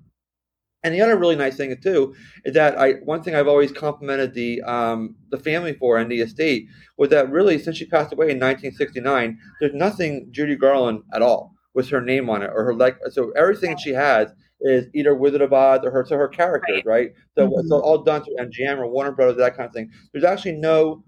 and 0.84 0.94
the 0.94 1.02
other 1.02 1.18
really 1.18 1.36
nice 1.36 1.56
thing 1.56 1.76
too 1.82 2.14
is 2.46 2.54
that 2.54 2.78
I 2.78 2.94
one 3.06 3.24
thing 3.24 3.36
I've 3.36 3.48
always 3.48 3.72
complimented 3.72 4.34
the 4.34 4.62
um, 4.64 5.16
the 5.30 5.38
family 5.38 5.74
for 5.74 5.98
and 5.98 6.12
the 6.12 6.22
estate 6.22 6.68
was 6.98 7.10
that 7.10 7.30
really 7.32 7.58
since 7.60 7.78
she 7.78 7.86
passed 7.86 8.14
away 8.14 8.26
in 8.32 8.40
1969, 8.40 9.38
there's 9.60 9.74
nothing 9.74 10.28
Judy 10.32 10.56
Garland 10.56 11.04
at 11.14 11.22
all 11.22 11.54
with 11.74 11.90
her 11.90 12.02
name 12.02 12.30
on 12.30 12.44
it 12.44 12.52
or 12.54 12.64
her 12.66 12.74
like. 12.76 12.98
So 13.12 13.32
everything 13.32 13.78
she 13.78 13.92
has 13.92 14.32
is 14.62 14.88
either 14.94 15.16
Wizard 15.16 15.42
of 15.42 15.52
Oz 15.54 15.82
or 15.84 15.92
her 15.92 16.06
so 16.08 16.16
her 16.18 16.28
characters, 16.28 16.82
right? 16.86 17.12
So 17.38 17.48
Mhm. 17.48 17.68
so 17.68 17.80
all 17.80 18.04
done 18.04 18.24
through 18.24 18.38
MGM 18.40 18.80
or 18.80 18.88
Warner 18.88 19.12
Brothers, 19.12 19.38
that 19.38 19.56
kind 19.58 19.68
of 19.68 19.74
thing. 19.74 19.90
There's 20.12 20.24
actually 20.24 20.54
no 20.54 21.04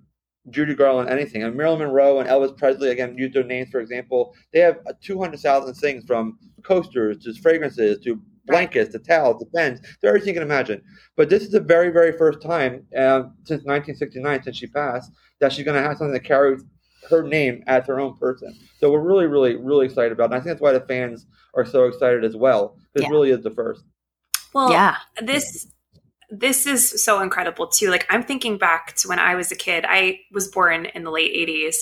Judy 0.52 0.76
Garland 0.76 1.10
anything. 1.10 1.44
And 1.44 1.56
Marilyn 1.56 1.80
Monroe 1.80 2.20
and 2.20 2.30
Elvis 2.30 2.56
Presley 2.58 2.90
again 2.90 3.18
use 3.18 3.34
their 3.34 3.44
names 3.44 3.70
for 3.72 3.80
example. 3.80 4.34
They 4.54 4.60
have 4.60 4.78
200,000 5.02 5.74
things 5.76 6.04
from 6.06 6.38
coasters 6.64 7.18
to 7.24 7.34
fragrances 7.42 8.00
to 8.00 8.22
blankets 8.48 8.92
the 8.92 9.00
towels 9.00 9.40
the 9.40 9.46
pens 9.48 9.80
to 10.02 10.08
everything 10.08 10.30
you 10.30 10.34
can 10.36 10.44
imagine. 10.44 10.82
But 11.16 11.30
this 11.30 11.44
is 11.44 11.52
the 11.52 11.60
very 11.60 11.90
very 11.90 12.18
first 12.18 12.42
time 12.42 12.86
um, 12.98 13.34
since 13.44 13.64
1969 13.64 14.44
since 14.44 14.58
she 14.58 14.68
passed 14.68 15.12
that 15.40 15.52
she's 15.52 15.66
going 15.66 15.82
to 15.82 15.88
have 15.88 15.98
something 15.98 16.14
that 16.14 16.24
carries 16.24 16.64
her 17.10 17.22
name 17.24 17.64
as 17.68 17.86
her 17.86 18.00
own 18.00 18.18
person. 18.18 18.56
So 18.80 18.92
we're 18.92 19.02
really 19.02 19.28
really 19.28 19.56
really 19.56 19.86
excited 19.86 20.12
about 20.12 20.26
it. 20.26 20.34
And 20.34 20.36
I 20.36 20.38
think 20.40 20.48
that's 20.48 20.62
why 20.62 20.74
the 20.74 20.82
fans 20.82 21.26
are 21.54 21.66
so 21.66 21.86
excited 21.86 22.24
as 22.24 22.36
well. 22.36 22.78
This 22.94 23.04
Yeah. 23.04 23.10
really 23.10 23.32
is 23.32 23.42
the 23.44 23.52
first. 23.52 23.84
well 24.54 24.72
yeah. 24.72 24.98
this 25.22 25.68
this 26.30 26.66
is 26.66 27.04
so 27.04 27.22
incredible 27.22 27.68
too 27.68 27.90
like 27.90 28.06
i'm 28.10 28.24
thinking 28.24 28.58
back 28.58 28.94
to 28.96 29.08
when 29.08 29.20
i 29.20 29.36
was 29.36 29.52
a 29.52 29.56
kid 29.56 29.86
i 29.88 30.20
was 30.32 30.48
born 30.48 30.86
in 30.88 31.04
the 31.04 31.12
late 31.12 31.32
80s 31.48 31.78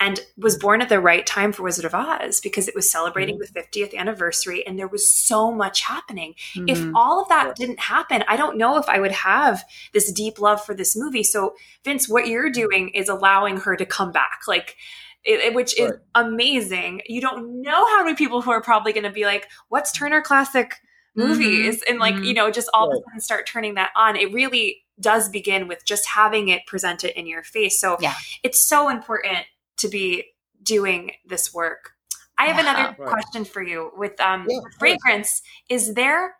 and 0.00 0.20
was 0.36 0.56
born 0.58 0.82
at 0.82 0.88
the 0.88 1.00
right 1.00 1.26
time 1.26 1.52
for 1.52 1.62
wizard 1.62 1.84
of 1.84 1.94
oz 1.94 2.40
because 2.40 2.68
it 2.68 2.74
was 2.74 2.90
celebrating 2.90 3.38
the 3.38 3.46
50th 3.46 3.94
anniversary 3.96 4.66
and 4.66 4.78
there 4.78 4.88
was 4.88 5.10
so 5.10 5.50
much 5.50 5.80
happening 5.82 6.34
if 6.66 6.78
Mhm. 6.78 6.92
all 6.94 7.22
of 7.22 7.28
that 7.28 7.56
didn't 7.56 7.80
happen, 7.80 8.22
I 8.28 8.36
don't 8.36 8.56
know 8.58 8.76
if 8.78 8.88
I 8.88 9.00
would 9.00 9.12
have 9.12 9.64
this 9.92 10.12
deep 10.12 10.38
love 10.38 10.64
for 10.64 10.74
this 10.74 10.96
movie. 10.96 11.22
So, 11.22 11.54
Vince, 11.84 12.08
what 12.08 12.26
you're 12.28 12.50
doing 12.50 12.90
is 12.90 13.08
allowing 13.08 13.58
her 13.58 13.76
to 13.76 13.86
come 13.86 14.12
back, 14.12 14.40
like, 14.46 14.76
it, 15.24 15.40
it- 15.40 15.54
which 15.54 15.78
is 15.78 15.90
Right. 15.90 16.00
amazing. 16.14 17.02
You 17.06 17.20
don't 17.20 17.60
know 17.62 17.86
how 17.96 18.04
many 18.04 18.14
people 18.16 18.42
who 18.42 18.50
are 18.50 18.60
probably 18.62 18.92
going 18.92 19.04
to 19.04 19.10
be 19.10 19.24
like, 19.24 19.48
"What's 19.68 19.92
Turner 19.92 20.20
Classic 20.20 20.74
Movies?" 21.16 21.82
and 21.88 21.98
like, 21.98 22.16
you 22.16 22.34
know, 22.34 22.50
just 22.50 22.68
all 22.74 22.90
of 22.90 22.98
a 22.98 23.02
sudden 23.04 23.20
start 23.20 23.46
turning 23.46 23.74
that 23.74 23.90
on. 23.96 24.16
It 24.16 24.32
really 24.32 24.84
does 25.00 25.28
begin 25.28 25.68
with 25.68 25.84
just 25.84 26.06
having 26.06 26.48
it 26.48 26.66
presented 26.66 27.18
in 27.18 27.26
your 27.26 27.42
face. 27.42 27.78
So, 27.80 27.96
Yeah. 28.00 28.14
it's 28.42 28.60
so 28.60 28.88
important 28.88 29.46
to 29.78 29.88
be 29.88 30.24
doing 30.62 31.12
this 31.26 31.52
work. 31.52 31.92
I 32.38 32.46
have 32.46 32.56
Yeah. 32.56 32.70
another 32.70 32.96
Right. 32.98 33.10
question 33.10 33.44
for 33.46 33.62
you 33.62 33.92
with 33.96 34.20
um 34.20 34.46
Yeah, 34.48 34.56
with 34.56 34.56
of 34.56 34.62
course. 34.62 34.74
fragrance. 34.78 35.42
Is 35.70 35.94
there 35.94 36.36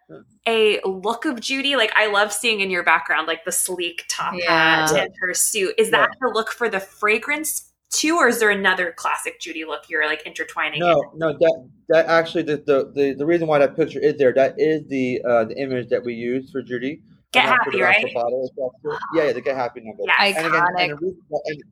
a 0.47 0.81
look 0.85 1.25
of 1.25 1.41
Judy? 1.41 1.75
Like 1.77 1.93
I 1.97 2.07
love 2.07 2.33
seeing 2.33 2.61
in 2.61 2.71
your 2.71 2.83
background, 2.83 3.27
like 3.27 3.45
the 3.45 3.53
sleek 3.53 4.05
top 4.09 4.35
Yeah. 4.37 4.87
hat 4.89 4.97
and 4.97 5.15
her 5.21 5.33
suit. 5.35 5.75
Is 5.79 5.91
that 5.93 6.11
the 6.21 6.29
look 6.29 6.51
for 6.53 6.69
the 6.69 6.81
fragrance 6.81 7.73
too, 7.91 8.17
or 8.17 8.29
is 8.29 8.41
there 8.41 8.51
another 8.51 8.93
classic 8.97 9.41
Judy 9.41 9.65
look 9.65 9.85
you're 9.89 10.07
like 10.07 10.27
intertwining? 10.27 10.81
No, 10.81 11.13
no, 11.15 11.33
that 11.33 11.69
that 11.89 12.07
actually 12.07 12.43
the, 12.43 12.57
the 12.59 12.93
the 12.95 13.15
the 13.15 13.27
reason 13.27 13.47
why 13.47 13.59
that 13.59 13.77
picture 13.77 14.01
is 14.01 14.17
there 14.19 14.33
that 14.35 14.55
is 14.59 14.87
the 14.89 15.23
uh, 15.29 15.45
the 15.45 15.57
image 15.57 15.89
that 15.89 16.05
we 16.05 16.15
use 16.15 16.51
for 16.51 16.63
Judy. 16.63 17.03
Get 17.33 17.45
happy, 17.45 17.71
where 17.71 17.79
the 17.79 17.89
actual 17.89 18.05
right? 18.07 18.15
Bottle 18.15 18.45
is 18.45 18.51
brought 18.51 18.73
to. 18.83 18.99
Yeah, 19.15 19.25
yeah, 19.27 19.33
the 19.33 19.41
get 19.41 19.57
happy 19.57 19.81
number. 19.81 20.03
Yeah. 20.07 20.25
And 20.25 20.47
again, 20.47 20.63
Iconic. 20.63 20.91
and 20.91 21.01
reason- 21.01 21.23
and- 21.31 21.63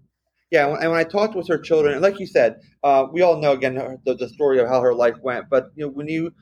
yeah, 0.50 0.66
when- 0.66 0.82
and 0.82 0.90
when 0.90 1.00
I 1.00 1.04
talked 1.04 1.34
with 1.34 1.48
her 1.48 1.58
children, 1.58 1.94
and 1.94 2.02
like 2.02 2.20
you 2.20 2.26
said, 2.26 2.60
uh, 2.84 3.06
we 3.10 3.22
all 3.22 3.40
know 3.40 3.52
again 3.52 3.76
her- 3.76 3.98
the, 4.04 4.14
the 4.14 4.28
story 4.28 4.58
of 4.60 4.68
how 4.68 4.80
her 4.80 4.94
life 4.94 5.16
went. 5.22 5.48
But 5.48 5.70
you 5.74 5.86
know, 5.86 5.90
when 5.92 6.06
you 6.06 6.32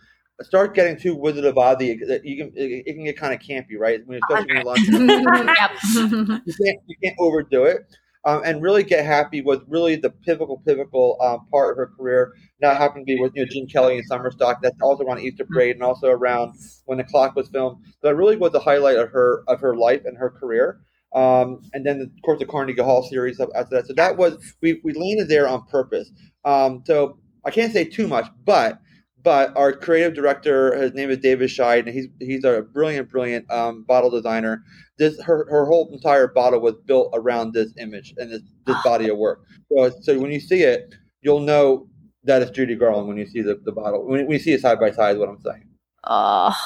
start 0.42 0.74
getting 0.74 0.98
too 0.98 1.14
Wizard 1.14 1.44
of 1.44 1.56
Oz, 1.56 1.76
you 1.80 1.94
you 2.24 2.37
can 2.37 2.52
it, 2.56 2.85
it 2.87 2.94
can 2.94 3.04
get 3.04 3.16
kind 3.16 3.32
of 3.32 3.40
campy, 3.40 3.78
right? 3.78 4.00
When 4.06 4.18
especially 4.28 4.46
when 4.48 4.56
you're 4.56 4.64
launching 4.64 5.08
yep. 5.08 6.42
you 6.44 6.54
can't 6.64 6.78
you 6.87 6.96
can't 7.02 7.16
overdo 7.18 7.64
it. 7.64 7.82
Um, 8.24 8.42
and 8.44 8.62
really 8.62 8.85
get 8.85 9.04
happy 9.04 9.40
was 9.40 9.58
really 9.66 9.96
the 9.96 10.11
pivotal 10.11 10.62
pivotal 10.64 11.18
um, 11.20 11.46
part 11.50 11.72
of 11.72 11.76
her 11.76 11.90
career. 11.96 12.32
That 12.61 12.76
happened 12.76 13.06
to 13.06 13.14
be 13.14 13.20
with 13.20 13.32
you 13.35 13.42
know 13.42 13.48
Gene 13.50 13.68
Kelly 13.68 13.96
and 13.98 14.06
Summer 14.06 14.30
Stock. 14.30 14.61
That's 14.62 14.80
also 14.80 15.02
around 15.04 15.20
Easter 15.20 15.44
Parade 15.44 15.74
and 15.74 15.82
also 15.82 16.08
around 16.08 16.54
when 16.85 16.98
the 16.98 17.04
clock 17.04 17.35
was 17.35 17.48
filmed. 17.48 17.85
So 18.00 18.08
that 18.08 18.14
really 18.14 18.37
was 18.37 18.52
the 18.52 18.61
highlight 18.61 18.96
of 18.96 19.11
her 19.11 19.42
of 19.48 19.61
her 19.61 19.74
life 19.74 20.02
and 20.04 20.16
her 20.16 20.30
career. 20.30 20.80
Um, 21.14 21.62
and 21.74 21.85
then 21.85 22.00
of 22.00 22.22
course 22.24 22.38
the 22.38 22.46
Carnegie 22.46 22.80
Hall 22.80 23.02
series 23.02 23.40
after 23.40 23.76
that. 23.76 23.87
So 23.87 23.94
that 23.94 24.16
was 24.16 24.38
we 24.61 24.80
we 24.85 24.92
landed 24.92 25.28
there 25.28 25.48
on 25.48 25.66
purpose. 25.66 26.11
Um, 26.44 26.82
so 26.87 27.18
I 27.44 27.50
can't 27.50 27.72
say 27.72 27.85
too 27.85 28.06
much, 28.06 28.26
but 28.44 28.78
but 29.22 29.56
our 29.56 29.72
creative 29.72 30.14
director, 30.14 30.74
his 30.76 30.94
name 30.94 31.11
is 31.11 31.18
David 31.18 31.50
Scheid, 31.50 31.80
and 31.80 31.88
he's 31.88 32.08
he's 32.20 32.44
a 32.44 32.62
brilliant, 32.62 33.11
brilliant 33.11 33.50
um, 33.50 33.85
bottle 33.85 34.11
designer. 34.11 34.62
This 34.98 35.20
her 35.22 35.46
her 35.50 35.66
whole 35.66 35.88
entire 35.92 36.28
bottle 36.28 36.61
was 36.61 36.74
built 36.87 37.11
around 37.14 37.52
this 37.52 37.72
image 37.78 38.14
and 38.16 38.30
this 38.30 38.42
this 38.66 38.76
ah. 38.76 38.82
body 38.85 39.08
of 39.08 39.18
work. 39.18 39.40
So 39.70 39.90
so 40.00 40.18
when 40.18 40.32
you 40.32 40.40
see 40.40 40.62
it, 40.62 40.94
you'll 41.22 41.40
know 41.40 41.88
that 42.24 42.42
it's 42.42 42.50
Judy 42.50 42.76
Garland 42.76 43.08
when 43.08 43.16
you 43.16 43.26
see 43.26 43.42
the, 43.42 43.61
the 43.64 43.72
bottle. 43.72 44.06
When, 44.06 44.26
when 44.26 44.32
you 44.32 44.38
see 44.38 44.52
it 44.52 44.61
side 44.61 44.78
by 44.78 44.90
side, 44.90 45.14
is 45.14 45.18
what 45.18 45.28
I'm 45.28 45.40
saying. 45.40 45.68
oh, 46.04 46.56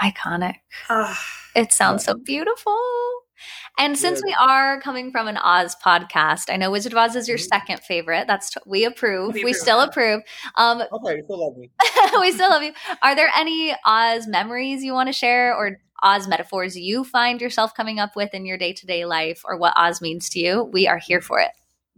iconic. 0.00 0.56
Ugh. 0.88 1.16
It 1.54 1.72
sounds 1.72 2.04
so 2.04 2.14
beautiful. 2.14 2.78
And 3.80 3.98
since 3.98 4.20
Yeah. 4.20 4.26
we 4.26 4.36
are 4.46 4.80
coming 4.82 5.10
from 5.10 5.26
an 5.26 5.38
Oz 5.38 5.74
podcast, 5.84 6.52
I 6.52 6.56
know 6.56 6.70
Wizard 6.70 6.92
of 6.92 6.98
Oz 6.98 7.16
is 7.16 7.26
your 7.26 7.38
Mhm. 7.38 7.48
second 7.48 7.80
favorite. 7.80 8.26
That's 8.26 8.50
t- 8.50 8.60
we 8.66 8.84
approve. 8.84 9.32
We 9.34 9.42
We, 9.42 9.50
approve. 9.52 9.56
still 9.56 9.80
approve. 9.80 10.20
Um, 10.56 10.82
Okay, 10.92 11.16
you 11.16 11.22
still 11.24 11.40
love 11.46 11.56
me. 11.56 11.70
we 12.20 12.30
still 12.32 12.50
love 12.50 12.62
you. 12.62 12.72
Are 13.02 13.14
there 13.16 13.30
any 13.34 13.74
Oz 13.86 14.26
memories 14.26 14.84
you 14.84 14.92
want 14.92 15.06
to 15.08 15.14
share, 15.14 15.54
or 15.56 15.78
Oz 16.02 16.28
metaphors 16.28 16.76
you 16.76 17.04
find 17.04 17.40
yourself 17.40 17.74
coming 17.74 17.98
up 17.98 18.14
with 18.16 18.34
in 18.34 18.44
your 18.44 18.58
day 18.58 18.72
to 18.74 18.86
day 18.86 19.06
life, 19.06 19.40
or 19.46 19.56
what 19.56 19.72
Oz 19.76 20.02
means 20.02 20.28
to 20.30 20.38
you? 20.38 20.64
We 20.72 20.86
are 20.86 20.98
here 20.98 21.22
for 21.22 21.40
it. 21.40 21.50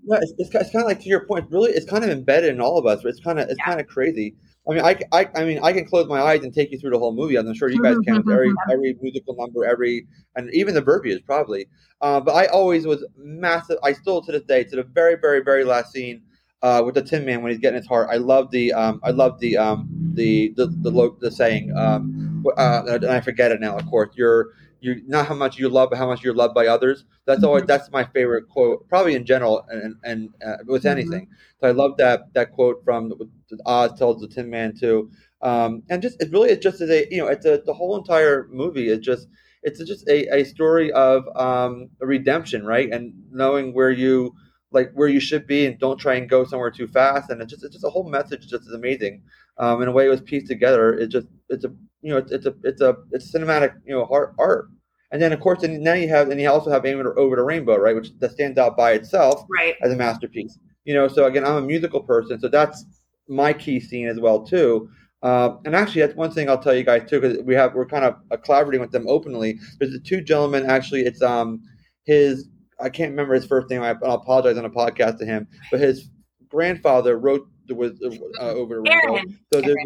No, 0.04 0.16
it's, 0.16 0.32
it's, 0.38 0.54
it's 0.54 0.70
kind 0.70 0.82
of 0.84 0.86
like 0.88 1.00
to 1.00 1.08
your 1.08 1.26
point. 1.26 1.46
Really, 1.50 1.72
it's 1.72 1.88
kind 1.88 2.04
of 2.04 2.10
embedded 2.10 2.50
in 2.54 2.60
all 2.60 2.78
of 2.78 2.86
us. 2.86 3.04
It's 3.04 3.20
kind 3.20 3.38
of 3.40 3.48
it's 3.48 3.58
Yeah. 3.58 3.64
kind 3.66 3.80
of 3.80 3.88
crazy. 3.88 4.36
I 4.68 4.74
mean, 4.74 4.84
I, 4.84 4.96
I, 5.10 5.28
I 5.34 5.44
mean, 5.44 5.58
I 5.62 5.72
can 5.72 5.84
close 5.84 6.06
my 6.06 6.20
eyes 6.20 6.44
and 6.44 6.54
take 6.54 6.70
you 6.70 6.78
through 6.78 6.90
the 6.90 6.98
whole 6.98 7.12
movie. 7.12 7.36
I'm 7.36 7.52
sure 7.54 7.68
you 7.68 7.82
guys 7.82 7.96
can 8.04 8.22
every 8.30 8.52
every 8.70 8.96
musical 9.00 9.34
number, 9.34 9.64
every 9.64 10.06
and 10.36 10.52
even 10.54 10.74
the 10.74 10.80
verbiage 10.80 11.24
probably. 11.26 11.66
Uh, 12.00 12.20
but 12.20 12.34
I 12.34 12.46
always 12.46 12.86
was 12.86 13.04
massive. 13.16 13.78
I 13.82 13.92
still 13.92 14.22
to 14.22 14.32
this 14.32 14.42
day, 14.42 14.62
to 14.64 14.76
the 14.76 14.84
very, 14.84 15.16
very, 15.20 15.40
very 15.40 15.64
last 15.64 15.92
scene 15.92 16.22
uh, 16.62 16.82
with 16.84 16.94
the 16.94 17.02
Tin 17.02 17.24
Man 17.24 17.42
when 17.42 17.50
he's 17.50 17.60
getting 17.60 17.78
his 17.78 17.86
heart. 17.88 18.08
I 18.10 18.16
love 18.16 18.50
the 18.50 18.72
um, 18.72 19.00
I 19.02 19.10
love 19.10 19.40
the 19.40 19.56
um, 19.56 19.88
the 20.14 20.52
the 20.56 20.66
the, 20.66 20.90
lo- 20.90 21.16
the 21.20 21.30
saying. 21.30 21.76
Um, 21.76 22.44
uh, 22.56 22.82
and 22.86 23.06
I 23.06 23.20
forget 23.20 23.50
it 23.50 23.60
now. 23.60 23.76
Of 23.76 23.86
course, 23.86 24.10
you're 24.14 24.50
you 24.82 25.02
not 25.06 25.26
how 25.26 25.34
much 25.34 25.58
you 25.58 25.68
love, 25.68 25.90
but 25.90 25.98
how 25.98 26.06
much 26.06 26.22
you're 26.22 26.34
loved 26.34 26.54
by 26.54 26.66
others. 26.66 27.04
That's 27.26 27.44
always 27.44 27.64
that's 27.64 27.90
my 27.90 28.04
favorite 28.04 28.48
quote, 28.48 28.88
probably 28.88 29.14
in 29.14 29.24
general, 29.24 29.64
and 29.68 29.96
and 30.04 30.30
uh, 30.44 30.56
with 30.66 30.84
anything. 30.86 31.28
So 31.60 31.68
I 31.68 31.70
love 31.70 31.96
that 31.98 32.32
that 32.34 32.52
quote 32.52 32.82
from 32.84 33.08
the, 33.08 33.30
the 33.50 33.58
Oz 33.64 33.98
tells 33.98 34.20
the 34.20 34.28
Tin 34.28 34.50
Man 34.50 34.74
too, 34.78 35.10
um, 35.40 35.82
and 35.88 36.02
just 36.02 36.20
it 36.20 36.30
really 36.32 36.50
it 36.50 36.60
just 36.60 36.80
is 36.80 36.90
a 36.90 37.06
you 37.10 37.18
know 37.18 37.28
it's 37.28 37.46
a 37.46 37.62
the 37.64 37.74
whole 37.74 37.96
entire 37.96 38.48
movie 38.50 38.88
is 38.88 38.98
just 38.98 39.28
it's 39.62 39.82
just 39.84 40.06
a, 40.08 40.26
a 40.34 40.44
story 40.44 40.90
of 40.92 41.24
um, 41.36 41.88
a 42.00 42.06
redemption, 42.06 42.66
right? 42.66 42.90
And 42.90 43.14
knowing 43.30 43.72
where 43.72 43.90
you 43.90 44.34
like 44.72 44.90
where 44.94 45.08
you 45.08 45.20
should 45.20 45.46
be, 45.46 45.66
and 45.66 45.78
don't 45.78 45.98
try 45.98 46.14
and 46.14 46.28
go 46.28 46.44
somewhere 46.44 46.70
too 46.70 46.88
fast. 46.88 47.30
And 47.30 47.40
it's 47.40 47.52
just 47.52 47.64
it's 47.64 47.74
just 47.74 47.84
a 47.84 47.90
whole 47.90 48.08
message 48.08 48.48
just 48.48 48.66
is 48.66 48.72
amazing. 48.72 49.22
Um, 49.58 49.82
in 49.82 49.88
a 49.88 49.92
way, 49.92 50.06
it 50.06 50.10
was 50.10 50.20
pieced 50.22 50.48
together. 50.48 50.94
It 50.94 51.08
just 51.08 51.28
it's 51.52 51.64
a 51.64 51.68
you 52.00 52.10
know 52.10 52.16
it's, 52.18 52.32
it's 52.32 52.46
a 52.46 52.54
it's 52.64 52.80
a 52.80 52.96
it's 53.12 53.32
cinematic 53.32 53.74
you 53.86 53.94
know 53.94 54.08
art 54.10 54.34
art. 54.38 54.68
And 55.12 55.20
then 55.20 55.32
of 55.32 55.40
course, 55.40 55.62
and 55.62 55.80
now 55.82 55.92
you 55.92 56.08
have 56.08 56.30
and 56.30 56.40
you 56.40 56.50
also 56.50 56.70
have 56.70 56.86
Aim 56.86 56.98
Over 57.16 57.36
the 57.36 57.42
Rainbow, 57.42 57.76
right? 57.76 57.94
Which 57.94 58.18
that 58.18 58.32
stands 58.32 58.58
out 58.58 58.76
by 58.76 58.92
itself 58.92 59.44
Right. 59.50 59.74
as 59.82 59.92
a 59.92 59.96
masterpiece. 59.96 60.58
You 60.84 60.94
know, 60.94 61.06
so 61.06 61.26
again, 61.26 61.44
I'm 61.44 61.56
a 61.56 61.60
musical 61.62 62.00
person, 62.02 62.40
so 62.40 62.48
that's 62.48 62.84
my 63.28 63.52
key 63.52 63.78
scene 63.78 64.08
as 64.08 64.18
well 64.18 64.42
too. 64.42 64.88
Uh, 65.22 65.56
and 65.64 65.76
actually, 65.76 66.00
that's 66.00 66.16
one 66.16 66.32
thing 66.32 66.48
I'll 66.48 66.58
tell 66.62 66.74
you 66.74 66.82
guys 66.82 67.08
too, 67.08 67.20
because 67.20 67.38
we 67.44 67.54
have 67.54 67.74
we're 67.74 67.86
kind 67.86 68.04
of 68.04 68.16
uh, 68.30 68.36
collaborating 68.38 68.80
with 68.80 68.90
them 68.90 69.06
openly. 69.06 69.58
There's 69.78 69.92
the 69.92 70.00
two 70.00 70.20
gentlemen. 70.22 70.68
Actually, 70.68 71.02
it's 71.02 71.22
um 71.22 71.62
his 72.04 72.48
I 72.80 72.88
can't 72.88 73.10
remember 73.10 73.34
his 73.34 73.46
first 73.46 73.70
name. 73.70 73.82
I, 73.82 73.94
I'll 74.02 74.14
apologize 74.14 74.58
on 74.58 74.64
a 74.64 74.70
podcast 74.70 75.18
to 75.18 75.26
him, 75.26 75.46
but 75.70 75.78
his 75.78 76.08
grandfather 76.48 77.18
wrote 77.18 77.46
the 77.68 77.74
was 77.74 77.92
uh, 78.40 78.44
over 78.44 78.76
the 78.76 78.80
rainbow. 78.80 79.20
So 79.52 79.60
there's 79.60 79.76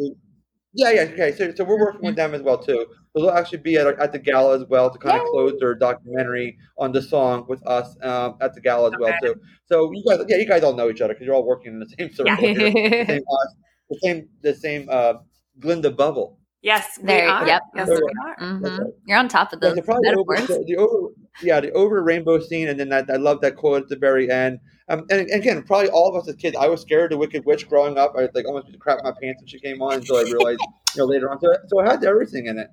yeah, 0.77 0.91
yeah, 0.91 1.01
okay. 1.13 1.33
So, 1.33 1.53
so 1.55 1.65
we're 1.65 1.79
working 1.79 2.03
with 2.03 2.17
them 2.17 2.35
as 2.35 2.43
well 2.43 2.59
too. 2.59 2.87
So 3.13 3.23
they'll 3.23 3.31
actually 3.31 3.59
be 3.59 3.77
at, 3.77 3.87
at 3.99 4.13
the 4.13 4.19
gala 4.19 4.57
as 4.61 4.65
well 4.69 4.91
to 4.91 4.99
kind 4.99 5.19
of 5.21 5.27
close 5.29 5.55
their 5.59 5.75
documentary 5.75 6.57
on 6.79 6.93
the 6.93 7.03
song 7.03 7.47
with 7.49 7.67
us 7.67 7.97
um, 8.03 8.37
at 8.41 8.55
the 8.55 8.61
gala 8.61 8.89
as 8.93 8.95
well 9.01 9.15
too. 9.23 9.35
So 9.65 9.91
you 9.93 10.05
guys, 10.09 10.25
yeah, 10.29 10.37
you 10.37 10.47
guys 10.47 10.63
all 10.63 10.75
know 10.75 10.89
each 10.91 11.01
other 11.01 11.15
because 11.15 11.27
you're 11.27 11.35
all 11.35 11.47
working 11.47 11.73
in 11.75 11.81
the 11.81 11.89
same 11.99 12.13
circle, 12.15 12.37
here. 12.37 12.55
the 12.55 13.07
same, 13.07 13.23
uh, 13.31 13.47
the 13.91 13.99
same, 14.03 14.29
the 14.43 14.55
same 14.55 14.89
uh, 14.91 15.15
Glinda 15.59 15.91
bubble. 15.91 16.39
Yes, 16.63 16.99
we 17.01 17.07
There- 17.07 17.29
are. 17.29 17.47
yep. 17.47 17.63
Yes, 17.75 17.87
There 17.89 17.97
we 17.97 18.03
we 18.03 18.13
are. 18.31 18.37
Mhm. 18.41 18.79
Right. 18.79 18.93
You're 19.07 19.19
on 19.19 19.29
top 19.29 19.53
of 19.53 19.61
Yeah, 19.63 19.71
the 19.71 19.83
the, 19.83 20.17
over, 20.19 20.37
the, 20.37 20.65
the 20.67 20.77
over, 20.77 21.11
yeah, 21.43 21.61
the 21.61 21.73
over 21.73 22.03
rainbow 22.03 22.41
scene, 22.41 22.69
and 22.69 22.79
then 22.79 22.89
that, 22.91 23.11
I 23.11 23.17
love 23.17 23.41
that 23.43 23.57
quote 23.57 23.83
at 23.83 23.89
the 23.89 23.97
very 23.97 24.31
end. 24.31 24.61
Um, 24.89 25.01
and, 25.11 25.23
and 25.23 25.41
again, 25.41 25.63
probably 25.63 25.89
all 25.91 26.09
of 26.09 26.23
us 26.23 26.29
as 26.29 26.37
kids, 26.37 26.57
I 26.57 26.69
was 26.69 26.81
scared 26.81 27.13
of 27.13 27.17
the 27.17 27.19
Wicked 27.19 27.45
Witch 27.45 27.69
growing 27.69 27.99
up. 27.99 28.15
I 28.17 28.29
like 28.35 28.47
almost 28.47 28.69
crap 28.79 29.03
my 29.03 29.13
pants 29.21 29.43
when 29.43 29.49
she 29.49 29.59
came 29.59 29.83
on 29.83 29.95
until 29.95 30.17
I 30.17 30.23
realized, 30.23 30.61
you 30.95 31.03
know, 31.03 31.07
later 31.07 31.31
on. 31.31 31.41
So, 31.41 31.53
so 31.67 31.81
it 31.81 31.87
had 31.87 32.05
everything 32.05 32.47
in 32.47 32.59
it. 32.59 32.69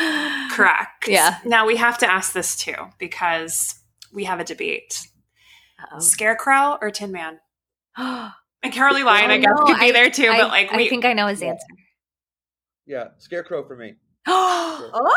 Correct. 0.52 1.06
Yeah. 1.06 1.38
Now 1.44 1.66
we 1.66 1.76
have 1.76 1.98
to 1.98 2.10
ask 2.10 2.32
this 2.32 2.56
too 2.56 2.74
because 2.98 3.74
we 4.12 4.24
have 4.24 4.40
a 4.40 4.44
debate: 4.44 5.06
Uh-oh. 5.80 5.98
Scarecrow 6.00 6.78
or 6.80 6.90
Tin 6.90 7.12
Man. 7.12 7.40
And 8.60 8.72
Cowardly 8.72 9.04
Lion, 9.04 9.30
I 9.30 9.36
no, 9.36 9.42
guess, 9.42 9.58
could 9.66 9.78
be 9.78 9.90
I- 9.90 9.92
there 9.92 10.10
too. 10.10 10.26
I, 10.28 10.40
but 10.40 10.48
like, 10.48 10.72
we, 10.72 10.86
I 10.86 10.88
think 10.88 11.04
I 11.04 11.12
know 11.12 11.28
his 11.28 11.42
answer. 11.42 11.64
Yeah, 12.86 13.10
Scarecrow 13.18 13.64
for 13.64 13.76
me. 13.76 13.94
oh, 14.26 15.14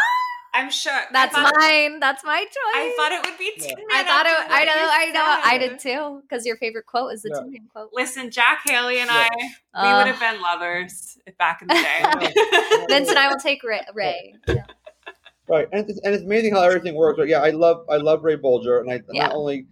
I'm 0.54 0.70
sure 0.70 0.92
that's 1.14 1.34
I 1.34 1.44
thought, 1.44 1.54
mine. 1.58 2.00
That's 2.02 2.24
my 2.26 2.40
choice. 2.42 2.52
I 2.76 2.94
thought 2.98 3.12
it 3.14 3.26
would 3.26 3.38
be 3.38 3.52
Yeah. 3.58 3.68
Tin 3.68 3.76
Man. 3.78 3.86
I 3.92 4.04
thought 4.04 4.26
it. 4.26 4.32
after 4.32 4.54
I 4.54 4.66
know. 4.66 4.74
I 4.76 5.06
know. 5.12 5.40
I 5.46 5.58
did 5.58 5.80
too. 5.80 6.22
Because 6.24 6.46
your 6.46 6.58
favorite 6.58 6.86
quote 6.88 7.14
is 7.14 7.22
the 7.22 7.30
Yeah. 7.34 7.42
Tin 7.42 7.52
Man 7.54 7.68
quote. 7.72 7.90
Listen, 7.94 8.30
Jack 8.30 8.60
Haley 8.66 9.00
and 9.00 9.10
Yeah. 9.10 9.28
I, 9.74 9.84
we 9.84 9.90
Uh, 9.90 9.98
would 10.00 10.08
have 10.14 10.20
been 10.20 10.42
lovers 10.42 11.18
if 11.26 11.38
back 11.38 11.62
in 11.62 11.70
the 11.70 11.76
Yeah. 11.76 12.20
day. 12.20 12.86
Vincent, 12.90 13.18
I 13.18 13.30
will 13.30 13.40
take 13.40 13.64
Ray. 13.64 13.82
Ray. 13.94 14.36
Yeah. 14.48 14.64
Right, 15.48 15.68
and 15.74 15.90
it's, 15.90 16.00
and 16.04 16.14
it's 16.14 16.24
amazing 16.24 16.54
how 16.54 16.62
everything 16.64 16.96
works. 16.96 17.20
Right? 17.20 17.28
Yeah, 17.28 17.42
I 17.42 17.50
love 17.50 17.86
I 17.90 17.98
love 17.98 18.24
Ray 18.24 18.38
Bolger, 18.38 18.80
and 18.82 18.92
I 18.92 19.02
Yeah. 19.12 19.28
not 19.28 19.36
only 19.36 19.66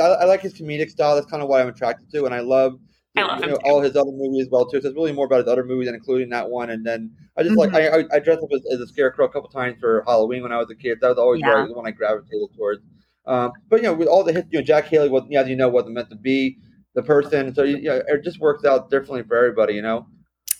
I, 0.00 0.02
I 0.04 0.24
like 0.24 0.40
his 0.42 0.52
comedic 0.54 0.90
style. 0.90 1.14
That's 1.14 1.26
kind 1.30 1.42
of 1.42 1.48
what 1.48 1.60
I'm 1.60 1.68
attracted 1.68 2.10
to, 2.12 2.24
and 2.26 2.34
I 2.34 2.40
love. 2.40 2.78
I 3.16 3.22
love 3.22 3.40
you 3.40 3.44
him 3.44 3.50
know, 3.50 3.56
too. 3.56 3.62
all 3.64 3.80
his 3.80 3.96
other 3.96 4.12
movies 4.12 4.46
as 4.46 4.50
well 4.50 4.66
too. 4.66 4.80
So 4.80 4.88
it's 4.88 4.96
really 4.96 5.12
more 5.12 5.26
about 5.26 5.38
his 5.38 5.48
other 5.48 5.64
movies 5.64 5.88
and 5.88 5.96
including 5.96 6.28
that 6.30 6.48
one. 6.50 6.70
And 6.70 6.86
then 6.86 7.10
I 7.36 7.42
just 7.42 7.56
like 7.56 7.70
Mm-hmm. 7.70 7.76
I, 7.76 7.88
I 7.88 8.04
I 8.16 8.18
dressed 8.20 8.42
up 8.42 8.50
as, 8.54 8.62
as 8.72 8.80
a 8.80 8.86
scarecrow 8.86 9.26
a 9.26 9.28
couple 9.28 9.48
times 9.48 9.78
for 9.80 10.02
Halloween 10.06 10.42
when 10.42 10.52
I 10.52 10.58
was 10.58 10.70
a 10.70 10.74
kid. 10.76 10.98
That 11.00 11.08
was 11.08 11.18
always 11.18 11.40
Yeah. 11.40 11.66
the 11.66 11.74
one 11.74 11.86
I 11.86 11.90
gravitated 11.90 12.48
towards. 12.56 12.82
Um, 13.26 13.52
but 13.68 13.76
you 13.76 13.82
know, 13.84 13.94
with 13.94 14.08
all 14.08 14.24
the 14.24 14.32
hits, 14.32 14.48
you 14.50 14.58
know, 14.60 14.64
Jack 14.64 14.86
Haley 14.86 15.08
was, 15.08 15.24
as 15.34 15.48
you 15.48 15.56
know, 15.56 15.68
wasn't 15.68 15.94
meant 15.94 16.10
to 16.10 16.16
be 16.16 16.58
the 16.94 17.02
person. 17.02 17.54
So 17.54 17.62
you 17.64 17.82
know, 17.82 18.02
it 18.06 18.22
just 18.24 18.40
works 18.40 18.64
out 18.64 18.90
differently 18.90 19.22
for 19.24 19.36
everybody. 19.36 19.74
You 19.74 19.82
know. 19.82 20.06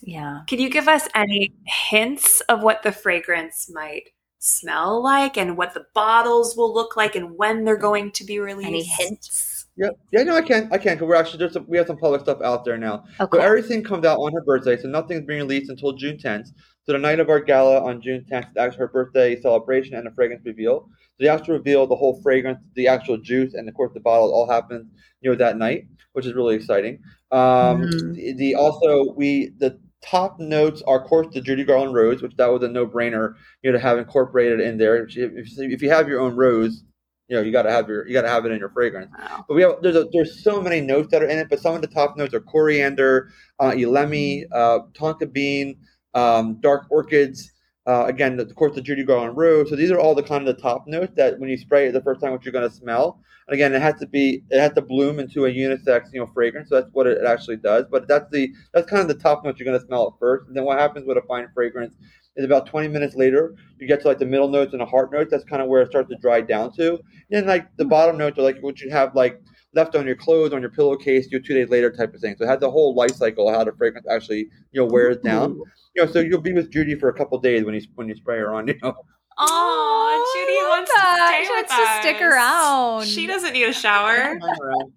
Yeah. 0.02 0.40
Could 0.48 0.60
you 0.60 0.70
give 0.70 0.88
us 0.88 1.08
any 1.14 1.52
hints 1.66 2.40
of 2.42 2.62
what 2.62 2.82
the 2.82 2.92
fragrance 2.92 3.68
might 3.72 4.10
smell 4.38 5.02
like 5.02 5.36
and 5.36 5.56
what 5.56 5.74
the 5.74 5.86
bottles 5.94 6.56
will 6.56 6.72
look 6.72 6.96
like 6.96 7.16
and 7.16 7.36
when 7.36 7.64
they're 7.64 7.76
going 7.76 8.12
to 8.12 8.24
be 8.24 8.38
released? 8.38 8.68
Any 8.68 8.82
hints? 8.84 9.47
Yeah, 9.78 9.90
yeah, 10.12 10.24
no, 10.24 10.34
I 10.34 10.42
can't. 10.42 10.72
I 10.72 10.78
can't. 10.78 10.98
Cause 10.98 11.06
we're 11.06 11.14
actually 11.14 11.38
there's 11.38 11.52
some, 11.52 11.64
we 11.68 11.76
have 11.78 11.86
some 11.86 11.98
public 11.98 12.20
stuff 12.22 12.42
out 12.42 12.64
there 12.64 12.76
now. 12.76 13.04
Okay. 13.20 13.38
So 13.38 13.42
everything 13.42 13.84
comes 13.84 14.04
out 14.04 14.18
on 14.18 14.32
her 14.32 14.42
birthday, 14.42 14.76
so 14.76 14.88
nothing's 14.88 15.24
being 15.24 15.38
released 15.40 15.70
until 15.70 15.92
June 15.92 16.18
10th. 16.18 16.48
So 16.84 16.92
the 16.92 16.98
night 16.98 17.20
of 17.20 17.28
our 17.30 17.38
gala 17.38 17.84
on 17.84 18.02
June 18.02 18.24
10th 18.28 18.50
is 18.50 18.56
actually 18.56 18.78
her 18.80 18.88
birthday 18.88 19.40
celebration 19.40 19.94
and 19.94 20.08
a 20.08 20.10
fragrance 20.10 20.42
reveal. 20.44 20.88
So 21.16 21.24
the 21.24 21.28
actual 21.28 21.54
reveal, 21.58 21.86
the 21.86 21.94
whole 21.94 22.20
fragrance, 22.22 22.58
the 22.74 22.88
actual 22.88 23.18
juice, 23.18 23.54
and 23.54 23.68
of 23.68 23.74
course 23.76 23.92
the 23.94 24.00
bottle 24.00 24.32
all 24.34 24.50
happens, 24.50 24.90
you 25.20 25.30
know, 25.30 25.36
that 25.36 25.56
night, 25.56 25.84
which 26.12 26.26
is 26.26 26.34
really 26.34 26.56
exciting. 26.56 26.98
Um, 27.30 27.82
Mhm. 27.82 28.14
the, 28.14 28.32
the 28.34 28.54
also 28.56 29.12
we 29.14 29.52
the 29.58 29.78
top 30.02 30.40
notes 30.40 30.82
are 30.88 31.02
of 31.02 31.06
course 31.08 31.28
the 31.32 31.40
Judy 31.40 31.62
Garland 31.62 31.94
rose, 31.94 32.20
which 32.20 32.34
that 32.36 32.46
was 32.46 32.62
a 32.64 32.68
no 32.68 32.84
brainer, 32.84 33.34
you 33.62 33.70
know, 33.70 33.78
to 33.78 33.82
have 33.82 33.98
incorporated 33.98 34.58
in 34.60 34.76
there. 34.78 35.04
If 35.04 35.14
you, 35.14 35.30
if 35.36 35.82
you 35.82 35.90
have 35.90 36.08
your 36.08 36.20
own 36.20 36.34
rose, 36.34 36.82
you 37.28 37.36
know, 37.36 37.42
you 37.42 37.52
got 37.52 37.62
to 37.62 37.70
have 37.70 37.88
your 37.88 38.06
you 38.06 38.14
got 38.14 38.22
to 38.22 38.28
have 38.28 38.46
it 38.46 38.52
in 38.52 38.58
your 38.58 38.70
fragrance. 38.70 39.10
Wow. 39.18 39.44
But 39.46 39.54
we 39.54 39.62
have 39.62 39.76
there's 39.82 39.96
a, 39.96 40.06
there's 40.12 40.42
so 40.42 40.60
many 40.60 40.80
notes 40.80 41.08
that 41.10 41.22
are 41.22 41.28
in 41.28 41.38
it, 41.38 41.48
but 41.48 41.60
some 41.60 41.74
of 41.74 41.82
the 41.82 41.88
top 41.88 42.16
notes 42.16 42.34
are 42.34 42.40
coriander, 42.40 43.30
uh, 43.60 43.72
elemi, 43.72 44.44
uh, 44.52 44.80
tonka 44.94 45.30
bean, 45.32 45.76
um, 46.14 46.58
dark 46.60 46.86
orchids, 46.90 47.52
Uh, 47.88 48.04
again, 48.06 48.38
of 48.38 48.54
course, 48.54 48.74
the 48.74 48.82
Judy 48.82 49.02
Garland 49.02 49.36
Rue. 49.38 49.66
So 49.66 49.74
these 49.74 49.90
are 49.90 49.98
all 49.98 50.14
the 50.14 50.22
kind 50.22 50.46
of 50.46 50.54
the 50.54 50.60
top 50.60 50.86
notes 50.86 51.14
that 51.16 51.38
when 51.38 51.48
you 51.48 51.56
spray 51.56 51.88
it 51.88 51.92
the 51.92 52.02
first 52.02 52.20
time, 52.20 52.32
what 52.32 52.44
you're 52.44 52.52
going 52.52 52.68
to 52.68 52.74
smell. 52.74 53.06
And 53.46 53.54
again, 53.54 53.72
it 53.74 53.80
has 53.80 53.98
to 54.00 54.06
be 54.06 54.42
it 54.50 54.60
has 54.60 54.74
to 54.74 54.82
bloom 54.82 55.18
into 55.18 55.46
a 55.46 55.50
unisex, 55.50 56.12
you 56.12 56.20
know, 56.20 56.30
fragrance. 56.34 56.68
So 56.68 56.74
that's 56.76 56.92
what 56.92 57.06
it 57.06 57.24
actually 57.24 57.56
does. 57.56 57.86
But 57.90 58.06
that's 58.06 58.28
the 58.30 58.52
that's 58.74 58.90
kind 58.90 59.00
of 59.00 59.08
the 59.08 59.22
top 59.22 59.42
notes 59.42 59.58
you're 59.58 59.64
going 59.64 59.80
to 59.80 59.86
smell 59.86 60.08
at 60.08 60.20
first. 60.20 60.48
And 60.48 60.54
then 60.54 60.64
what 60.64 60.78
happens 60.78 61.06
with 61.06 61.16
a 61.16 61.22
fine 61.22 61.48
fragrance 61.54 61.94
is 62.38 62.44
about 62.44 62.66
20 62.66 62.88
minutes 62.88 63.16
later, 63.16 63.54
you 63.78 63.86
get 63.86 64.00
to 64.02 64.08
like 64.08 64.18
the 64.18 64.26
middle 64.26 64.48
notes 64.48 64.72
and 64.72 64.80
the 64.80 64.86
heart 64.86 65.12
notes. 65.12 65.30
That's 65.30 65.44
kind 65.44 65.60
of 65.60 65.68
where 65.68 65.82
it 65.82 65.90
starts 65.90 66.08
to 66.10 66.16
dry 66.16 66.40
down 66.40 66.72
to. 66.76 66.92
And 66.92 67.00
then 67.30 67.46
like 67.46 67.76
the 67.76 67.84
hmm. 67.84 67.90
bottom 67.90 68.16
notes 68.16 68.38
are 68.38 68.42
like 68.42 68.60
what 68.60 68.80
you 68.80 68.90
have 68.90 69.14
like 69.14 69.42
left 69.74 69.96
on 69.96 70.06
your 70.06 70.16
clothes, 70.16 70.52
on 70.52 70.60
your 70.60 70.70
pillowcase, 70.70 71.28
you 71.30 71.40
two 71.40 71.54
days 71.54 71.68
later 71.68 71.90
type 71.90 72.14
of 72.14 72.20
thing. 72.20 72.36
So 72.38 72.44
it 72.44 72.48
has 72.48 72.60
the 72.60 72.70
whole 72.70 72.94
life 72.94 73.16
cycle 73.16 73.52
how 73.52 73.64
the 73.64 73.72
fragrance 73.72 74.06
actually 74.08 74.48
you 74.72 74.80
know 74.80 74.86
wears 74.86 75.18
down. 75.18 75.60
You 75.94 76.06
know, 76.06 76.12
so 76.12 76.20
you'll 76.20 76.40
be 76.40 76.52
with 76.52 76.70
Judy 76.70 76.94
for 76.94 77.08
a 77.08 77.14
couple 77.14 77.38
days 77.40 77.64
when 77.64 77.74
you 77.74 77.82
when 77.96 78.08
you 78.08 78.14
spray 78.14 78.38
her 78.38 78.54
on. 78.54 78.68
You 78.68 78.74
know. 78.82 78.94
Oh, 79.40 80.34
Judy 80.34 80.68
wants 80.68 80.92
that. 80.94 81.16
to 81.16 81.26
stay 81.26 81.44
She 81.44 81.60
with 81.60 81.70
wants 81.70 81.92
to 81.92 82.00
stick 82.00 82.16
us. 82.16 82.22
around. 82.22 83.06
She 83.06 83.26
doesn't 83.26 83.52
need 83.52 83.68
a 83.68 83.72
shower. 83.72 84.38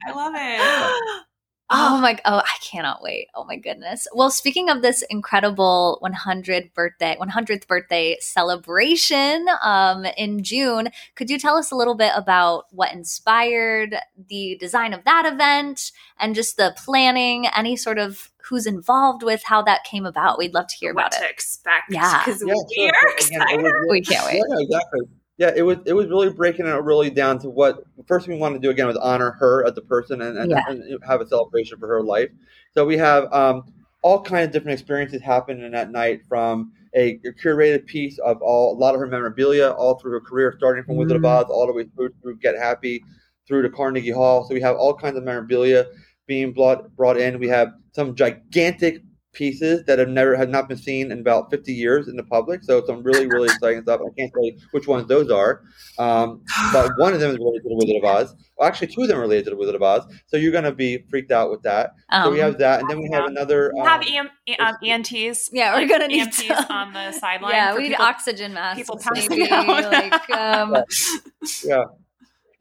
I 0.08 0.12
love 0.12 0.34
it. 0.36 1.26
Oh 1.74 2.00
my! 2.02 2.18
Oh, 2.26 2.38
I 2.40 2.58
cannot 2.62 3.02
wait! 3.02 3.28
Oh 3.34 3.46
my 3.46 3.56
goodness! 3.56 4.06
Well, 4.14 4.30
speaking 4.30 4.70
of 4.70 4.82
this 4.82 5.04
incredible 5.10 5.98
100 6.02 6.74
birthday, 6.74 7.18
100th 7.20 7.66
birthday 7.68 8.18
celebration 8.20 9.46
um, 9.64 10.06
in 10.18 10.44
June, 10.44 10.90
could 11.16 11.30
you 11.30 11.40
tell 11.40 11.56
us 11.56 11.72
a 11.72 11.76
little 11.76 11.96
bit 11.96 12.12
about 12.16 12.66
what 12.72 12.94
inspired 12.94 13.96
the 14.30 14.58
design 14.60 14.94
of 14.94 15.04
that 15.06 15.26
event 15.26 15.92
and 16.20 16.36
just 16.36 16.58
the 16.58 16.76
planning? 16.84 17.48
Any 17.56 17.76
sort 17.78 17.98
of 18.00 18.32
who's 18.50 18.66
involved 18.66 19.24
with 19.24 19.42
how 19.46 19.62
that 19.62 19.84
came 19.86 20.06
about? 20.06 20.38
We'd 20.38 20.54
love 20.54 20.68
to 20.68 20.76
hear 20.76 20.94
what 20.94 21.08
about 21.08 21.20
to 21.22 21.26
it. 21.26 21.32
expect. 21.32 21.86
Yeah. 21.92 22.20
because 22.26 22.44
Yeah, 22.46 22.54
we 22.54 22.76
sure. 22.76 22.88
are 22.88 23.14
Again, 23.14 23.42
excited. 23.42 23.60
it 23.60 23.64
was 23.64 23.72
really- 23.74 23.88
We 23.92 24.02
can't 24.02 24.26
wait. 24.26 24.44
Yeah, 24.50 24.58
exactly. 24.60 25.02
Yeah, 25.42 25.50
it 25.56 25.64
was 25.64 25.80
it 25.88 25.94
was 25.94 26.08
really 26.08 26.30
breaking 26.30 26.68
it 26.68 26.70
really 26.70 27.10
down 27.10 27.40
to 27.40 27.50
what 27.50 27.84
first 28.06 28.28
thing 28.28 28.36
we 28.36 28.40
wanted 28.40 28.62
to 28.62 28.68
do 28.68 28.70
again 28.70 28.86
was 28.86 28.96
honor 28.98 29.32
her 29.40 29.66
as 29.66 29.76
a 29.76 29.82
person 29.82 30.22
and, 30.22 30.38
and, 30.38 30.52
Yeah. 30.52 30.62
and 30.68 31.04
have 31.04 31.20
a 31.20 31.28
celebration 31.28 31.80
for 31.80 31.88
her 31.88 32.04
life. 32.04 32.30
So 32.76 32.86
we 32.86 32.96
have 32.98 33.24
um, 33.34 33.64
all 34.04 34.22
kinds 34.22 34.46
of 34.50 34.52
different 34.52 34.80
experiences 34.80 35.20
happen 35.20 35.64
in 35.64 35.72
that 35.72 35.90
night 35.90 36.22
from 36.30 36.74
a, 36.94 37.18
curated 37.44 37.88
piece 37.88 38.20
of 38.20 38.40
all 38.44 38.78
a 38.78 38.78
lot 38.78 38.94
of 38.94 39.00
her 39.02 39.08
memorabilia 39.08 39.72
all 39.72 39.98
through 39.98 40.12
her 40.12 40.22
career, 40.22 40.54
starting 40.56 40.84
from 40.84 40.98
Wizard 40.98 41.18
of 41.18 41.24
Mm. 41.24 41.42
Oz 41.42 41.46
all 41.50 41.66
the 41.66 41.74
way 41.74 41.86
through 41.96 42.12
through 42.22 42.38
Get 42.38 42.56
Happy, 42.56 43.04
through 43.48 43.64
to 43.64 43.70
Carnegie 43.72 44.12
Hall. 44.12 44.46
So 44.48 44.54
we 44.54 44.62
have 44.62 44.76
all 44.76 44.94
kinds 44.94 45.18
of 45.18 45.24
memorabilia 45.24 45.88
being 46.28 46.54
brought 46.54 46.96
brought 46.96 47.18
in. 47.18 47.40
We 47.40 47.48
have 47.48 47.70
some 47.94 48.14
gigantic 48.14 49.02
pieces 49.34 49.84
that 49.86 49.98
have 49.98 50.10
never 50.10 50.36
have 50.36 50.50
not 50.50 50.68
been 50.68 50.78
seen 50.78 51.12
in 51.12 51.20
about 51.20 51.50
50 51.50 51.72
years 51.72 52.08
in 52.10 52.16
the 52.18 52.24
public. 52.24 52.64
So 52.64 52.84
some 52.86 53.02
really 53.02 53.28
really 53.28 53.46
exciting 53.48 53.82
stuff. 53.84 54.02
I 54.02 54.10
can't 54.18 54.32
tell 54.34 54.44
you 54.46 54.58
which 54.72 54.88
ones 54.88 55.08
those 55.08 55.30
are, 55.32 55.62
um, 56.00 56.42
but 56.74 56.92
one 56.98 57.14
of 57.14 57.20
them 57.20 57.32
is 57.32 57.38
related 57.38 57.64
to 57.64 57.70
the 57.70 57.76
Wizard 57.76 58.04
of 58.04 58.04
Oz. 58.04 58.36
Well, 58.58 58.68
actually, 58.68 58.88
two 58.88 59.04
of 59.04 59.08
them 59.08 59.18
are 59.18 59.22
related 59.22 59.46
to 59.46 59.50
the 59.52 59.56
Wizard 59.58 59.76
of 59.76 59.82
Oz. 59.84 60.04
So 60.28 60.38
you're 60.38 60.52
going 60.52 60.66
to 60.66 60.72
be 60.74 61.06
freaked 61.10 61.32
out 61.32 61.50
with 61.50 61.62
that. 61.64 61.92
Um, 62.10 62.26
so 62.26 62.32
we 62.32 62.40
have 62.40 62.58
that, 62.60 62.82
and 62.82 62.90
then 62.90 63.00
we 63.00 63.10
have 63.14 63.26
another. 63.26 63.72
We 63.74 63.82
Um, 63.82 63.88
have 63.88 64.04
EM, 64.06 64.30
um, 64.60 64.76
ENTs. 64.84 65.50
Yeah, 65.54 65.76
we're 65.80 65.88
gonna 65.88 66.08
need 66.08 66.28
EMTs 66.28 66.48
some- 66.48 66.66
on 66.70 66.94
the 66.94 67.12
sideline. 67.20 67.54
yeah, 67.54 67.74
we 67.76 67.84
need 67.84 67.90
people- 67.90 68.06
oxygen 68.06 68.54
masks. 68.54 68.80
people 68.80 68.98
passing 68.98 69.30
maybe 69.30 69.50
out. 69.52 69.68
like 69.92 70.30
um, 70.32 70.76
yeah. 71.64 71.84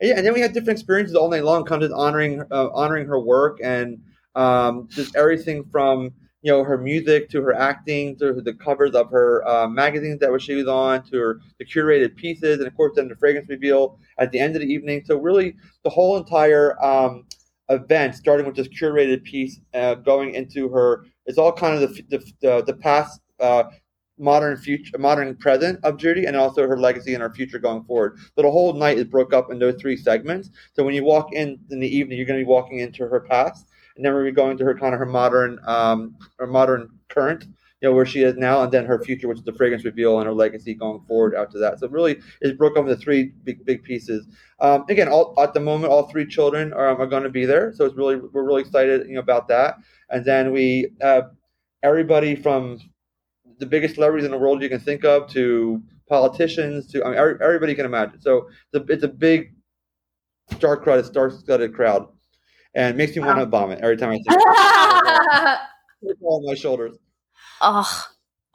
yeah, 0.01 0.17
and 0.17 0.25
then 0.27 0.33
we 0.35 0.41
have 0.41 0.53
different 0.53 0.79
experiences 0.79 1.17
all 1.17 1.29
night 1.31 1.45
long, 1.45 1.65
kind 1.65 1.83
of 1.83 1.91
honoring 1.93 2.43
uh, 2.51 2.69
honoring 2.73 3.07
her 3.07 3.19
work 3.21 3.59
and 3.63 3.99
um, 4.37 4.87
just 4.89 5.17
everything 5.17 5.65
from 5.73 6.11
you 6.43 6.51
know 6.51 6.65
her 6.65 6.79
music 6.79 7.29
to 7.31 7.43
her 7.43 7.55
acting 7.55 8.17
to 8.17 8.33
the 8.33 8.55
covers 8.55 8.95
of 8.95 9.11
her 9.11 9.47
uh, 9.47 9.69
magazines 9.69 10.19
that 10.21 10.41
she 10.41 10.55
was 10.55 10.67
on 10.67 11.03
to 11.03 11.19
her 11.19 11.41
the 11.59 11.65
curated 11.65 12.17
pieces 12.17 12.59
and 12.59 12.67
of 12.67 12.75
course 12.77 12.93
then 12.97 13.09
the 13.09 13.17
fragrance 13.17 13.49
reveal 13.49 13.99
at 14.21 14.31
the 14.31 14.39
end 14.39 14.55
of 14.55 14.63
the 14.63 14.73
evening. 14.73 15.03
So 15.05 15.19
really 15.19 15.57
the 15.83 15.91
whole 15.91 16.17
entire 16.17 16.81
um, 16.83 17.25
event, 17.69 18.15
starting 18.15 18.47
with 18.47 18.57
this 18.57 18.69
curated 18.69 19.25
piece, 19.25 19.61
uh, 19.75 19.95
going 19.95 20.35
into 20.35 20.69
her, 20.69 21.07
it's 21.27 21.39
all 21.39 21.53
kind 21.53 21.83
of 21.83 21.95
the 21.95 22.23
the, 22.41 22.63
the, 22.63 22.75
past. 22.75 23.21
Uh, 23.41 23.65
modern 24.19 24.55
future 24.55 24.99
modern 24.99 25.35
present 25.35 25.81
of 25.83 25.97
Judy 25.97 26.27
and 26.27 26.37
also 26.37 26.69
her 26.69 26.79
legacy 26.79 27.15
and 27.15 27.23
her 27.23 27.33
future 27.33 27.59
going 27.59 27.83
forward. 27.85 28.19
So 28.37 28.43
the 28.43 28.51
whole 28.51 28.75
night 28.75 28.99
is 28.99 29.05
broke 29.05 29.33
up 29.33 29.51
in 29.51 29.59
those 29.59 29.81
three 29.81 29.97
segments. 29.97 30.51
So 30.75 30.85
when 30.85 30.95
you 30.95 31.03
walk 31.03 31.33
in 31.33 31.59
in 31.71 31.81
the 31.81 31.89
evening, 31.89 32.19
you're 32.19 32.27
going 32.27 32.39
to 32.39 32.45
be 32.45 32.49
walking 32.49 32.81
into 32.81 33.09
her 33.09 33.21
past, 33.21 33.70
and 34.01 34.07
then 34.07 34.15
we're 34.15 34.31
going 34.31 34.33
to 34.33 34.33
be 34.33 34.37
going 34.43 34.57
to 34.57 34.65
her 34.65 34.75
kind 34.75 34.95
of 34.95 34.99
her 34.99 35.05
modern 35.05 35.59
um 35.67 36.17
her 36.39 36.47
modern 36.47 36.89
current, 37.11 37.45
you 37.45 37.89
know, 37.89 37.93
where 37.93 38.07
she 38.07 38.23
is 38.23 38.35
now, 38.37 38.63
and 38.63 38.73
then 38.73 38.87
her 38.87 39.05
future, 39.05 39.29
which 39.29 39.37
is 39.37 39.45
the 39.45 39.53
fragrance 39.53 39.85
reveal 39.85 40.19
and 40.19 40.27
her 40.27 40.33
legacy 40.33 40.73
going 40.73 41.03
forward 41.07 41.35
after 41.35 41.59
that. 41.59 41.79
So 41.79 41.87
really 41.89 42.19
is 42.41 42.55
broke 42.55 42.79
up 42.79 42.85
into 42.85 42.97
three 42.97 43.33
big 43.45 43.63
big 43.67 43.83
pieces. 43.83 44.27
Um, 44.59 44.87
again, 44.89 45.09
all 45.09 45.35
at 45.39 45.53
the 45.53 45.61
moment, 45.61 45.93
all 45.93 46.09
three 46.09 46.27
children 46.27 46.73
are, 46.73 46.99
are 46.99 47.07
going 47.07 47.25
to 47.25 47.29
be 47.29 47.45
there, 47.45 47.75
so 47.75 47.85
it's 47.85 47.95
really 47.95 48.17
we're 48.17 48.45
really 48.45 48.63
excited, 48.63 49.07
you 49.07 49.17
know, 49.17 49.21
about 49.21 49.49
that. 49.49 49.77
And 50.09 50.25
then 50.25 50.51
we 50.51 50.93
have 51.03 51.33
everybody 51.83 52.35
from 52.35 52.79
the 53.59 53.67
biggest 53.67 53.97
celebrities 53.97 54.25
in 54.25 54.31
the 54.31 54.39
world 54.39 54.63
you 54.63 54.71
can 54.71 54.81
think 54.81 55.05
of 55.05 55.29
to 55.33 55.83
politicians 56.09 56.87
to 56.93 57.05
I 57.05 57.11
mean 57.11 57.19
everybody 57.19 57.75
can 57.75 57.85
imagine. 57.85 58.19
So 58.23 58.49
it's 58.73 58.83
a, 58.83 58.93
it's 58.93 59.05
a 59.05 59.09
big 59.09 59.53
star 60.53 60.79
crowd, 60.79 61.05
star 61.05 61.31
studded 61.31 61.75
crowd, 61.75 62.09
and 62.75 62.95
it 62.95 62.97
makes 62.97 63.15
me 63.17 63.23
want 63.23 63.39
to 63.39 63.47
vomit 63.47 63.81
every 63.81 63.97
time 63.97 64.11
I 64.11 64.17
see 64.17 64.23
it. 64.29 65.59
all 66.23 66.39
on 66.39 66.47
my 66.47 66.55
shoulders. 66.55 66.97
oh, 67.61 68.07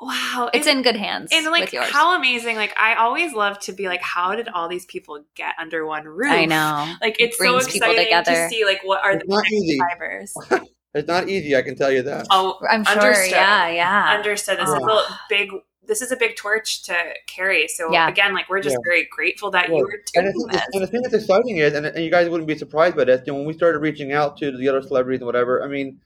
Wow, 0.01 0.49
it's 0.53 0.67
in 0.67 0.81
good 0.81 0.97
hands. 0.97 1.29
and 1.31 1.45
like 1.45 1.61
with 1.61 1.73
yours. 1.73 1.89
how 1.89 2.17
amazing! 2.17 2.57
Like 2.57 2.77
I 2.77 2.95
always 2.95 3.31
love 3.33 3.59
to 3.61 3.71
be 3.71 3.87
like, 3.87 4.01
how 4.01 4.35
did 4.35 4.49
all 4.49 4.67
these 4.67 4.85
people 4.85 5.23
get 5.35 5.53
under 5.57 5.85
one 5.85 6.03
roof? 6.03 6.31
I 6.33 6.43
know. 6.45 6.93
Like 7.01 7.15
it's 7.17 7.37
so 7.37 7.55
exciting 7.57 8.23
to 8.25 8.49
see 8.49 8.65
like 8.65 8.81
what 8.83 9.01
are 9.05 9.13
It's 9.13 9.23
the 9.25 9.29
not 9.33 9.37
next 9.43 9.53
easy. 9.53 9.77
drivers. 9.77 10.33
It's 10.95 11.09
not 11.09 11.27
easy, 11.27 11.57
I 11.57 11.61
can 11.61 11.75
tell 11.75 11.91
you 11.91 12.01
that. 12.03 12.25
Oh, 12.31 12.57
I'm 12.69 12.85
sure. 12.85 12.93
Understood. 13.01 13.31
Yeah, 13.31 13.67
yeah. 13.69 14.15
understood. 14.17 14.59
This 14.59 14.69
is 14.69 14.75
Yeah. 14.79 14.95
a 14.97 15.19
big. 15.27 15.49
This 15.87 16.01
is 16.01 16.11
a 16.11 16.15
big 16.17 16.35
torch 16.35 16.83
to 16.83 16.95
carry. 17.27 17.67
So 17.67 17.91
Yeah. 17.91 18.07
again, 18.07 18.33
like 18.33 18.49
we're 18.49 18.61
just 18.61 18.73
Yeah. 18.75 18.89
very 18.89 19.07
grateful 19.11 19.51
that 19.51 19.69
Well, 19.69 19.79
you 19.79 19.83
were 19.85 20.01
And, 20.15 20.33
doing 20.33 20.47
it's, 20.49 20.65
this. 20.65 20.69
and 20.73 20.83
the 20.83 20.87
thing 20.87 21.01
that's 21.01 21.13
exciting 21.15 21.57
is, 21.57 21.73
and, 21.73 21.85
and 21.85 22.03
you 22.03 22.11
guys 22.11 22.29
wouldn't 22.29 22.47
be 22.47 22.57
surprised 22.57 22.95
by 22.95 23.03
this, 23.05 23.21
you 23.25 23.33
know, 23.33 23.37
when 23.39 23.47
we 23.47 23.53
started 23.53 23.79
reaching 23.79 24.11
out 24.13 24.37
to 24.37 24.55
the 24.55 24.67
other 24.69 24.81
celebrities 24.81 25.19
and 25.21 25.25
whatever, 25.25 25.63
I 25.63 25.67
mean, 25.67 25.99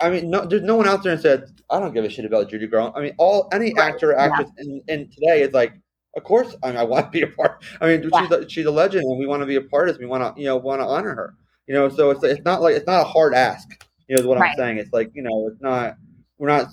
I 0.00 0.10
mean, 0.10 0.28
no, 0.28 0.44
there's 0.44 0.62
no 0.62 0.74
one 0.76 0.86
out 0.88 1.02
there 1.02 1.12
and 1.12 1.20
said, 1.20 1.44
I 1.70 1.78
don't 1.78 1.94
give 1.94 2.04
a 2.04 2.10
shit 2.10 2.24
about 2.24 2.48
Judy 2.50 2.66
Garland. 2.66 2.94
I 2.96 3.00
mean, 3.00 3.14
all 3.18 3.48
any 3.52 3.72
Right, 3.74 3.92
actor 3.94 4.10
or 4.10 4.14
yeah. 4.14 4.24
actress 4.24 4.50
in, 4.58 4.82
in 4.88 5.08
today 5.10 5.42
is 5.42 5.52
like, 5.54 5.72
of 6.16 6.24
course, 6.24 6.54
I, 6.62 6.68
mean, 6.68 6.76
I 6.76 6.82
want 6.84 7.06
to 7.06 7.10
be 7.10 7.22
a 7.22 7.26
part. 7.28 7.62
I 7.80 7.86
mean, 7.88 8.08
Yeah. 8.12 8.20
she's 8.22 8.30
a, 8.30 8.48
she's 8.48 8.66
a 8.66 8.70
legend, 8.70 9.04
and 9.04 9.18
we 9.18 9.26
want 9.26 9.42
to 9.42 9.46
be 9.46 9.56
a 9.56 9.60
part 9.62 9.88
of 9.88 9.94
this. 9.94 10.00
We 10.00 10.06
want 10.06 10.34
to, 10.36 10.40
you 10.40 10.46
know, 10.46 10.56
want 10.56 10.80
to 10.80 10.86
honor 10.86 11.14
her. 11.14 11.34
You 11.66 11.74
know, 11.74 11.88
so 11.88 12.10
it's 12.10 12.22
it's 12.22 12.44
not 12.44 12.60
like 12.60 12.74
it's 12.76 12.86
not 12.86 13.00
a 13.00 13.04
hard 13.04 13.34
ask. 13.34 13.66
You 14.06 14.16
know, 14.16 14.20
is 14.20 14.26
what 14.26 14.38
Right. 14.38 14.50
I'm 14.50 14.56
saying. 14.58 14.76
It's 14.78 14.92
like 14.92 15.10
you 15.14 15.22
know, 15.22 15.48
it's 15.50 15.60
not. 15.62 15.96
We're 16.38 16.48
not 16.48 16.66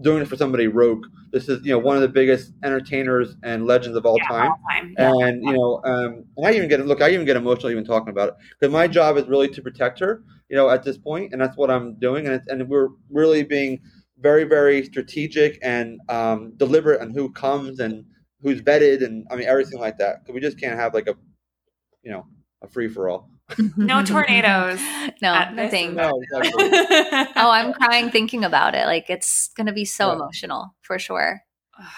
doing 0.00 0.22
it 0.22 0.28
for 0.28 0.36
somebody 0.36 0.68
rogue. 0.68 1.04
This 1.36 1.50
is 1.50 1.62
you 1.66 1.72
know 1.72 1.78
one 1.78 1.96
of 1.96 2.00
the 2.00 2.08
biggest 2.08 2.54
entertainers 2.64 3.36
and 3.42 3.66
legends 3.66 3.94
of 3.94 4.06
all 4.06 4.16
Yeah, 4.16 4.28
time. 4.28 4.52
all 4.52 4.58
time. 4.70 4.94
And 4.96 5.44
you 5.44 5.52
know, 5.52 5.82
um, 5.84 6.24
I 6.42 6.54
even 6.54 6.66
get 6.66 6.80
look. 6.86 7.02
I 7.02 7.10
even 7.10 7.26
get 7.26 7.36
emotional 7.36 7.70
even 7.70 7.84
talking 7.84 8.08
about 8.08 8.30
it 8.30 8.34
because 8.58 8.72
my 8.72 8.88
job 8.88 9.18
is 9.18 9.26
really 9.26 9.48
to 9.48 9.60
protect 9.60 9.98
her. 10.00 10.24
You 10.48 10.56
know, 10.56 10.70
at 10.70 10.82
this 10.82 10.96
point, 10.96 11.34
and 11.34 11.42
that's 11.42 11.54
what 11.58 11.70
I'm 11.70 11.98
doing. 11.98 12.24
And 12.24 12.36
it's, 12.36 12.46
and 12.46 12.66
we're 12.66 12.88
really 13.10 13.42
being 13.42 13.82
very, 14.18 14.44
very 14.44 14.82
strategic 14.82 15.58
and 15.62 16.00
um, 16.08 16.54
deliberate 16.56 17.02
on 17.02 17.10
who 17.10 17.30
comes 17.32 17.80
and 17.80 18.06
who's 18.40 18.62
vetted, 18.62 19.04
and 19.04 19.26
I 19.30 19.36
mean 19.36 19.46
everything 19.46 19.78
like 19.78 19.98
that. 19.98 20.24
Because 20.24 20.32
we 20.32 20.40
just 20.40 20.58
can't 20.58 20.78
have 20.78 20.94
like 20.94 21.06
a, 21.06 21.16
you 22.02 22.12
know, 22.12 22.24
a 22.62 22.66
free 22.66 22.88
for 22.88 23.10
all. 23.10 23.28
No 23.76 24.02
tornadoes. 24.04 24.80
no, 25.22 25.32
at 25.34 25.54
this 25.54 25.72
nothing. 25.72 25.94
No, 25.94 26.20
exactly. 26.22 26.68
Oh, 27.36 27.50
I'm 27.50 27.72
crying 27.72 28.10
thinking 28.10 28.44
about 28.44 28.74
it. 28.74 28.86
Like 28.86 29.08
it's 29.08 29.48
going 29.56 29.66
to 29.66 29.72
be 29.72 29.84
so 29.84 30.08
Yeah. 30.08 30.14
emotional 30.16 30.74
for 30.82 30.98
sure. 30.98 31.42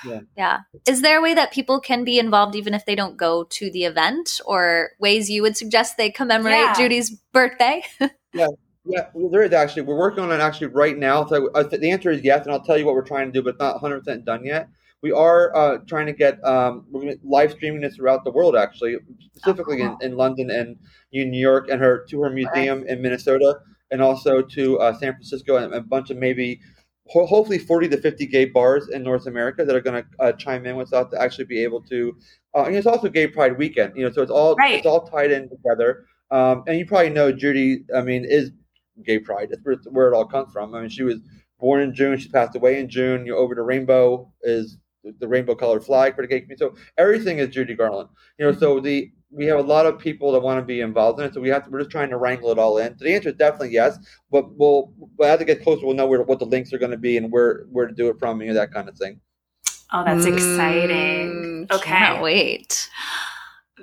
Yeah. 0.05 0.21
Yeah. 0.37 0.59
Is 0.87 1.03
there 1.03 1.19
a 1.19 1.23
way 1.23 1.35
that 1.35 1.53
people 1.53 1.81
can 1.81 2.03
be 2.05 2.19
involved 2.19 2.57
even 2.57 2.75
if 2.75 2.85
they 2.85 2.95
don't 2.97 3.17
go 3.17 3.45
to 3.45 3.71
the 3.71 3.85
event 3.85 4.41
or 4.45 4.91
ways 4.99 5.31
you 5.31 5.41
would 5.43 5.57
suggest 5.57 5.97
they 5.97 6.11
commemorate 6.11 6.55
Yeah. 6.57 6.75
Judy's 6.75 7.11
birthday? 7.33 7.83
Yeah, 8.35 8.49
Yeah, 8.85 9.07
well, 9.15 9.31
there 9.31 9.43
is 9.43 9.53
actually. 9.55 9.83
We're 9.83 9.97
working 9.97 10.23
on 10.23 10.31
it 10.31 10.41
actually 10.41 10.67
right 10.67 10.99
now. 10.99 11.25
So 11.27 11.49
the 11.55 11.91
answer 11.91 12.11
is 12.11 12.23
yes, 12.23 12.45
and 12.45 12.53
I'll 12.53 12.61
tell 12.63 12.77
you 12.77 12.85
what 12.85 12.95
we're 12.95 13.03
trying 13.07 13.27
to 13.29 13.33
do, 13.33 13.43
but 13.43 13.51
it's 13.51 13.59
not 13.59 13.81
100 13.81 14.01
percent 14.01 14.25
done 14.27 14.45
yet. 14.45 14.69
We 15.03 15.13
are 15.13 15.55
uh, 15.57 15.79
trying 15.87 16.07
to 16.07 16.13
get 16.13 16.45
um, 16.45 16.85
we're 16.91 17.03
gonna 17.03 17.15
live 17.23 17.53
streaming 17.53 17.81
this 17.83 17.97
throughout 17.97 18.25
the 18.25 18.33
world, 18.33 18.57
actually, 18.57 18.97
specifically 19.37 19.81
in, 20.01 20.11
in 20.13 20.17
London 20.17 20.51
and 20.51 20.77
in 21.13 21.31
New 21.31 21.39
York, 21.41 21.69
and 21.71 21.81
her 21.81 22.05
to 22.11 22.21
her 22.23 22.31
museum 22.31 22.85
in 22.89 23.01
Minnesota, 23.01 23.59
and 23.93 24.03
also 24.03 24.43
to 24.43 24.79
uh, 24.81 24.93
San 24.93 25.13
Francisco, 25.13 25.57
and 25.57 25.73
a 25.73 25.81
bunch 25.81 26.11
of 26.11 26.17
maybe 26.17 26.61
ho- 27.07 27.27
hopefully 27.27 27.59
40 27.59 27.89
to 27.91 27.97
50 28.01 28.27
gay 28.27 28.47
bars 28.47 28.89
in 28.89 29.05
North 29.05 29.27
America 29.27 29.65
that 29.65 29.75
are 29.77 29.81
going 29.81 30.03
to 30.03 30.09
uh, 30.23 30.33
chime 30.33 30.67
in 30.67 30.75
with 30.75 30.93
us 30.93 31.09
to 31.13 31.23
actually 31.23 31.45
be 31.45 31.63
able 31.63 31.81
to. 31.83 32.17
Uh, 32.57 32.65
and 32.65 32.75
it's 32.75 32.87
also 32.87 33.09
Gay 33.09 33.29
Pride 33.29 33.57
weekend, 33.57 33.93
you 33.97 34.03
know, 34.05 34.11
so 34.11 34.21
it's 34.21 34.33
all 34.33 34.57
Right. 34.57 34.75
it's 34.75 34.87
all 34.87 35.07
tied 35.07 35.31
in 35.31 35.49
together. 35.49 36.07
Um, 36.33 36.65
and 36.67 36.77
you 36.77 36.85
probably 36.87 37.11
know 37.11 37.31
Judy. 37.31 37.85
I 37.95 38.03
mean, 38.03 38.25
is 38.29 38.51
gay 39.05 39.21
pride. 39.21 39.49
That's 39.51 39.63
where, 39.63 39.77
where 39.91 40.09
it 40.13 40.15
all 40.17 40.27
comes 40.27 40.53
from. 40.53 40.75
I 40.75 40.81
mean, 40.81 40.91
she 40.91 41.05
was 41.05 41.21
born 41.61 41.81
in 41.81 41.95
June. 41.95 42.19
She 42.19 42.29
passed 42.29 42.57
away 42.57 42.81
in 42.81 42.89
June. 42.89 43.25
You 43.25 43.33
know, 43.33 43.39
over 43.39 43.55
the 43.55 43.63
rainbow 43.63 44.31
is 44.43 44.77
the 45.21 45.29
rainbow 45.29 45.55
colored 45.55 45.85
flag 45.85 46.15
for 46.17 46.23
the 46.23 46.29
gay 46.29 46.41
community. 46.41 46.59
So 46.65 46.75
everything 46.97 47.39
is 47.39 47.49
Judy 47.49 47.75
Garland. 47.75 48.09
You 48.39 48.47
know, 48.47 48.53
so 48.59 48.81
the 48.81 49.11
we 49.31 49.45
have 49.47 49.59
a 49.59 49.63
lot 49.63 49.85
of 49.87 49.99
people 49.99 50.33
that 50.33 50.41
want 50.41 50.59
to 50.59 50.65
be 50.65 50.81
involved 50.81 51.21
in 51.21 51.27
it. 51.27 51.35
So 51.35 51.41
we 51.41 51.49
have 51.51 51.65
to 51.65 51.71
we're 51.71 51.81
just 51.81 51.91
trying 51.91 52.11
to 52.11 52.17
wrangle 52.17 52.51
it 52.51 52.59
all 52.59 52.79
in. 52.79 52.97
So 52.99 53.05
the 53.05 53.15
answer 53.15 53.29
is 53.31 53.37
definitely 53.37 53.71
yes, 53.73 53.99
but 54.31 54.51
we'll 54.57 54.93
but 55.17 55.29
as 55.31 55.41
it 55.41 55.45
gets 55.47 55.63
closer, 55.63 55.87
we'll 55.87 55.95
know 55.97 56.07
where 56.07 56.23
what 56.23 56.39
the 56.39 56.47
links 56.47 56.73
are 56.73 56.79
going 56.79 56.91
to 56.93 56.97
be 56.99 57.17
and 57.17 57.31
where 57.31 57.67
where 57.71 57.87
to 57.87 57.95
do 57.95 58.09
it 58.09 58.19
from, 58.19 58.41
you 58.41 58.49
know, 58.49 58.55
that 58.55 58.73
kind 58.73 58.89
of 58.89 58.97
thing. 58.97 59.21
Oh, 59.93 60.05
that's 60.05 60.27
exciting. 60.27 61.67
Mm, 61.69 61.73
Okay. 61.73 61.85
Can't 61.91 62.23
wait. 62.23 62.91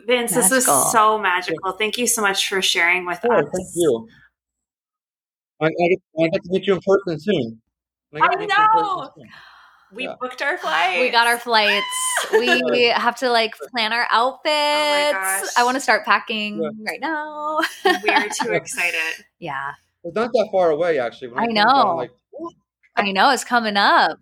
Vince, 0.05 0.33
this 0.35 0.51
was 0.51 0.67
Magical. 0.67 0.81
so 0.91 1.17
magical. 1.17 1.71
Thank 1.71 1.97
you 1.97 2.05
so 2.05 2.21
much 2.21 2.47
for 2.47 2.61
sharing 2.61 3.05
with 3.07 3.19
Oh, 3.23 3.33
us. 3.33 3.45
thank 3.55 3.67
you. 3.73 4.07
I, 5.61 5.65
I, 5.67 5.69
get, 5.69 5.99
I 6.19 6.27
get 6.29 6.43
to 6.43 6.49
meet 6.51 6.67
you 6.67 6.73
in 6.75 6.81
person 6.81 7.19
soon. 7.19 7.61
get 8.13 8.21
I 8.21 8.27
to 8.33 8.39
meet 8.39 8.49
you 8.49 8.55
in 8.63 8.67
person 8.71 8.83
know. 8.83 9.11
Soon. 9.89 9.95
We 9.97 10.03
Yeah. 10.05 10.15
booked 10.19 10.41
our 10.41 10.57
flights. 10.57 10.99
We 10.99 11.09
got 11.09 11.27
our 11.27 11.37
flights. 11.39 11.85
We 12.31 12.87
have 12.95 13.15
to 13.17 13.29
like 13.29 13.53
plan 13.71 13.93
our 13.93 14.07
outfits. 14.11 15.13
gosh. 15.13 15.45
I 15.57 15.63
want 15.63 15.75
to 15.75 15.81
start 15.81 16.05
packing 16.05 16.61
Yeah. 16.61 16.69
right 16.87 16.99
now. 17.01 17.59
We're 17.85 18.29
too 18.41 18.53
excited. 18.53 19.25
yeah, 19.39 19.71
It's 20.03 20.15
not 20.15 20.31
that 20.33 20.49
far 20.51 20.71
away, 20.71 20.99
actually. 20.99 21.29
When 21.29 21.39
I 21.39 21.45
think 21.47 21.59
about 21.59 21.85
know. 21.85 21.95
like, 21.95 22.11
I 22.95 23.11
know 23.11 23.29
it's 23.31 23.43
coming 23.43 23.77
up. 23.77 24.17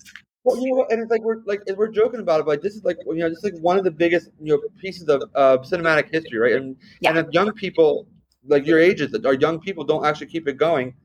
Well, 0.45 0.57
you 0.59 0.75
know 0.75 0.85
and 0.89 0.99
it's 1.01 1.09
like 1.09 1.21
we're 1.21 1.37
like 1.45 1.61
we're 1.77 1.87
joking 1.87 2.19
about 2.19 2.41
it, 2.41 2.45
but 2.45 2.61
this 2.61 2.75
is 2.75 2.83
like 2.83 2.97
you 3.05 3.15
know, 3.15 3.29
just 3.29 3.45
like 3.45 3.53
one 3.61 3.77
of 3.77 3.85
the 3.85 3.91
biggest 3.91 4.29
you 4.41 4.53
know 4.53 4.61
pieces 4.81 5.07
of 5.07 5.23
uh, 5.35 5.57
cinematic 5.59 6.11
history, 6.11 6.37
right? 6.37 6.53
And 6.55 6.75
and 7.05 7.17
if 7.17 7.27
young 7.31 7.51
people 7.53 8.07
like 8.45 8.65
your 8.65 8.77
ages 8.79 9.11
that 9.11 9.25
are 9.25 9.35
young 9.35 9.57
people 9.61 9.85
don't 9.85 10.05
actually 10.05 10.27
keep 10.27 10.49
it 10.49 10.57
going, 10.57 10.95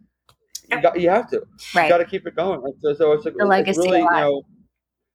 you 0.70 0.82
got 0.82 1.00
you 1.00 1.10
have 1.10 1.28
to, 1.30 1.36
you 1.74 1.88
got 1.88 1.98
to 1.98 2.04
keep 2.04 2.26
it 2.26 2.34
going. 2.36 2.60
Like, 2.60 2.74
so, 2.82 2.94
so 2.94 3.12
it's 3.12 3.24
like 3.24 3.34
The 3.34 3.40
it's 3.42 3.48
legacy 3.48 3.80
really, 3.80 3.98
you 4.00 4.10
know, 4.10 4.42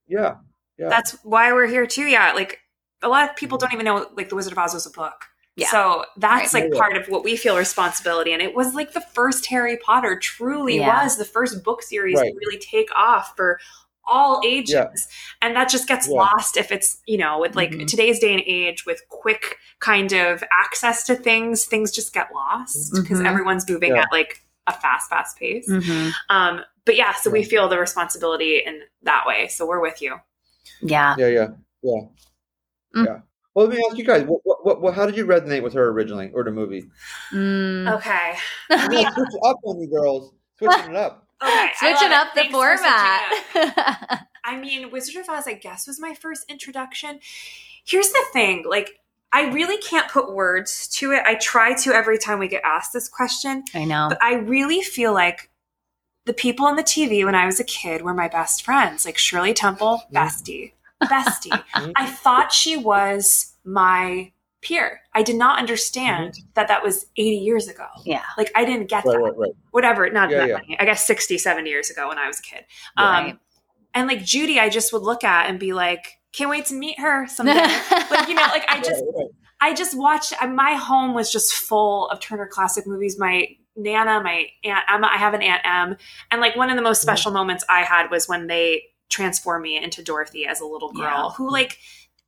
yeah, 0.07 0.35
yeah. 0.77 0.89
That's 0.89 1.11
why 1.23 1.51
we're 1.53 1.67
here 1.67 1.85
too. 1.87 2.05
Yeah, 2.05 2.33
like 2.33 2.59
a 3.01 3.07
lot 3.07 3.29
of 3.29 3.35
people 3.35 3.57
don't 3.57 3.73
even 3.73 3.85
know 3.85 4.07
like 4.15 4.29
The 4.29 4.35
Wizard 4.35 4.53
of 4.53 4.57
Oz 4.57 4.73
was 4.73 4.85
a 4.85 4.91
book. 4.91 5.25
Yeah. 5.55 5.69
So 5.69 6.05
that's 6.17 6.53
Right. 6.53 6.63
like 6.63 6.73
Yeah. 6.73 6.79
part 6.79 6.97
of 6.97 7.07
what 7.09 7.23
we 7.23 7.35
feel 7.37 7.57
responsibility. 7.57 8.33
And 8.33 8.41
it 8.41 8.55
was 8.55 8.73
like 8.73 8.93
the 8.93 9.01
first 9.01 9.45
Harry 9.47 9.77
Potter 9.77 10.17
truly 10.17 10.77
Yeah. 10.77 11.03
was 11.03 11.17
the 11.17 11.25
first 11.25 11.63
book 11.63 11.83
series 11.83 12.17
Right. 12.19 12.31
to 12.31 12.39
really 12.39 12.57
take 12.57 12.89
off 12.95 13.35
for 13.35 13.59
all 14.05 14.41
ages. 14.43 14.73
Yeah. 14.73 14.87
And 15.43 15.55
that 15.55 15.69
just 15.69 15.87
gets 15.87 16.07
Yeah. 16.07 16.15
lost 16.15 16.57
if 16.57 16.71
it's, 16.71 16.97
you 17.05 17.17
know, 17.19 17.39
with 17.39 17.55
like 17.55 17.69
Mhm. 17.71 17.87
today's 17.87 18.19
day 18.19 18.33
and 18.33 18.41
age 18.47 18.85
with 18.87 19.07
quick 19.09 19.57
kind 19.79 20.11
of 20.11 20.43
access 20.51 21.03
to 21.05 21.15
things, 21.15 21.65
things 21.65 21.91
just 21.91 22.13
get 22.13 22.33
lost 22.33 22.91
because 22.95 23.19
Mhm. 23.19 23.27
everyone's 23.27 23.69
moving 23.69 23.95
Yeah. 23.95 24.01
at 24.01 24.11
like 24.11 24.42
a 24.67 24.73
fast, 24.73 25.09
fast 25.09 25.37
pace. 25.37 25.69
Mm-hmm. 25.69 26.09
Um, 26.29 26.61
but 26.85 26.95
yeah, 26.95 27.13
so 27.13 27.29
we 27.29 27.43
feel 27.43 27.67
the 27.69 27.77
responsibility 27.79 28.61
in 28.65 28.81
that 29.03 29.25
way. 29.25 29.47
So 29.47 29.65
we're 29.67 29.81
with 29.81 30.01
you. 30.01 30.17
Yeah. 30.81 31.15
yeah, 31.17 31.27
yeah, 31.27 31.47
yeah, 31.81 32.01
Mm. 32.95 33.05
yeah. 33.07 33.19
Well, 33.55 33.67
let 33.67 33.77
me 33.77 33.83
ask 33.87 33.97
you 33.97 34.03
guys, 34.05 34.23
what, 34.23 34.41
what, 34.43 34.65
what, 34.65 34.81
what, 34.81 34.93
how 34.95 35.05
did 35.05 35.15
you 35.17 35.25
resonate 35.25 35.61
with 35.63 35.73
her 35.73 35.89
originally, 35.89 36.31
or 36.33 36.43
the 36.43 36.51
movie? 36.51 36.85
Mm. 37.31 37.91
Okay. 37.97 38.33
I'm 38.69 38.89
gonna 38.91 39.11
switch 39.13 39.27
it 39.33 39.41
up 39.45 39.57
on 39.63 39.79
you 39.79 39.87
girls, 39.89 40.33
switching 40.57 40.91
it 40.91 40.95
up. 40.95 41.19
Okay. 41.43 41.71
Switching 41.77 42.13
up 42.13 42.27
it. 42.27 42.35
the 42.35 42.41
Thanks 42.41 42.55
for 42.55 42.69
up. 42.69 42.79
format. 42.79 44.27
I 44.45 44.55
mean, 44.57 44.91
Wizard 44.91 45.17
of 45.21 45.27
Oz, 45.29 45.45
I 45.45 45.55
guess, 45.55 45.87
was 45.87 45.99
my 45.99 46.13
first 46.13 46.49
introduction. 46.49 47.19
Here's 47.83 48.11
the 48.13 48.23
thing 48.31 48.63
like, 48.65 48.97
I 49.33 49.49
really 49.51 49.77
can't 49.77 50.09
put 50.11 50.33
words 50.33 50.87
to 50.99 51.11
it. 51.11 51.23
I 51.25 51.35
try 51.35 51.73
to 51.75 51.91
every 51.93 52.17
time 52.19 52.37
we 52.39 52.47
get 52.47 52.61
asked 52.63 52.93
this 52.93 53.09
question, 53.09 53.63
I 53.73 53.83
know. 53.85 54.05
but 54.09 54.21
I 54.21 54.35
really 54.35 54.81
feel 54.81 55.11
like 55.13 55.49
the 56.25 56.33
people 56.33 56.65
on 56.65 56.75
the 56.75 56.83
TV 56.83 57.25
when 57.25 57.35
I 57.35 57.45
was 57.45 57.59
a 57.59 57.63
kid 57.63 58.01
were 58.03 58.13
my 58.13 58.27
best 58.27 58.63
friends, 58.63 59.05
like 59.05 59.17
Shirley 59.17 59.53
Temple, 59.53 60.03
bestie, 60.13 60.73
bestie. 61.03 61.63
I 61.73 62.05
thought 62.05 62.53
she 62.53 62.77
was 62.77 63.53
my 63.65 64.31
peer. 64.61 65.01
I 65.13 65.23
did 65.23 65.35
not 65.35 65.59
understand 65.59 66.39
that 66.53 66.69
that 66.69 66.81
was 66.83 67.07
80 67.17 67.29
years 67.37 67.67
ago. 67.67 67.87
Yeah. 68.05 68.23
Like, 68.37 68.49
I 68.55 68.63
didn't 68.63 68.87
get 68.87 69.03
Right, 69.03 69.13
that. 69.17 69.19
right, 69.21 69.37
right. 69.37 69.51
Whatever, 69.71 70.09
not 70.09 70.29
Yeah, 70.29 70.37
that 70.37 70.47
yeah. 70.47 70.53
many. 70.55 70.79
I 70.79 70.85
guess 70.85 71.05
60, 71.05 71.37
70 71.37 71.69
years 71.69 71.89
ago 71.89 72.07
when 72.07 72.17
I 72.17 72.27
was 72.27 72.39
a 72.39 72.43
kid. 72.43 72.63
Right. 72.97 73.31
Um, 73.31 73.39
and 73.93 74.07
like 74.07 74.23
Judy, 74.23 74.59
I 74.61 74.69
just 74.69 74.93
would 74.93 75.01
look 75.01 75.23
at 75.25 75.49
and 75.49 75.59
be 75.59 75.73
like, 75.73 76.19
can't 76.33 76.49
wait 76.49 76.65
to 76.67 76.73
meet 76.73 76.99
her 76.99 77.27
someday. 77.27 77.53
like, 78.11 78.27
you 78.27 78.35
know, 78.35 78.41
like 78.51 78.65
I 78.69 78.81
just. 78.83 79.03
I 79.61 79.73
just 79.73 79.97
watched. 79.97 80.33
uh, 80.43 80.47
My 80.47 80.73
home 80.73 81.13
was 81.13 81.31
just 81.31 81.53
full 81.53 82.09
of 82.09 82.19
Turner 82.19 82.47
Classic 82.47 82.85
Movies. 82.85 83.17
My 83.17 83.47
Nana, 83.77 84.21
my 84.21 84.47
Aunt 84.65 84.83
Emma. 84.91 85.09
I 85.09 85.17
have 85.17 85.33
an 85.33 85.41
Aunt 85.41 85.61
Em, 85.65 85.95
and 86.31 86.41
like 86.41 86.57
one 86.57 86.69
of 86.69 86.75
the 86.75 86.81
most 86.81 86.97
Mm-hmm. 86.99 87.05
special 87.09 87.31
moments 87.31 87.63
I 87.69 87.83
had 87.83 88.11
was 88.11 88.27
when 88.27 88.47
they 88.47 88.83
transformed 89.09 89.63
me 89.63 89.81
into 89.81 90.03
Dorothy 90.03 90.45
as 90.45 90.59
a 90.59 90.65
little 90.65 90.91
girl. 90.91 91.03
Yeah. 91.03 91.29
Who 91.37 91.49
like, 91.49 91.77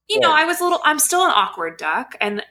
you 0.08 0.22
know, 0.22 0.32
I 0.32 0.46
was 0.46 0.62
a 0.62 0.64
little. 0.64 0.80
I'm 0.86 0.98
still 1.00 1.26
an 1.26 1.32
awkward 1.36 1.76
duck, 1.78 2.16
and 2.22 2.42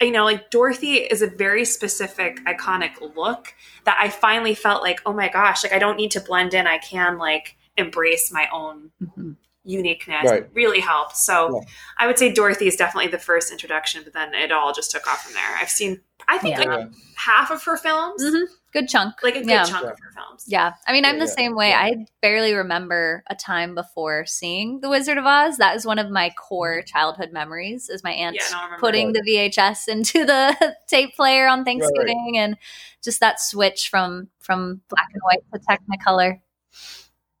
you 0.00 0.10
know, 0.10 0.24
like 0.24 0.50
Dorothy 0.50 0.94
is 0.94 1.20
a 1.20 1.26
very 1.26 1.66
specific, 1.66 2.42
iconic 2.46 2.92
look 3.14 3.52
that 3.84 3.98
I 4.00 4.08
finally 4.08 4.54
felt 4.54 4.82
like, 4.82 5.00
oh 5.04 5.12
my 5.12 5.28
gosh, 5.28 5.64
like 5.64 5.74
I 5.74 5.78
don't 5.78 5.96
need 5.98 6.12
to 6.12 6.20
blend 6.20 6.54
in. 6.54 6.66
I 6.66 6.78
can 6.78 7.18
like 7.18 7.56
embrace 7.76 8.32
my 8.32 8.48
own 8.50 8.90
Mhm. 9.02 9.36
Uniqueness. 9.68 10.24
Right. 10.24 10.46
Really 10.54 10.80
helped. 10.80 11.16
So 11.16 11.54
Yeah. 11.62 11.68
I 11.98 12.06
would 12.06 12.18
say 12.18 12.32
Dorothy 12.32 12.66
is 12.66 12.76
definitely 12.76 13.10
the 13.10 13.18
first 13.18 13.52
introduction, 13.52 14.02
but 14.02 14.14
then 14.14 14.32
it 14.34 14.50
all 14.50 14.72
just 14.72 14.90
took 14.90 15.06
off 15.06 15.22
from 15.24 15.34
there. 15.34 15.56
I've 15.60 15.68
seen, 15.68 16.00
I 16.26 16.38
think, 16.38 16.56
Yeah. 16.56 16.64
like 16.64 16.80
Yeah. 16.80 16.86
half 17.16 17.50
of 17.50 17.62
her 17.64 17.76
films, 17.76 18.22
Mhm. 18.22 18.46
Good 18.72 18.88
chunk. 18.88 19.22
like 19.22 19.34
a 19.36 19.40
good 19.40 19.50
Yeah. 19.50 19.64
chunk 19.64 19.84
Yeah. 19.84 19.90
of 19.90 19.98
her 20.00 20.10
films. 20.12 20.44
Yeah. 20.46 20.72
I 20.86 20.92
mean, 20.92 21.04
I'm 21.04 21.16
Yeah, 21.16 21.24
the 21.24 21.28
yeah, 21.30 21.34
same 21.36 21.54
way. 21.54 21.68
yeah. 21.70 21.80
I 21.82 22.06
barely 22.22 22.54
remember 22.54 23.22
a 23.28 23.34
time 23.34 23.74
before 23.74 24.24
seeing 24.24 24.80
The 24.80 24.88
Wizard 24.88 25.18
of 25.18 25.26
Oz. 25.26 25.58
That 25.58 25.76
is 25.76 25.84
one 25.84 25.98
of 25.98 26.10
my 26.10 26.30
core 26.30 26.80
childhood 26.82 27.30
memories 27.32 27.90
is 27.90 28.02
my 28.02 28.12
aunt 28.12 28.36
Yeah, 28.36 28.48
no, 28.50 28.58
I 28.58 28.64
remember 28.64 28.80
putting 28.80 29.12
the 29.12 29.22
VHS 29.22 29.86
into 29.88 30.24
the 30.24 30.76
tape 30.86 31.14
player 31.14 31.46
on 31.46 31.64
Thanksgiving 31.66 32.38
and 32.38 32.56
just 33.02 33.20
that 33.20 33.38
switch 33.38 33.90
from 33.90 34.28
from 34.40 34.80
black 34.88 35.08
and 35.12 35.22
white 35.22 35.44
to 35.52 35.58
Technicolor. 35.60 36.40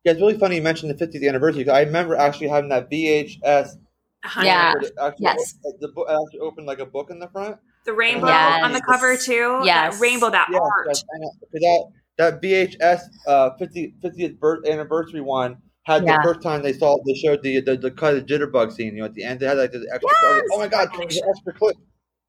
Yeah, 0.08 0.12
it's 0.12 0.20
really 0.22 0.38
funny 0.38 0.56
you 0.56 0.62
mentioned 0.62 0.90
the 0.90 1.06
50th 1.06 1.28
anniversary. 1.28 1.64
'cause 1.64 1.74
I 1.74 1.82
remember 1.82 2.16
actually 2.16 2.48
having 2.48 2.70
that 2.70 2.88
VHS. 2.88 3.76
Uh-huh. 4.24 4.40
Yeah. 4.42 4.72
where 4.72 4.82
it 4.82 4.92
actually, 5.00 5.24
Yes. 5.24 5.54
The 5.80 5.88
book 5.88 6.08
actually 6.08 6.40
opened 6.40 6.66
like 6.66 6.78
a 6.80 6.86
book 6.86 7.10
in 7.10 7.18
the 7.18 7.28
front. 7.28 7.58
The 7.84 7.92
rainbow 7.92 8.26
Yes. 8.26 8.64
on 8.64 8.72
the 8.72 8.80
cover 8.80 9.16
too. 9.18 9.60
Yes. 9.64 9.94
That 9.94 10.00
rainbow, 10.02 10.30
that 10.30 10.48
Yeah, 10.50 10.58
art. 10.60 10.86
yes, 10.88 11.04
and 11.12 11.22
that- 11.22 11.60
that 11.60 11.84
that 12.16 12.40
VHS 12.42 13.02
uh, 13.26 13.50
50, 13.58 13.94
50th 14.02 14.40
birth 14.40 14.66
anniversary 14.66 15.20
one 15.20 15.58
had 15.84 16.04
Yeah. 16.04 16.16
the 16.16 16.22
first 16.22 16.42
time 16.42 16.62
they 16.62 16.72
saw 16.72 16.96
they 17.06 17.14
showed 17.14 17.42
the 17.42 17.60
the, 17.60 17.76
the 17.76 17.90
cut 17.90 18.14
of 18.16 18.24
jitterbug 18.24 18.72
scene. 18.72 18.94
You 18.94 19.00
know, 19.00 19.04
at 19.04 19.14
the 19.14 19.24
end 19.24 19.40
they 19.40 19.46
had 19.46 19.58
like 19.58 19.72
the 19.72 19.86
extra. 19.92 20.08
I 20.10 20.32
was 20.32 20.36
like, 20.36 20.44
oh 20.52 20.58
my 20.58 20.68
god, 20.68 20.88
there's 20.98 21.20
extra 21.28 21.52
clip. 21.52 21.76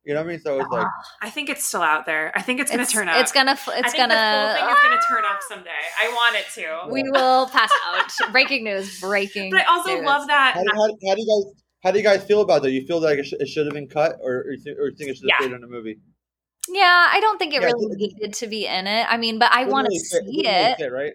You 0.10 0.16
know 0.16 0.22
what 0.22 0.28
I 0.28 0.32
mean? 0.32 0.40
So 0.40 0.60
it's 0.60 0.70
like 0.72 0.88
I 1.22 1.30
think 1.30 1.50
it's 1.50 1.64
still 1.68 1.84
out 1.84 2.08
there. 2.08 2.32
I 2.36 2.42
think 2.42 2.60
it's 2.60 2.72
going 2.72 2.80
to 2.80 2.84
It's, 2.84 2.92
turn 2.92 3.08
up. 3.08 3.18
it's 3.22 3.32
gonna 3.32 3.52
f- 3.52 3.70
I 3.70 3.78
it's 3.80 3.92
think 3.92 3.98
gonna 4.10 4.16
the 4.16 4.58
full 4.60 4.66
thing 4.68 4.74
is 4.76 4.82
going 4.82 4.98
to 4.98 5.06
turn 5.08 5.24
up 5.32 5.40
someday. 5.48 5.70
I 6.02 6.08
want 6.10 6.36
it 6.36 6.46
to. 6.56 6.92
we 6.92 7.04
will 7.12 7.46
pass 7.50 7.70
out. 7.94 8.12
breaking 8.32 8.64
news, 8.64 9.00
breaking. 9.00 9.52
But 9.52 9.62
I 9.62 9.66
also 9.66 9.94
news. 9.96 10.06
love 10.06 10.26
that. 10.26 10.56
how 10.56 10.64
do, 10.64 10.70
how, 10.74 10.82
how 11.10 11.16
do 11.16 11.22
you 11.22 11.28
guys 11.46 11.64
how 11.84 11.92
do 11.92 11.98
you 12.00 12.04
guys 12.04 12.24
feel 12.24 12.42
about 12.42 12.64
that? 12.64 12.72
You 12.72 12.88
feel 12.88 13.00
like 13.00 13.20
it, 13.20 13.26
sh- 13.28 13.34
it 13.40 13.48
should 13.48 13.68
have 13.68 13.74
been 13.76 13.88
cut, 13.88 14.16
or, 14.24 14.38
or, 14.48 14.52
you 14.54 14.58
think, 14.64 14.80
or 14.80 14.90
you 14.90 14.96
think 14.98 15.12
it 15.12 15.18
should 15.18 15.30
have 15.30 15.42
Yeah. 15.42 15.46
stayed 15.46 15.56
in 15.56 15.62
the 15.62 15.68
movie? 15.68 16.00
Yeah, 16.68 17.08
I 17.12 17.20
don't 17.20 17.38
think 17.38 17.54
it 17.54 17.62
Yeah, 17.62 17.68
really 17.68 17.86
it- 17.86 17.94
it- 17.94 18.14
needed 18.16 18.34
to 18.34 18.48
be 18.48 18.66
in 18.66 18.88
it. 18.88 19.06
I 19.08 19.18
mean, 19.18 19.38
but 19.38 19.52
I 19.52 19.66
want 19.66 19.86
to 19.86 19.90
really 19.90 20.00
see 20.00 20.18
didn't 20.42 20.52
really 20.56 20.72
it. 20.72 20.78
fit, 20.78 20.92
right? 20.92 21.14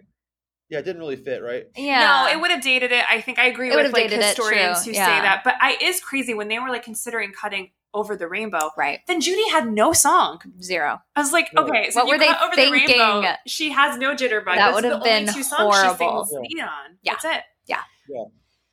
Yeah, 0.71 0.79
it 0.79 0.85
didn't 0.85 1.01
really 1.01 1.17
fit, 1.17 1.43
right? 1.43 1.65
Yeah. 1.77 2.01
No, 2.27 2.33
it 2.33 2.41
would 2.41 2.51
have 2.53 2.63
dated 2.63 2.93
it. 2.93 3.05
I 3.11 3.21
think 3.21 3.39
I 3.41 3.47
agree 3.47 3.71
It 3.71 3.77
with 3.77 3.93
like 3.93 4.05
dated 4.05 4.21
it, 4.21 4.25
historians 4.25 4.85
who 4.85 4.93
yeah. 4.93 5.05
say 5.05 5.23
that. 5.23 5.43
But 5.45 5.57
I 5.61 5.77
is 5.83 6.01
crazy 6.01 6.33
when 6.33 6.47
they 6.49 6.59
were 6.61 6.69
like 6.71 6.85
considering 6.85 7.33
cutting 7.33 7.71
over 7.95 8.17
the 8.17 8.29
rainbow. 8.29 8.71
right. 8.77 9.01
Then 9.07 9.21
Judy 9.21 9.49
had 9.49 9.73
no 9.73 9.93
song. 9.93 10.41
Zero. 10.61 11.01
I 11.17 11.21
was 11.21 11.33
like, 11.33 11.49
Right. 11.57 11.65
okay, 11.65 11.91
so 11.91 12.01
What 12.01 12.07
you 12.09 12.13
were 12.15 12.19
they 12.19 12.29
over 12.29 12.55
thinking? 12.55 12.87
the 12.99 13.03
rainbow. 13.03 13.29
She 13.47 13.71
has 13.71 13.97
no 13.99 14.15
jitterbug. 14.15 14.57
That 14.57 14.75
would 14.75 14.85
have 14.85 15.03
been 15.03 15.27
two 15.33 15.43
songs 15.43 15.75
horrible. 15.77 16.25
she 16.27 16.31
sings 16.35 16.43
lead 16.55 16.61
on. 16.63 16.99
Yeah. 17.03 17.13
That's 17.13 17.25
it. 17.25 17.43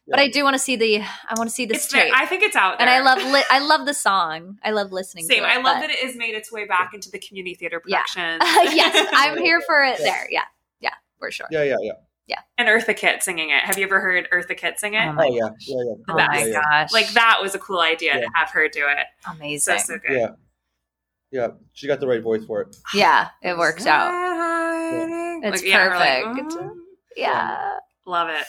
But 0.07 0.19
I 0.19 0.27
do 0.27 0.43
want 0.43 0.55
to 0.55 0.59
see 0.59 0.75
the. 0.75 0.99
I 0.99 1.33
want 1.37 1.49
to 1.49 1.55
see 1.55 1.65
this 1.65 1.85
It's 1.85 1.93
there. 1.93 2.03
tape. 2.05 2.13
I 2.13 2.25
think 2.25 2.43
it's 2.43 2.55
out 2.55 2.79
there. 2.79 2.87
and 2.87 2.89
I 2.89 2.99
love. 3.01 3.23
Li- 3.31 3.45
I 3.49 3.59
love 3.59 3.85
the 3.85 3.93
song. 3.93 4.57
I 4.61 4.71
love 4.71 4.91
listening. 4.91 5.25
same. 5.25 5.43
To 5.43 5.45
it, 5.45 5.47
I 5.47 5.55
love 5.61 5.75
but- 5.77 5.81
that 5.81 5.89
it 5.89 5.99
has 6.05 6.15
made 6.17 6.35
its 6.35 6.51
way 6.51 6.65
back 6.65 6.93
into 6.93 7.09
the 7.09 7.19
community 7.19 7.55
theater 7.55 7.79
production. 7.79 8.21
Yeah. 8.21 8.37
production. 8.39 8.75
yes, 8.77 9.09
I'm 9.13 9.37
here 9.37 9.61
for 9.65 9.81
it. 9.83 9.99
Yeah. 9.99 10.05
There. 10.05 10.27
Yeah. 10.31 10.41
Yeah. 10.81 10.89
For 11.19 11.31
sure. 11.31 11.47
Yeah, 11.49 11.63
yeah, 11.63 11.75
yeah. 11.79 11.91
And 12.57 12.67
Eartha 12.67 12.95
Kitt 12.95 13.23
singing 13.23 13.49
it. 13.49 13.63
Have 13.63 13.77
you 13.77 13.85
ever 13.85 13.99
heard 13.99 14.27
Eartha 14.31 14.55
Kitt 14.57 14.79
sing 14.79 14.93
it? 14.93 15.05
Oh 15.07 15.13
my 15.13 15.25
Oh 15.27 15.33
yeah, 15.33 15.49
yeah, 15.67 15.83
yeah. 15.85 15.93
Oh 16.09 16.13
my 16.15 16.39
yeah, 16.39 16.45
yeah. 16.45 16.61
gosh. 16.83 16.91
like 16.93 17.09
that 17.13 17.39
was 17.41 17.55
a 17.55 17.59
cool 17.59 17.79
idea 17.81 18.15
Yeah. 18.15 18.21
to 18.21 18.27
have 18.35 18.49
her 18.51 18.67
do 18.67 18.85
it. 18.87 19.05
Amazing. 19.29 19.79
so 19.79 19.97
good. 19.99 20.17
Yeah, 20.19 20.27
yeah. 21.31 21.47
She 21.73 21.87
got 21.87 21.99
the 21.99 22.07
right 22.07 22.21
voice 22.21 22.45
for 22.45 22.61
it. 22.61 22.75
Yeah, 22.93 23.29
it 23.41 23.57
works 23.57 23.85
out. 23.85 24.11
It's 25.43 25.55
It's 25.61 25.63
yeah, 25.65 25.87
we're 25.87 25.95
like, 25.97 26.23
perfect. 26.47 26.51
"Mm." 26.63 26.75
Yeah. 27.15 27.77
Love 28.05 28.29
it. 28.29 28.45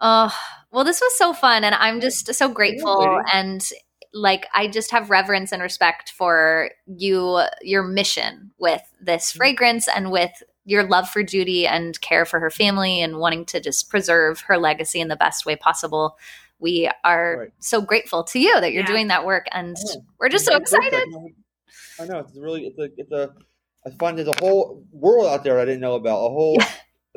Oh, 0.00 0.34
well, 0.70 0.84
this 0.84 1.00
was 1.00 1.16
so 1.16 1.32
fun. 1.32 1.64
And 1.64 1.74
I'm 1.74 2.00
just 2.00 2.32
so 2.34 2.48
grateful. 2.48 2.98
lady. 3.00 3.28
And 3.32 3.66
like, 4.12 4.46
I 4.54 4.68
just 4.68 4.90
have 4.90 5.10
reverence 5.10 5.50
and 5.52 5.62
respect 5.62 6.10
for 6.10 6.70
you, 6.86 7.40
your 7.62 7.82
mission 7.82 8.52
with 8.58 8.82
this 9.00 9.30
Mm-hmm. 9.30 9.36
fragrance 9.38 9.88
and 9.88 10.10
with 10.10 10.30
your 10.64 10.84
love 10.84 11.08
for 11.08 11.22
Judy 11.22 11.66
and 11.66 12.00
care 12.00 12.24
for 12.24 12.40
her 12.40 12.50
family 12.50 13.00
and 13.02 13.18
wanting 13.18 13.44
to 13.46 13.60
just 13.60 13.90
preserve 13.90 14.40
her 14.42 14.56
legacy 14.58 15.00
in 15.00 15.08
the 15.08 15.16
best 15.16 15.44
way 15.46 15.56
possible. 15.56 16.16
We 16.58 16.90
are 17.04 17.36
Right. 17.38 17.48
so 17.58 17.80
grateful 17.82 18.24
to 18.24 18.38
you 18.38 18.60
that 18.60 18.72
you're 18.72 18.82
Yeah. 18.82 18.86
doing 18.88 19.08
that 19.08 19.26
work, 19.26 19.46
and 19.52 19.76
Yeah. 19.76 20.00
we're 20.18 20.28
just 20.30 20.46
so 20.46 20.56
excited. 20.56 21.04
I 22.00 22.06
know 22.06 22.18
it's 22.20 22.36
really 22.36 22.66
it's 22.66 22.78
a 22.78 22.88
it's 22.96 23.12
a 23.12 23.30
I 23.86 23.90
find 23.98 24.16
there's 24.16 24.28
a 24.28 24.40
whole 24.40 24.82
world 24.92 25.26
out 25.26 25.44
there 25.44 25.58
I 25.60 25.64
didn't 25.66 25.80
know 25.80 25.94
about 25.94 26.16
a 26.24 26.28
whole 26.30 26.56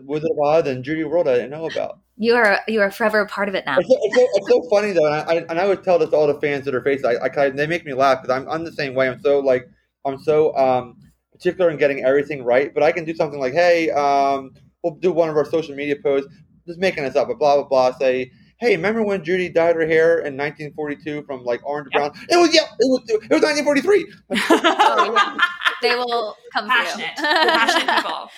Wizard 0.03 0.29
of 0.31 0.37
Oz 0.39 0.67
and 0.67 0.83
Judy 0.83 1.03
world 1.05 1.27
I 1.27 1.35
didn't 1.35 1.51
know 1.51 1.65
about. 1.67 1.99
You 2.17 2.35
are 2.35 2.59
you 2.67 2.81
are 2.81 2.91
forever 2.91 3.21
a 3.21 3.27
part 3.27 3.47
of 3.47 3.55
it 3.55 3.65
now. 3.65 3.77
It's 3.79 3.87
so, 3.87 3.95
it's 4.01 4.15
so, 4.15 4.27
it's 4.33 4.47
so 4.49 4.69
funny 4.69 4.91
though, 4.91 5.05
and 5.05 5.15
I, 5.15 5.19
I 5.33 5.35
and 5.49 5.59
I 5.59 5.67
would 5.67 5.83
tell 5.83 5.97
this 5.99 6.09
to 6.09 6.15
all 6.17 6.27
the 6.27 6.39
fans 6.41 6.65
that 6.65 6.75
are 6.75 6.81
face. 6.81 7.03
I, 7.05 7.15
I 7.23 7.29
kinda- 7.29 7.55
they 7.55 7.67
make 7.67 7.85
me 7.85 7.93
laugh 7.93 8.21
because 8.21 8.35
I'm 8.35 8.49
I'm 8.49 8.63
the 8.65 8.71
same 8.71 8.93
way. 8.95 9.07
I'm 9.07 9.19
so 9.21 9.39
like 9.39 9.67
I'm 10.05 10.17
so 10.19 10.55
um 10.57 10.97
particular 11.37 11.69
in 11.69 11.77
getting 11.77 12.03
everything 12.03 12.43
right. 12.43 12.73
But 12.73 12.83
I 12.83 12.91
can 12.91 13.05
do 13.05 13.15
something 13.15 13.39
like, 13.39 13.53
hey, 13.53 13.89
um, 13.91 14.51
we'll 14.83 14.95
do 14.95 15.11
one 15.11 15.29
of 15.29 15.35
our 15.37 15.45
social 15.45 15.75
media 15.75 15.95
posts, 16.01 16.31
just 16.67 16.79
making 16.79 17.03
this 17.03 17.15
up, 17.15 17.27
but 17.27 17.39
blah 17.39 17.55
blah 17.55 17.67
blah. 17.67 17.97
Say, 17.97 18.31
hey, 18.59 18.75
remember 18.75 19.03
when 19.03 19.23
Judy 19.23 19.49
dyed 19.49 19.75
her 19.75 19.85
hair 19.87 20.19
in 20.19 20.35
1942 20.37 21.23
from 21.23 21.43
like 21.43 21.61
orange 21.65 21.87
to 21.87 21.91
brown? 21.91 22.11
It 22.29 22.37
was 22.37 22.53
yeah, 22.53 22.63
it 22.79 22.87
was 22.87 23.01
it 23.07 23.31
was 23.31 23.41
1943. 23.41 24.05
they 25.81 25.95
will 25.95 26.35
come 26.53 26.67
Passionate. 26.67 27.17
through. 27.17 27.25
Passionate 27.51 27.95
people. 28.03 28.29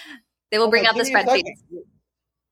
they 0.51 0.59
will 0.59 0.69
bring 0.69 0.83
Like, 0.83 0.89
out 0.91 0.97
the 0.97 1.03
give 1.03 1.07
me 1.07 1.15
a 1.15 1.17
spreadsheets. 1.25 1.61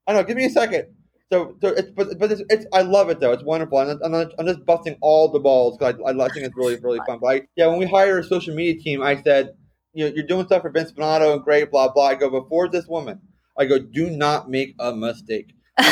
I 0.08 0.14
know. 0.14 0.24
Give 0.24 0.38
me 0.38 0.46
a 0.46 0.50
second. 0.50 0.86
So, 1.32 1.58
so 1.62 1.70
it's 1.70 1.92
but 1.92 2.18
but 2.20 2.32
it's, 2.32 2.42
it's 2.50 2.66
I 2.74 2.82
love 2.82 3.10
it 3.10 3.20
though. 3.20 3.34
It's 3.34 3.44
wonderful. 3.44 3.78
I'm, 3.80 4.00
I'm, 4.04 4.32
I'm 4.40 4.46
just 4.48 4.66
busting 4.66 4.98
all 5.02 5.30
the 5.30 5.40
balls 5.40 5.78
because 5.78 5.96
I, 6.06 6.12
I, 6.12 6.26
I 6.26 6.30
think 6.30 6.46
it's 6.46 6.56
really 6.56 6.78
really 6.78 7.00
fun. 7.06 7.20
But 7.22 7.28
I, 7.28 7.42
yeah, 7.58 7.68
when 7.68 7.80
we 7.80 7.86
hired 7.86 8.24
a 8.24 8.28
social 8.28 8.56
media 8.56 8.82
team, 8.82 9.02
I 9.04 9.22
said, 9.22 9.50
you 9.98 10.06
know, 10.08 10.14
you're 10.16 10.26
doing 10.28 10.46
stuff 10.46 10.62
for 10.62 10.70
Vince 10.70 10.92
Spinato 10.92 11.34
and 11.34 11.44
great, 11.44 11.72
blah 11.72 11.92
blah. 11.92 12.10
I 12.10 12.16
go 12.16 12.30
before 12.30 12.70
this 12.70 12.86
woman. 12.88 13.20
I 13.58 13.66
go, 13.66 13.80
do 13.80 14.12
not 14.12 14.48
make 14.48 14.76
a 14.80 14.96
mistake. 14.96 15.54
I 15.78 15.92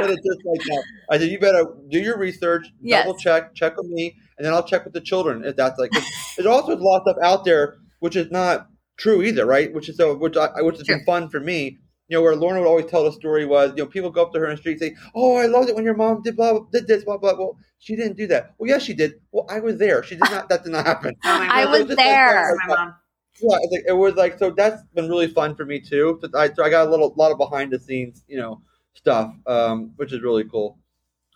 said 0.00 0.08
like. 0.08 0.84
I 1.10 1.18
said, 1.18 1.28
you 1.28 1.38
better 1.38 1.66
do 1.90 1.98
your 1.98 2.16
research, 2.18 2.66
Yes. 2.80 3.04
double 3.04 3.18
check, 3.18 3.54
check 3.54 3.76
with 3.76 3.86
me, 3.86 4.16
and 4.38 4.44
then 4.46 4.54
I'll 4.54 4.62
check 4.62 4.84
with 4.84 4.94
the 4.94 5.02
children 5.02 5.44
if 5.44 5.54
that's 5.54 5.78
like. 5.78 5.90
There's 6.36 6.46
also 6.46 6.74
a 6.74 6.76
lot 6.76 7.02
of 7.02 7.02
stuff 7.02 7.16
out 7.22 7.44
there 7.44 7.76
which 8.00 8.16
is 8.16 8.30
not 8.30 8.68
true 8.96 9.22
either, 9.22 9.44
right? 9.44 9.72
Which 9.72 9.88
is 9.90 9.98
so, 9.98 10.14
which 10.14 10.36
I, 10.36 10.62
which 10.62 10.78
has 10.78 10.86
been 10.86 11.04
fun 11.04 11.28
for 11.28 11.40
me. 11.40 11.78
You 12.08 12.18
know, 12.18 12.22
where 12.22 12.36
Lorna 12.36 12.60
would 12.60 12.68
always 12.68 12.86
tell 12.86 13.04
the 13.04 13.12
story 13.12 13.46
was, 13.46 13.70
you 13.76 13.82
know, 13.82 13.86
people 13.86 14.10
go 14.10 14.22
up 14.22 14.32
to 14.34 14.38
her 14.38 14.44
in 14.46 14.50
the 14.52 14.56
street 14.58 14.80
and 14.80 14.80
say, 14.80 14.96
"Oh, 15.14 15.36
I 15.36 15.46
loved 15.46 15.68
it 15.70 15.74
when 15.74 15.84
your 15.84 15.94
mom 15.96 16.22
did 16.22 16.36
blah, 16.36 16.52
blah 16.52 16.66
did 16.72 16.86
this 16.86 17.04
blah 17.04 17.16
blah." 17.16 17.34
Well, 17.38 17.56
she 17.78 17.96
didn't 17.96 18.16
do 18.16 18.26
that. 18.28 18.54
Well, 18.58 18.68
yes, 18.68 18.82
she 18.82 18.92
did. 18.94 19.14
Well, 19.32 19.46
I 19.48 19.60
was 19.60 19.78
there. 19.78 20.02
She 20.02 20.16
did 20.16 20.28
not. 20.30 20.48
That 20.50 20.64
did 20.64 20.72
not 20.72 20.86
happen. 20.86 21.14
Oh 21.24 21.38
my 21.38 21.48
I 21.48 21.64
God. 21.64 21.70
was 21.70 21.84
just 21.86 22.04
like 22.04 22.06
there. 22.06 22.54
my 22.54 22.66
mom. 22.66 22.94
yeah, 23.40 23.56
it's 23.62 23.72
like, 23.72 23.84
it 23.88 23.92
was 23.92 24.14
like 24.14 24.38
so. 24.38 24.50
That's 24.50 24.82
been 24.94 25.08
really 25.08 25.28
fun 25.28 25.54
for 25.56 25.64
me 25.64 25.80
too. 25.80 26.18
So 26.22 26.28
I, 26.38 26.52
so 26.52 26.64
I 26.64 26.70
got 26.70 26.86
a 26.86 26.90
little 26.90 27.12
lot 27.16 27.32
of 27.32 27.38
behind 27.38 27.72
the 27.72 27.78
scenes, 27.80 28.24
you 28.28 28.36
know, 28.38 28.62
stuff, 28.94 29.34
um, 29.46 29.92
which 29.96 30.12
is 30.12 30.22
really 30.22 30.44
cool. 30.44 30.78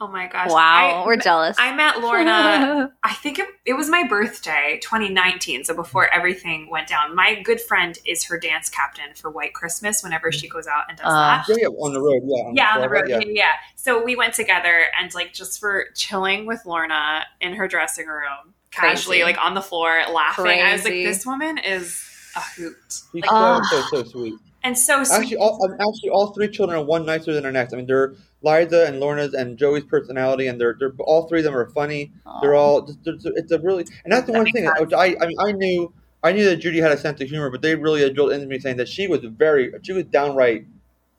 Oh 0.00 0.06
my 0.06 0.28
gosh. 0.28 0.48
Wow, 0.50 1.02
I, 1.02 1.06
we're 1.06 1.16
jealous. 1.16 1.56
I 1.58 1.74
met 1.74 2.00
Lorna 2.00 2.92
I 3.02 3.14
think 3.14 3.40
it, 3.40 3.48
it 3.66 3.72
was 3.72 3.88
my 3.88 4.06
birthday, 4.06 4.78
2019. 4.80 5.64
So 5.64 5.74
before 5.74 6.06
everything 6.14 6.68
went 6.70 6.86
down, 6.86 7.16
my 7.16 7.40
good 7.42 7.60
friend 7.60 7.98
is 8.06 8.22
her 8.26 8.38
dance 8.38 8.68
captain 8.68 9.12
for 9.16 9.28
White 9.30 9.54
Christmas 9.54 10.02
whenever 10.04 10.30
she 10.30 10.48
goes 10.48 10.68
out 10.68 10.84
and 10.88 10.96
does 10.98 11.06
Uh, 11.06 11.10
that. 11.10 11.44
Yeah, 11.48 11.56
yeah, 11.62 11.66
on 11.68 11.92
the 11.92 12.00
road. 12.00 12.22
Yeah, 12.24 12.44
on 12.44 12.54
Yeah, 12.54 12.74
on 12.76 12.80
the 12.80 12.88
road. 12.88 13.08
Yeah. 13.08 13.20
yeah. 13.26 13.52
So 13.74 14.02
we 14.04 14.14
went 14.14 14.34
together 14.34 14.84
and 15.00 15.12
like 15.14 15.32
just 15.32 15.58
for 15.58 15.86
chilling 15.96 16.46
with 16.46 16.64
Lorna 16.64 17.24
in 17.40 17.54
her 17.54 17.66
dressing 17.66 18.06
room, 18.06 18.54
casually 18.70 19.16
Crazy. 19.18 19.24
like 19.24 19.44
on 19.44 19.54
the 19.54 19.62
floor 19.62 20.00
laughing. 20.12 20.46
I 20.46 20.74
was 20.74 20.84
like, 20.84 20.92
this 20.92 21.26
woman 21.26 21.58
is 21.58 22.04
a 22.36 22.40
hoot. 22.40 22.76
She's 22.88 23.24
Like, 23.24 23.30
so, 23.30 23.60
so 23.80 23.82
so 23.82 24.02
sweet. 24.04 24.34
and 24.62 24.78
so 24.78 25.02
sweet. 25.02 25.16
Actually, 25.16 25.36
all 25.38 25.64
um, 25.64 25.72
actually 25.72 26.10
all 26.10 26.28
three 26.32 26.48
children 26.48 26.78
are 26.78 26.84
one 26.84 27.04
nicer 27.04 27.32
than 27.32 27.42
their 27.42 27.50
next. 27.50 27.72
I 27.72 27.78
mean, 27.78 27.86
they're 27.86 28.14
Liza 28.42 28.86
and 28.86 29.00
Lorna's 29.00 29.34
and 29.34 29.58
Joey's 29.58 29.84
personality, 29.84 30.46
and 30.46 30.60
they're 30.60 30.76
they're 30.78 30.92
all 31.00 31.26
three 31.28 31.40
of 31.40 31.44
them 31.44 31.56
are 31.56 31.68
funny. 31.70 32.12
They're 32.40 32.54
all 32.54 32.82
just 32.82 33.02
they're, 33.04 33.14
it's 33.36 33.50
a 33.52 33.58
really 33.58 33.84
and 34.04 34.12
that's 34.12 34.26
the 34.26 34.32
That 34.32 34.38
one 34.38 34.52
thing. 34.52 34.64
sense. 34.66 34.80
Which 34.80 34.92
I 34.92 35.16
I 35.20 35.26
mean 35.26 35.36
I 35.40 35.52
knew 35.52 35.92
I 36.22 36.32
knew 36.32 36.44
that 36.46 36.56
Judy 36.56 36.78
had 36.80 36.92
a 36.92 36.96
sense 36.98 37.20
of 37.20 37.28
humor, 37.28 37.50
but 37.50 37.62
they 37.62 37.74
really 37.74 38.02
had 38.02 38.14
drilled 38.14 38.32
into 38.32 38.46
me 38.46 38.58
saying 38.58 38.76
that 38.78 38.88
she 38.88 39.06
was 39.08 39.20
very 39.24 39.72
she 39.82 39.92
was 39.92 40.04
downright 40.04 40.66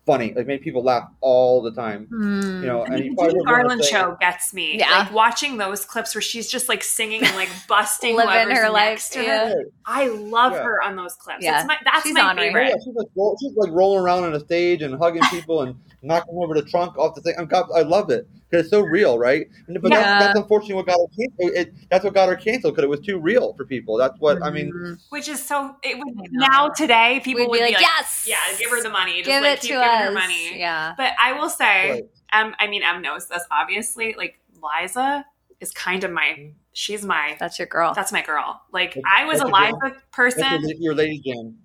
funny. 0.05 0.33
Like 0.33 0.47
made 0.47 0.61
people 0.61 0.81
laugh 0.81 1.07
all 1.21 1.61
the 1.61 1.71
time. 1.71 2.05
Hmm. 2.07 2.61
You 2.61 2.67
know, 2.67 2.83
And 2.83 2.93
and 2.95 3.03
the 3.03 3.05
you 3.07 3.15
probably 3.15 3.33
Judy 3.33 3.45
Garland 3.45 3.83
say- 3.83 3.91
show 3.91 4.17
gets 4.19 4.53
me. 4.53 4.77
Yeah. 4.79 4.99
Like 4.99 5.11
watching 5.13 5.57
those 5.57 5.85
clips 5.85 6.15
where 6.15 6.21
she's 6.21 6.49
just 6.49 6.67
like 6.67 6.83
singing 6.83 7.23
and 7.23 7.35
like 7.35 7.49
busting 7.67 8.15
Living 8.15 8.31
whoever's 8.31 8.57
her 8.57 8.69
life, 8.71 8.89
next 8.91 9.09
to 9.13 9.21
yeah. 9.23 9.49
her. 9.49 9.63
I 9.85 10.07
love 10.07 10.53
Yeah. 10.53 10.63
her 10.63 10.81
on 10.83 10.95
those 10.95 11.13
clips. 11.15 11.43
Yeah. 11.43 11.59
It's 11.59 11.67
my, 11.67 11.77
that's 11.85 12.03
She's 12.03 12.13
my 12.15 12.21
on 12.21 12.37
right. 12.37 12.43
Oh, 12.43 12.47
favorite. 12.47 12.67
yeah, 12.69 12.75
she's 12.83 12.95
like, 12.95 13.07
she's 13.39 13.55
like 13.55 13.71
rolling 13.71 14.03
around 14.03 14.23
on 14.23 14.31
the 14.33 14.39
stage 14.39 14.81
and 14.81 14.95
hugging 14.95 15.21
people 15.29 15.61
and 15.61 15.75
knocking 16.01 16.35
over 16.41 16.53
the 16.53 16.61
trunk 16.63 16.97
off 16.97 17.15
the 17.15 17.21
thing. 17.21 17.35
I'm, 17.37 17.45
God, 17.47 17.67
I 17.75 17.81
love 17.81 18.09
it 18.09 18.27
because 18.49 18.65
it's 18.65 18.69
so 18.71 18.81
real, 18.81 19.17
right? 19.19 19.47
And, 19.67 19.81
but 19.81 19.91
Yeah. 19.91 19.99
that's, 20.01 20.25
that's 20.25 20.39
unfortunately 20.39 20.75
what 20.75 20.85
got 20.87 20.97
her 20.99 21.07
canceled. 21.17 21.51
It, 21.57 21.73
that's 21.89 22.03
what 22.03 22.13
got 22.13 22.29
her 22.29 22.35
canceled 22.35 22.75
because 22.75 22.85
it 22.85 22.89
was 22.89 22.99
too 23.01 23.19
real 23.19 23.53
for 23.53 23.65
people. 23.65 23.97
That's 23.97 24.17
what 24.19 24.41
I 24.43 24.49
mean. 24.49 24.71
Mhm. 24.73 24.97
Which 25.09 25.27
is 25.27 25.43
so. 25.43 25.75
It 25.83 25.97
would 25.97 26.07
now 26.31 26.69
today 26.69 27.21
people 27.23 27.41
We'd 27.43 27.49
would 27.49 27.57
be 27.59 27.63
like, 27.65 27.79
yes, 27.81 28.25
yeah, 28.27 28.37
give 28.57 28.69
her 28.71 28.81
the 28.81 28.89
money. 28.89 29.17
Just 29.17 29.25
give 29.27 29.43
like, 29.43 29.57
it 29.57 29.61
keep 29.61 29.71
to 29.71 29.75
giving 29.75 29.89
us. 29.89 30.05
her 30.05 30.11
money. 30.13 30.59
Yeah. 30.59 30.93
But 30.97 31.13
I 31.21 31.33
will 31.33 31.49
say, 31.49 31.91
Right. 31.91 32.03
um, 32.33 32.55
I 32.59 32.67
mean, 32.67 32.81
Em 32.83 33.01
knows 33.01 33.27
this 33.27 33.43
obviously. 33.51 34.15
Like 34.17 34.39
Liza 34.61 35.25
is 35.59 35.71
kind 35.71 36.03
of 36.03 36.11
my. 36.11 36.51
She's 36.71 37.03
my. 37.03 37.35
That's 37.39 37.59
your 37.59 37.67
girl. 37.67 37.93
That's 37.93 38.11
my 38.13 38.21
girl. 38.21 38.61
Like 38.71 38.93
That's- 38.93 39.03
I 39.17 39.25
was 39.25 39.41
a 39.41 39.45
that's 39.45 39.73
Liza 39.83 39.95
person. 40.11 40.61
your, 40.61 40.77
your 40.79 40.95
lady 40.95 41.19
jam. 41.19 41.57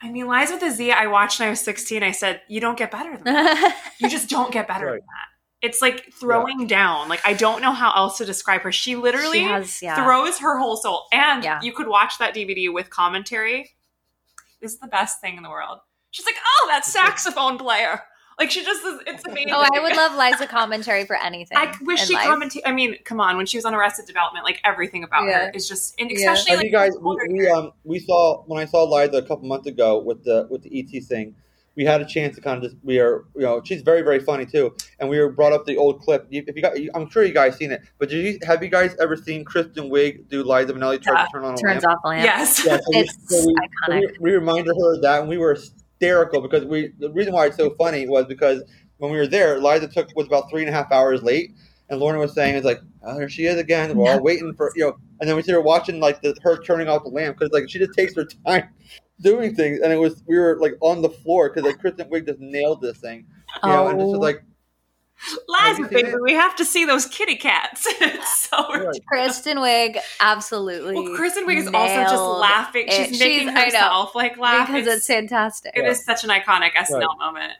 I 0.00 0.10
mean, 0.10 0.28
Liza 0.28 0.54
with 0.54 0.62
a 0.62 0.70
Z. 0.70 0.92
I 0.92 1.06
watched 1.08 1.40
when 1.40 1.48
I 1.48 1.50
was 1.50 1.60
sixteen. 1.60 2.02
I 2.02 2.12
said, 2.12 2.40
"You 2.48 2.60
don't 2.60 2.78
get 2.78 2.90
better 2.90 3.14
than 3.16 3.24
that. 3.24 3.76
You 4.00 4.08
just 4.08 4.28
don't 4.28 4.52
get 4.52 4.68
better 4.68 4.86
Right. 4.86 4.92
than 4.92 5.00
that." 5.00 5.66
It's 5.66 5.82
like 5.82 6.12
throwing 6.12 6.68
down. 6.68 7.08
Like 7.08 7.20
I 7.24 7.32
don't 7.32 7.60
know 7.60 7.72
how 7.72 7.92
else 7.96 8.18
to 8.18 8.24
describe 8.24 8.60
her. 8.62 8.70
She 8.70 8.94
literally 8.94 9.38
she 9.40 9.44
has, 9.44 9.82
yeah. 9.82 10.04
throws 10.04 10.38
her 10.38 10.56
whole 10.58 10.76
soul. 10.76 11.06
And 11.12 11.42
Yeah. 11.42 11.58
you 11.62 11.72
could 11.72 11.88
watch 11.88 12.18
that 12.18 12.32
DVD 12.32 12.72
with 12.72 12.90
commentary. 12.90 13.70
This 14.62 14.72
is 14.74 14.78
the 14.78 14.86
best 14.86 15.20
thing 15.20 15.36
in 15.36 15.42
the 15.42 15.50
world. 15.50 15.80
She's 16.10 16.26
like, 16.26 16.36
oh, 16.46 16.66
that 16.70 16.84
saxophone 16.84 17.58
player. 17.58 18.02
Like 18.38 18.50
she 18.50 18.62
just 18.64 18.84
is, 18.84 19.00
it's 19.06 19.24
amazing. 19.26 19.48
oh, 19.52 19.66
I 19.74 19.80
would 19.80 19.96
love 19.96 20.14
Liza 20.16 20.46
commentary 20.46 21.04
for 21.04 21.16
anything. 21.16 21.58
I 21.58 21.74
wish 21.82 22.02
in 22.02 22.06
she 22.06 22.14
life. 22.14 22.26
commented. 22.26 22.62
I 22.64 22.72
mean, 22.72 22.96
come 23.04 23.20
on, 23.20 23.36
when 23.36 23.46
she 23.46 23.56
was 23.58 23.64
on 23.64 23.74
Arrested 23.74 24.06
Development, 24.06 24.44
like 24.44 24.60
everything 24.64 25.02
about 25.04 25.24
Yeah. 25.26 25.46
her 25.46 25.50
is 25.54 25.68
just, 25.68 25.94
and 26.00 26.08
Yeah. 26.10 26.32
especially 26.32 26.50
Have 26.50 26.58
like 26.58 26.66
you 26.66 26.72
guys? 26.72 26.92
We, 27.00 27.16
we 27.40 27.48
um 27.48 27.72
we 27.84 27.98
saw 27.98 28.42
when 28.46 28.60
I 28.60 28.64
saw 28.66 28.84
Liza 28.84 29.16
a 29.18 29.22
couple 29.22 29.48
months 29.48 29.66
ago 29.66 29.98
with 29.98 30.22
the 30.24 30.46
with 30.50 30.62
the 30.62 30.70
ET 30.78 31.00
thing. 31.04 31.34
We 31.76 31.84
had 31.84 32.00
a 32.00 32.04
chance 32.04 32.34
to 32.34 32.40
kind 32.42 32.56
of 32.64 32.70
just 32.70 32.76
we 32.82 32.98
are 32.98 33.24
you 33.36 33.42
know 33.42 33.62
she's 33.64 33.82
very 33.82 34.02
very 34.02 34.18
funny 34.20 34.46
too, 34.46 34.74
and 34.98 35.08
we 35.08 35.18
were 35.20 35.30
brought 35.30 35.52
up 35.52 35.64
the 35.64 35.76
old 35.76 36.00
clip. 36.00 36.26
If 36.30 36.56
you 36.56 36.62
got, 36.62 36.76
I'm 36.94 37.08
sure 37.08 37.22
you 37.24 37.32
guys 37.32 37.56
seen 37.56 37.70
it, 37.70 37.82
but 37.98 38.08
did 38.08 38.24
you 38.24 38.38
have 38.46 38.62
you 38.64 38.68
guys 38.68 38.96
ever 39.00 39.16
seen 39.16 39.44
Kristen 39.44 39.88
Wiig 39.90 40.28
do 40.28 40.42
Liza 40.42 40.72
Minnelli 40.74 41.00
try 41.00 41.20
Yeah. 41.20 41.26
to 41.26 41.30
turn 41.32 41.44
on 41.44 41.54
a 41.54 41.56
turns 41.56 41.84
lamp? 41.84 41.96
off 41.96 42.02
the 42.02 42.08
lamp. 42.08 42.24
yes. 42.24 42.64
Yeah, 42.66 42.76
so 42.78 42.82
we, 42.90 42.98
It's 42.98 43.14
so 43.28 43.46
we, 43.46 43.54
so 43.54 43.92
iconic. 43.92 44.00
we, 44.20 44.30
we 44.30 44.30
reminded 44.32 44.74
her 44.76 44.94
of 44.96 45.02
that, 45.02 45.20
and 45.20 45.28
we 45.28 45.38
were 45.38 45.56
hysterical 45.98 46.40
because 46.40 46.64
we. 46.64 46.92
The 46.98 47.10
reason 47.10 47.32
why 47.32 47.46
it's 47.46 47.56
so 47.56 47.70
funny 47.76 48.08
was 48.08 48.26
because 48.26 48.62
when 48.98 49.10
we 49.10 49.18
were 49.18 49.26
there, 49.26 49.60
Liza 49.60 49.88
took 49.88 50.08
was 50.16 50.26
about 50.26 50.50
three 50.50 50.62
and 50.62 50.68
a 50.68 50.72
half 50.72 50.90
hours 50.92 51.22
late, 51.22 51.52
and 51.88 52.00
Lorna 52.00 52.18
was 52.18 52.34
saying, 52.34 52.56
"It's 52.56 52.64
like, 52.64 52.80
oh, 53.04 53.18
there 53.18 53.28
she 53.28 53.46
is 53.46 53.58
again. 53.58 53.96
We're 53.96 54.10
all 54.12 54.22
waiting 54.22 54.54
for 54.54 54.72
you 54.76 54.84
know." 54.84 54.96
And 55.20 55.28
then 55.28 55.36
we 55.36 55.42
started 55.42 55.62
watching 55.62 56.00
like 56.00 56.22
the, 56.22 56.36
her 56.42 56.62
turning 56.62 56.88
off 56.88 57.02
the 57.04 57.10
lamp 57.10 57.38
because 57.38 57.52
like 57.52 57.68
she 57.68 57.78
just 57.78 57.94
takes 57.94 58.14
her 58.14 58.24
time 58.46 58.68
doing 59.20 59.54
things, 59.54 59.80
and 59.80 59.92
it 59.92 59.96
was 59.98 60.22
we 60.26 60.38
were 60.38 60.58
like 60.60 60.74
on 60.80 61.02
the 61.02 61.10
floor 61.10 61.48
because 61.48 61.64
like 61.64 61.78
Kristen 61.80 62.08
Wiig 62.10 62.26
just 62.26 62.40
nailed 62.40 62.80
this 62.80 62.98
thing, 62.98 63.26
you 63.62 63.68
know, 63.70 63.88
and 63.88 63.98
just 63.98 64.14
Oh. 64.14 64.18
like, 64.18 64.42
Liza, 65.48 65.64
Have 65.64 65.78
you 65.78 65.84
seen 65.88 65.92
baby, 66.04 66.14
we 66.22 66.32
have 66.34 66.54
to 66.56 66.64
see 66.64 66.84
those 66.84 67.06
kitty 67.06 67.34
cats. 67.36 67.86
it's 68.00 68.48
so 68.48 68.56
Right. 68.56 68.68
ridiculous. 68.86 68.98
Kristen 69.08 69.58
Wiig, 69.58 69.98
absolutely. 70.20 70.94
Well, 70.94 71.16
Kristen 71.16 71.46
Wiig 71.46 71.56
is 71.58 71.66
also 71.66 71.94
just 72.02 72.12
nailed 72.14 72.38
laughing. 72.38 72.84
it. 72.88 72.92
She's 73.08 73.18
making 73.20 73.48
She's- 73.48 73.50
I 73.50 73.54
know. 73.54 73.64
herself 73.64 74.14
like 74.14 74.38
laugh. 74.38 74.66
because 74.68 74.86
it's, 74.86 75.06
fantastic. 75.06 75.72
it 75.76 75.84
is 75.84 76.04
such 76.04 76.24
an 76.24 76.30
iconic 76.30 76.70
SNL 76.76 77.00
Right. 77.08 77.18
moment. 77.18 77.52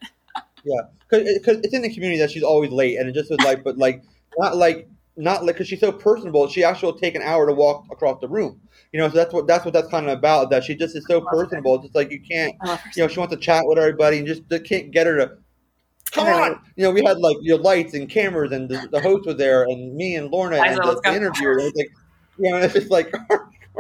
Yeah, 0.65 0.81
because 1.11 1.59
it's 1.63 1.73
in 1.75 1.83
the 1.83 1.93
community 1.93 2.19
that 2.21 2.31
she's 2.31 2.43
always 2.43 2.71
late, 2.71 2.99
and 2.99 3.09
it 3.09 3.13
just 3.13 3.31
was 3.31 3.39
like, 3.41 3.63
but 3.65 3.79
like 3.79 4.03
not 4.39 4.57
like 4.57 4.89
not 5.17 5.45
like 5.45 5.55
because 5.55 5.69
she's 5.69 5.81
so 5.81 5.91
personable. 5.93 6.47
She 6.49 6.63
actually 6.65 6.93
will 6.93 6.99
take 6.99 7.15
an 7.15 7.23
hour 7.23 7.47
to 7.47 7.53
walk 7.53 7.87
across 7.91 8.21
the 8.21 8.29
room. 8.29 8.61
You 8.93 9.01
know, 9.01 9.09
so 9.09 9.15
that's 9.15 9.33
what 9.33 9.47
that's 9.47 9.65
what 9.65 9.73
that's 9.73 9.89
kind 9.89 10.07
of 10.09 10.17
about. 10.19 10.51
That 10.51 10.65
she 10.65 10.75
just 10.75 10.95
is 10.97 11.05
so 11.09 11.21
personable. 11.23 11.77
It's 11.77 11.85
just 11.85 11.95
like 11.95 12.11
you 12.11 12.21
can't, 12.21 12.55
I 12.61 12.67
love 12.69 12.81
her. 12.81 12.91
you 12.97 13.03
know, 13.03 13.09
she 13.09 13.19
wants 13.19 13.35
to 13.35 13.41
chat 13.41 13.65
with 13.67 13.79
everybody 13.79 14.19
and 14.19 14.27
just 14.27 14.43
can't 14.65 14.91
get 14.91 15.07
her 15.07 15.17
to. 15.17 15.33
Come 16.13 16.27
Right. 16.27 16.53
on, 16.53 16.61
you 16.77 16.85
know, 16.85 16.91
we 16.91 17.03
had 17.05 17.19
like 17.19 17.37
your 17.43 17.59
lights 17.59 17.95
and 17.95 18.09
cameras, 18.09 18.53
and 18.53 18.69
the, 18.69 18.89
the 18.91 19.01
host 19.01 19.27
was 19.27 19.37
there, 19.37 19.65
and 19.65 19.95
me 19.95 20.17
and 20.17 20.31
Lorna 20.31 20.57
and 20.57 20.77
the, 20.79 20.87
let's 20.87 21.01
the 21.03 21.15
interviewer. 21.15 21.59
And 21.59 21.69
it's 21.69 21.77
like, 21.77 21.91
you 22.39 22.51
know, 22.51 22.57
it's 22.63 22.75
just 22.75 22.91
like, 22.91 23.13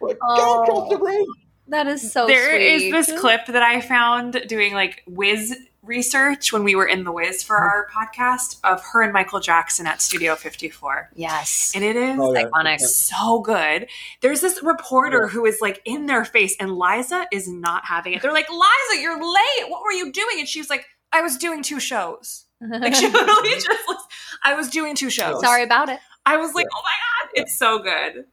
like 0.00 0.18
go 0.18 0.62
across 0.62 0.88
the 0.90 0.96
oh. 0.96 0.98
room. 0.98 1.26
that 1.68 1.86
is 1.86 2.12
so 2.12 2.26
There 2.26 2.56
is 2.56 2.82
sweet. 2.82 2.92
this 2.92 3.20
clip 3.20 3.46
that 3.46 3.62
I 3.62 3.80
found 3.80 4.42
doing 4.48 4.74
like 4.74 5.02
Wiz 5.06 5.56
research 5.82 6.52
when 6.52 6.64
we 6.64 6.74
were 6.74 6.86
in 6.86 7.04
the 7.04 7.12
Wiz 7.12 7.42
for 7.42 7.56
mm-hmm. 7.56 7.64
our 7.64 7.88
podcast 7.94 8.58
of 8.62 8.82
her 8.92 9.02
and 9.02 9.12
Michael 9.12 9.40
Jackson 9.40 9.86
at 9.86 10.02
Studio 10.02 10.34
54. 10.36 11.10
Yes. 11.14 11.72
And 11.74 11.82
it 11.82 11.96
is 11.96 12.18
Oh, 12.20 12.34
yeah. 12.34 12.44
Iconic. 12.44 12.80
so 12.80 13.40
good. 13.40 13.88
There's 14.20 14.40
this 14.40 14.62
reporter 14.62 15.28
who 15.28 15.46
is 15.46 15.60
like 15.60 15.80
in 15.84 16.06
their 16.06 16.24
face, 16.24 16.54
and 16.60 16.76
Liza 16.76 17.26
is 17.32 17.48
not 17.48 17.86
having 17.86 18.12
it. 18.12 18.22
They're 18.22 18.32
like, 18.32 18.50
Liza, 18.50 19.00
you're 19.00 19.16
late. 19.22 19.68
What 19.70 19.82
were 19.82 19.92
you 19.92 20.12
doing? 20.12 20.38
And 20.40 20.48
she's 20.48 20.68
like, 20.68 20.84
I 21.12 21.20
was 21.22 21.36
doing 21.36 21.62
two 21.62 21.80
shows. 21.80 22.44
Like 22.60 22.94
she 22.94 23.08
literally 23.12 23.50
just 23.54 23.68
looks, 23.88 24.02
I 24.44 24.54
was 24.54 24.68
doing 24.68 24.94
two 24.94 25.10
shows. 25.10 25.40
Sorry 25.40 25.62
about 25.62 25.88
it. 25.88 26.00
I 26.26 26.36
was 26.36 26.54
like, 26.54 26.66
oh 26.74 26.82
my 26.82 26.90
God, 26.90 27.42
it's 27.42 27.56
so 27.58 27.78
good. 27.78 28.24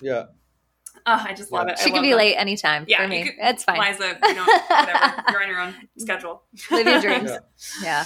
Yeah. 0.00 0.24
Oh, 1.06 1.24
I 1.26 1.32
just 1.32 1.50
love 1.50 1.66
Yeah. 1.66 1.72
it. 1.74 1.78
I 1.80 1.84
She 1.84 1.90
can 1.90 2.02
be 2.02 2.10
that. 2.10 2.16
late 2.18 2.34
anytime 2.36 2.84
Yeah, 2.86 2.98
for 2.98 3.02
you 3.04 3.08
me. 3.08 3.24
could- 3.24 3.34
it's 3.40 3.64
fine. 3.64 3.80
Liza, 3.80 4.18
you 4.22 4.34
know, 4.34 4.44
whatever. 4.44 5.24
You're 5.30 5.42
on 5.42 5.48
your 5.48 5.60
own 5.60 5.74
schedule. 5.98 6.42
Live 6.70 6.86
your 6.86 7.00
dreams. 7.00 7.30
Yeah. 7.30 7.38
Yeah. 7.82 8.04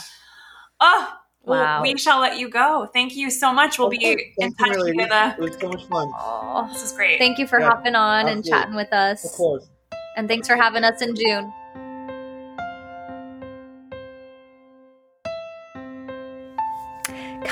Oh, 0.80 1.12
well, 1.43 1.61
Wow. 1.64 1.82
we 1.82 1.99
shall 1.99 2.20
let 2.20 2.38
you 2.38 2.49
go. 2.49 2.88
Thank 2.93 3.16
you 3.16 3.30
so 3.30 3.53
much. 3.53 3.78
We'll 3.78 3.88
oh, 3.88 3.90
be 3.90 3.97
Okay, 3.99 4.32
in 4.38 4.53
thank 4.55 4.61
you, 4.61 4.66
touch 4.66 4.76
Milady. 4.76 4.97
via 4.99 5.09
the. 5.09 5.14
Uh, 5.16 5.34
it 5.36 5.40
was 5.40 5.57
so 5.61 5.68
much 5.68 5.84
fun. 5.86 6.12
Oh, 6.16 6.68
This 6.72 6.82
is 6.84 6.93
great. 6.93 7.18
thank 7.18 7.38
you 7.38 7.47
for 7.49 7.59
Yeah, 7.61 7.66
hopping 7.70 7.95
on 7.97 8.28
and 8.28 8.45
chatting 8.45 8.74
with 8.76 8.93
us. 8.93 9.24
Of 9.24 9.32
course. 9.32 9.68
And 10.16 10.28
thanks 10.28 10.47
for 10.47 10.57
having 10.57 10.84
us 10.84 11.03
in 11.03 11.14
June. 11.16 11.53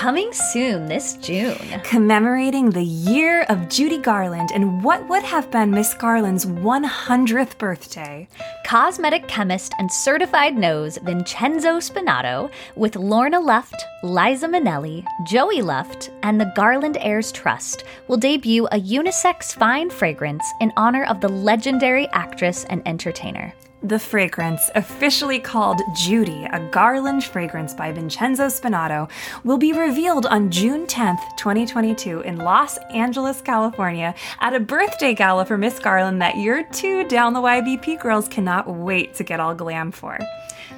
Coming 0.00 0.32
soon 0.32 0.86
this 0.86 1.18
June. 1.18 1.58
Commemorating 1.84 2.70
the 2.70 2.82
year 2.82 3.42
of 3.50 3.68
Judy 3.68 3.98
Garland 3.98 4.48
and 4.54 4.82
what 4.82 5.06
would 5.10 5.22
have 5.22 5.50
been 5.50 5.70
Miss 5.70 5.92
Garland's 5.92 6.46
100th 6.46 7.58
birthday. 7.58 8.26
Cosmetic 8.64 9.28
chemist 9.28 9.74
and 9.78 9.92
certified 9.92 10.56
nose 10.56 10.96
Vincenzo 11.02 11.80
Spinato 11.80 12.50
with 12.76 12.96
Lorna 12.96 13.40
Luft, 13.40 13.84
Liza 14.02 14.48
Minnelli, 14.48 15.04
Joey 15.26 15.60
Luft, 15.60 16.10
and 16.22 16.40
the 16.40 16.50
Garland 16.56 16.96
Heirs 17.02 17.30
Trust 17.30 17.84
will 18.08 18.16
debut 18.16 18.68
a 18.68 18.80
unisex 18.80 19.52
fine 19.52 19.90
fragrance 19.90 20.50
in 20.62 20.72
honor 20.78 21.04
of 21.04 21.20
the 21.20 21.28
legendary 21.28 22.08
actress 22.14 22.64
and 22.70 22.80
entertainer. 22.86 23.52
The 23.82 23.98
fragrance, 23.98 24.68
officially 24.74 25.40
called 25.40 25.80
Judy, 25.94 26.46
a 26.52 26.60
Garland 26.60 27.24
fragrance 27.24 27.72
by 27.72 27.92
Vincenzo 27.92 28.48
Spinato, 28.48 29.08
will 29.42 29.56
be 29.56 29.72
revealed 29.72 30.26
on 30.26 30.50
June 30.50 30.86
10th, 30.86 31.34
2022, 31.38 32.20
in 32.20 32.36
Los 32.36 32.76
Angeles, 32.92 33.40
California, 33.40 34.14
at 34.40 34.52
a 34.52 34.60
birthday 34.60 35.14
gala 35.14 35.46
for 35.46 35.56
Miss 35.56 35.78
Garland 35.78 36.20
that 36.20 36.36
your 36.36 36.62
two 36.64 37.08
down 37.08 37.32
the 37.32 37.40
YBP 37.40 38.02
girls 38.02 38.28
cannot 38.28 38.68
wait 38.68 39.14
to 39.14 39.24
get 39.24 39.40
all 39.40 39.54
glam 39.54 39.90
for. 39.90 40.18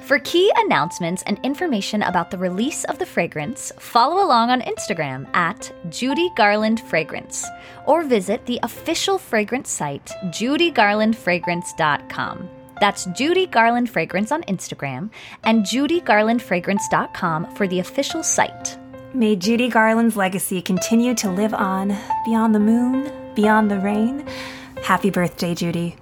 For 0.03 0.19
key 0.19 0.49
announcements 0.55 1.23
and 1.23 1.37
information 1.43 2.03
about 2.03 2.31
the 2.31 2.37
release 2.37 2.85
of 2.85 2.99
the 2.99 3.05
fragrance, 3.05 3.73
follow 3.79 4.25
along 4.25 4.49
on 4.49 4.61
Instagram 4.61 5.27
at 5.35 5.73
Judy 5.89 6.31
Garland 6.37 6.79
Fragrance 6.79 7.45
or 7.85 8.03
visit 8.03 8.45
the 8.45 8.61
official 8.63 9.17
fragrance 9.17 9.69
site, 9.69 10.09
judygarlandfragrance.com. 10.27 12.62
That's 12.83 13.05
Judy 13.05 13.45
Garland 13.47 13.89
Fragrance 13.89 14.29
on 14.29 14.41
Instagram 14.41 15.09
and 15.45 15.63
judygarlandfragrance.com 15.63 17.55
for 17.55 17.65
the 17.65 17.79
official 17.79 18.23
site. 18.23 18.77
May 19.13 19.37
Judy 19.37 19.69
Garland's 19.69 20.17
legacy 20.17 20.61
continue 20.61 21.15
to 21.15 21.31
live 21.31 21.53
on 21.53 21.97
beyond 22.25 22.53
the 22.53 22.59
moon, 22.59 23.09
beyond 23.35 23.71
the 23.71 23.79
rain. 23.79 24.27
Happy 24.83 25.09
birthday, 25.09 25.55
Judy. 25.55 25.95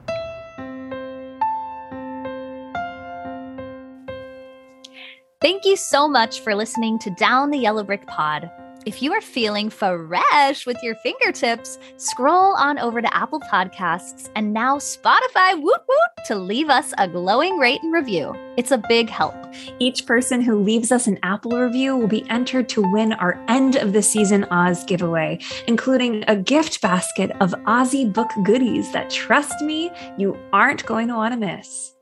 Thank 5.40 5.66
you 5.66 5.76
so 5.76 6.08
much 6.08 6.40
for 6.40 6.56
listening 6.56 6.98
to 6.98 7.12
Down 7.12 7.52
the 7.52 7.60
Yellow 7.60 7.84
Brick 7.84 8.08
Pod. 8.08 8.50
If 8.84 9.04
you 9.04 9.14
are 9.14 9.22
feeling 9.22 9.70
fresh 9.70 10.66
with 10.66 10.82
your 10.82 10.96
fingertips, 10.96 11.78
scroll 11.98 12.56
on 12.56 12.80
over 12.80 13.00
to 13.00 13.16
Apple 13.16 13.40
Podcasts 13.42 14.32
and 14.36 14.54
now 14.54 14.78
Spotify 14.78 15.54
woot 15.54 15.82
woot 15.88 16.26
to 16.26 16.36
leave 16.36 16.68
us 16.68 16.92
a 16.98 17.08
glowing 17.08 17.60
rate 17.60 17.84
and 17.84 17.94
review. 17.94 18.34
It's 18.58 18.72
a 18.72 18.80
big 18.80 19.08
help. 19.08 19.36
Each 19.78 20.08
person 20.08 20.42
who 20.42 20.64
leaves 20.64 20.92
us 20.92 21.06
an 21.06 21.20
Apple 21.22 21.52
review 21.52 21.96
will 21.96 22.08
be 22.08 22.28
entered 22.32 22.70
to 22.70 22.92
win 22.92 23.14
our 23.14 23.40
end 23.48 23.76
of 23.76 23.94
the 23.94 24.02
season 24.02 24.46
Oz 24.46 24.84
giveaway, 24.86 25.38
including 25.68 26.24
a 26.28 26.36
gift 26.36 26.82
basket 26.82 27.30
of 27.40 27.52
Aussie 27.68 28.12
book 28.12 28.32
goodies 28.44 28.92
that, 28.94 29.12
trust 29.12 29.62
me, 29.62 29.92
you 30.18 30.36
aren't 30.54 30.88
going 30.88 31.08
to 31.10 31.14
want 31.14 31.34
to 31.34 31.40
miss. 31.40 31.94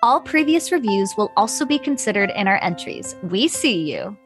All 0.00 0.20
previous 0.20 0.70
reviews 0.70 1.16
will 1.16 1.32
also 1.36 1.64
be 1.64 1.76
considered 1.76 2.30
in 2.36 2.46
our 2.46 2.62
entries. 2.62 3.16
We 3.24 3.48
see 3.48 3.90
you. 3.90 4.16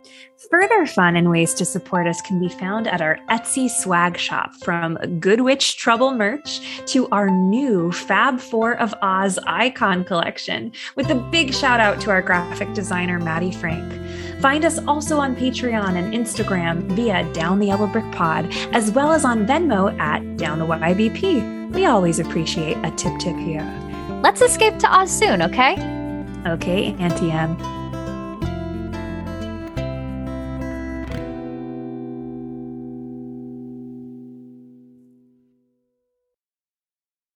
Further 0.51 0.85
fun 0.85 1.17
and 1.17 1.31
ways 1.31 1.55
to 1.55 1.65
support 1.65 2.07
us 2.07 2.21
can 2.21 2.39
be 2.39 2.51
found 2.51 2.87
at 2.87 3.01
our 3.01 3.19
Etsy 3.31 3.71
swag 3.71 4.19
shop 4.19 4.53
from 4.63 4.97
Good 5.19 5.41
Witch 5.41 5.79
Trouble 5.79 6.13
merch 6.13 6.61
to 6.89 7.09
our 7.09 7.31
new 7.31 7.91
Fab 7.91 8.39
Four 8.39 8.75
of 8.75 8.95
Oz 9.01 9.39
icon 9.47 10.05
collection, 10.05 10.73
with 10.95 11.09
a 11.09 11.15
big 11.15 11.55
shout 11.55 11.81
out 11.81 12.03
to 12.03 12.11
our 12.11 12.21
graphic 12.21 12.75
designer, 12.75 13.19
Maddie 13.19 13.53
Frank. 13.53 14.43
Find 14.43 14.67
us 14.67 14.79
also 14.87 15.17
on 15.19 15.35
Patreon 15.35 15.97
and 15.97 16.13
Instagram 16.13 16.83
via 16.93 17.33
Down 17.33 17.59
the 17.59 17.69
Yellow 17.69 17.87
Brick 17.87 18.11
Pod, 18.13 18.53
as 18.73 18.91
well 18.91 19.13
as 19.13 19.25
on 19.25 19.47
Venmo 19.47 19.99
at 19.99 20.37
Down 20.37 20.59
the 20.59 20.67
YBP. 20.67 21.73
We 21.73 21.87
always 21.87 22.19
appreciate 22.19 22.77
a 22.85 22.91
tip 22.91 23.19
tip 23.19 23.37
here. 23.37 23.82
Let's 24.23 24.41
escape 24.41 24.79
to 24.79 24.87
Oz 24.89 25.11
soon, 25.11 25.43
okay? 25.43 25.73
Okay, 26.47 26.95
Auntie 27.01 27.33
Em. 27.33 27.82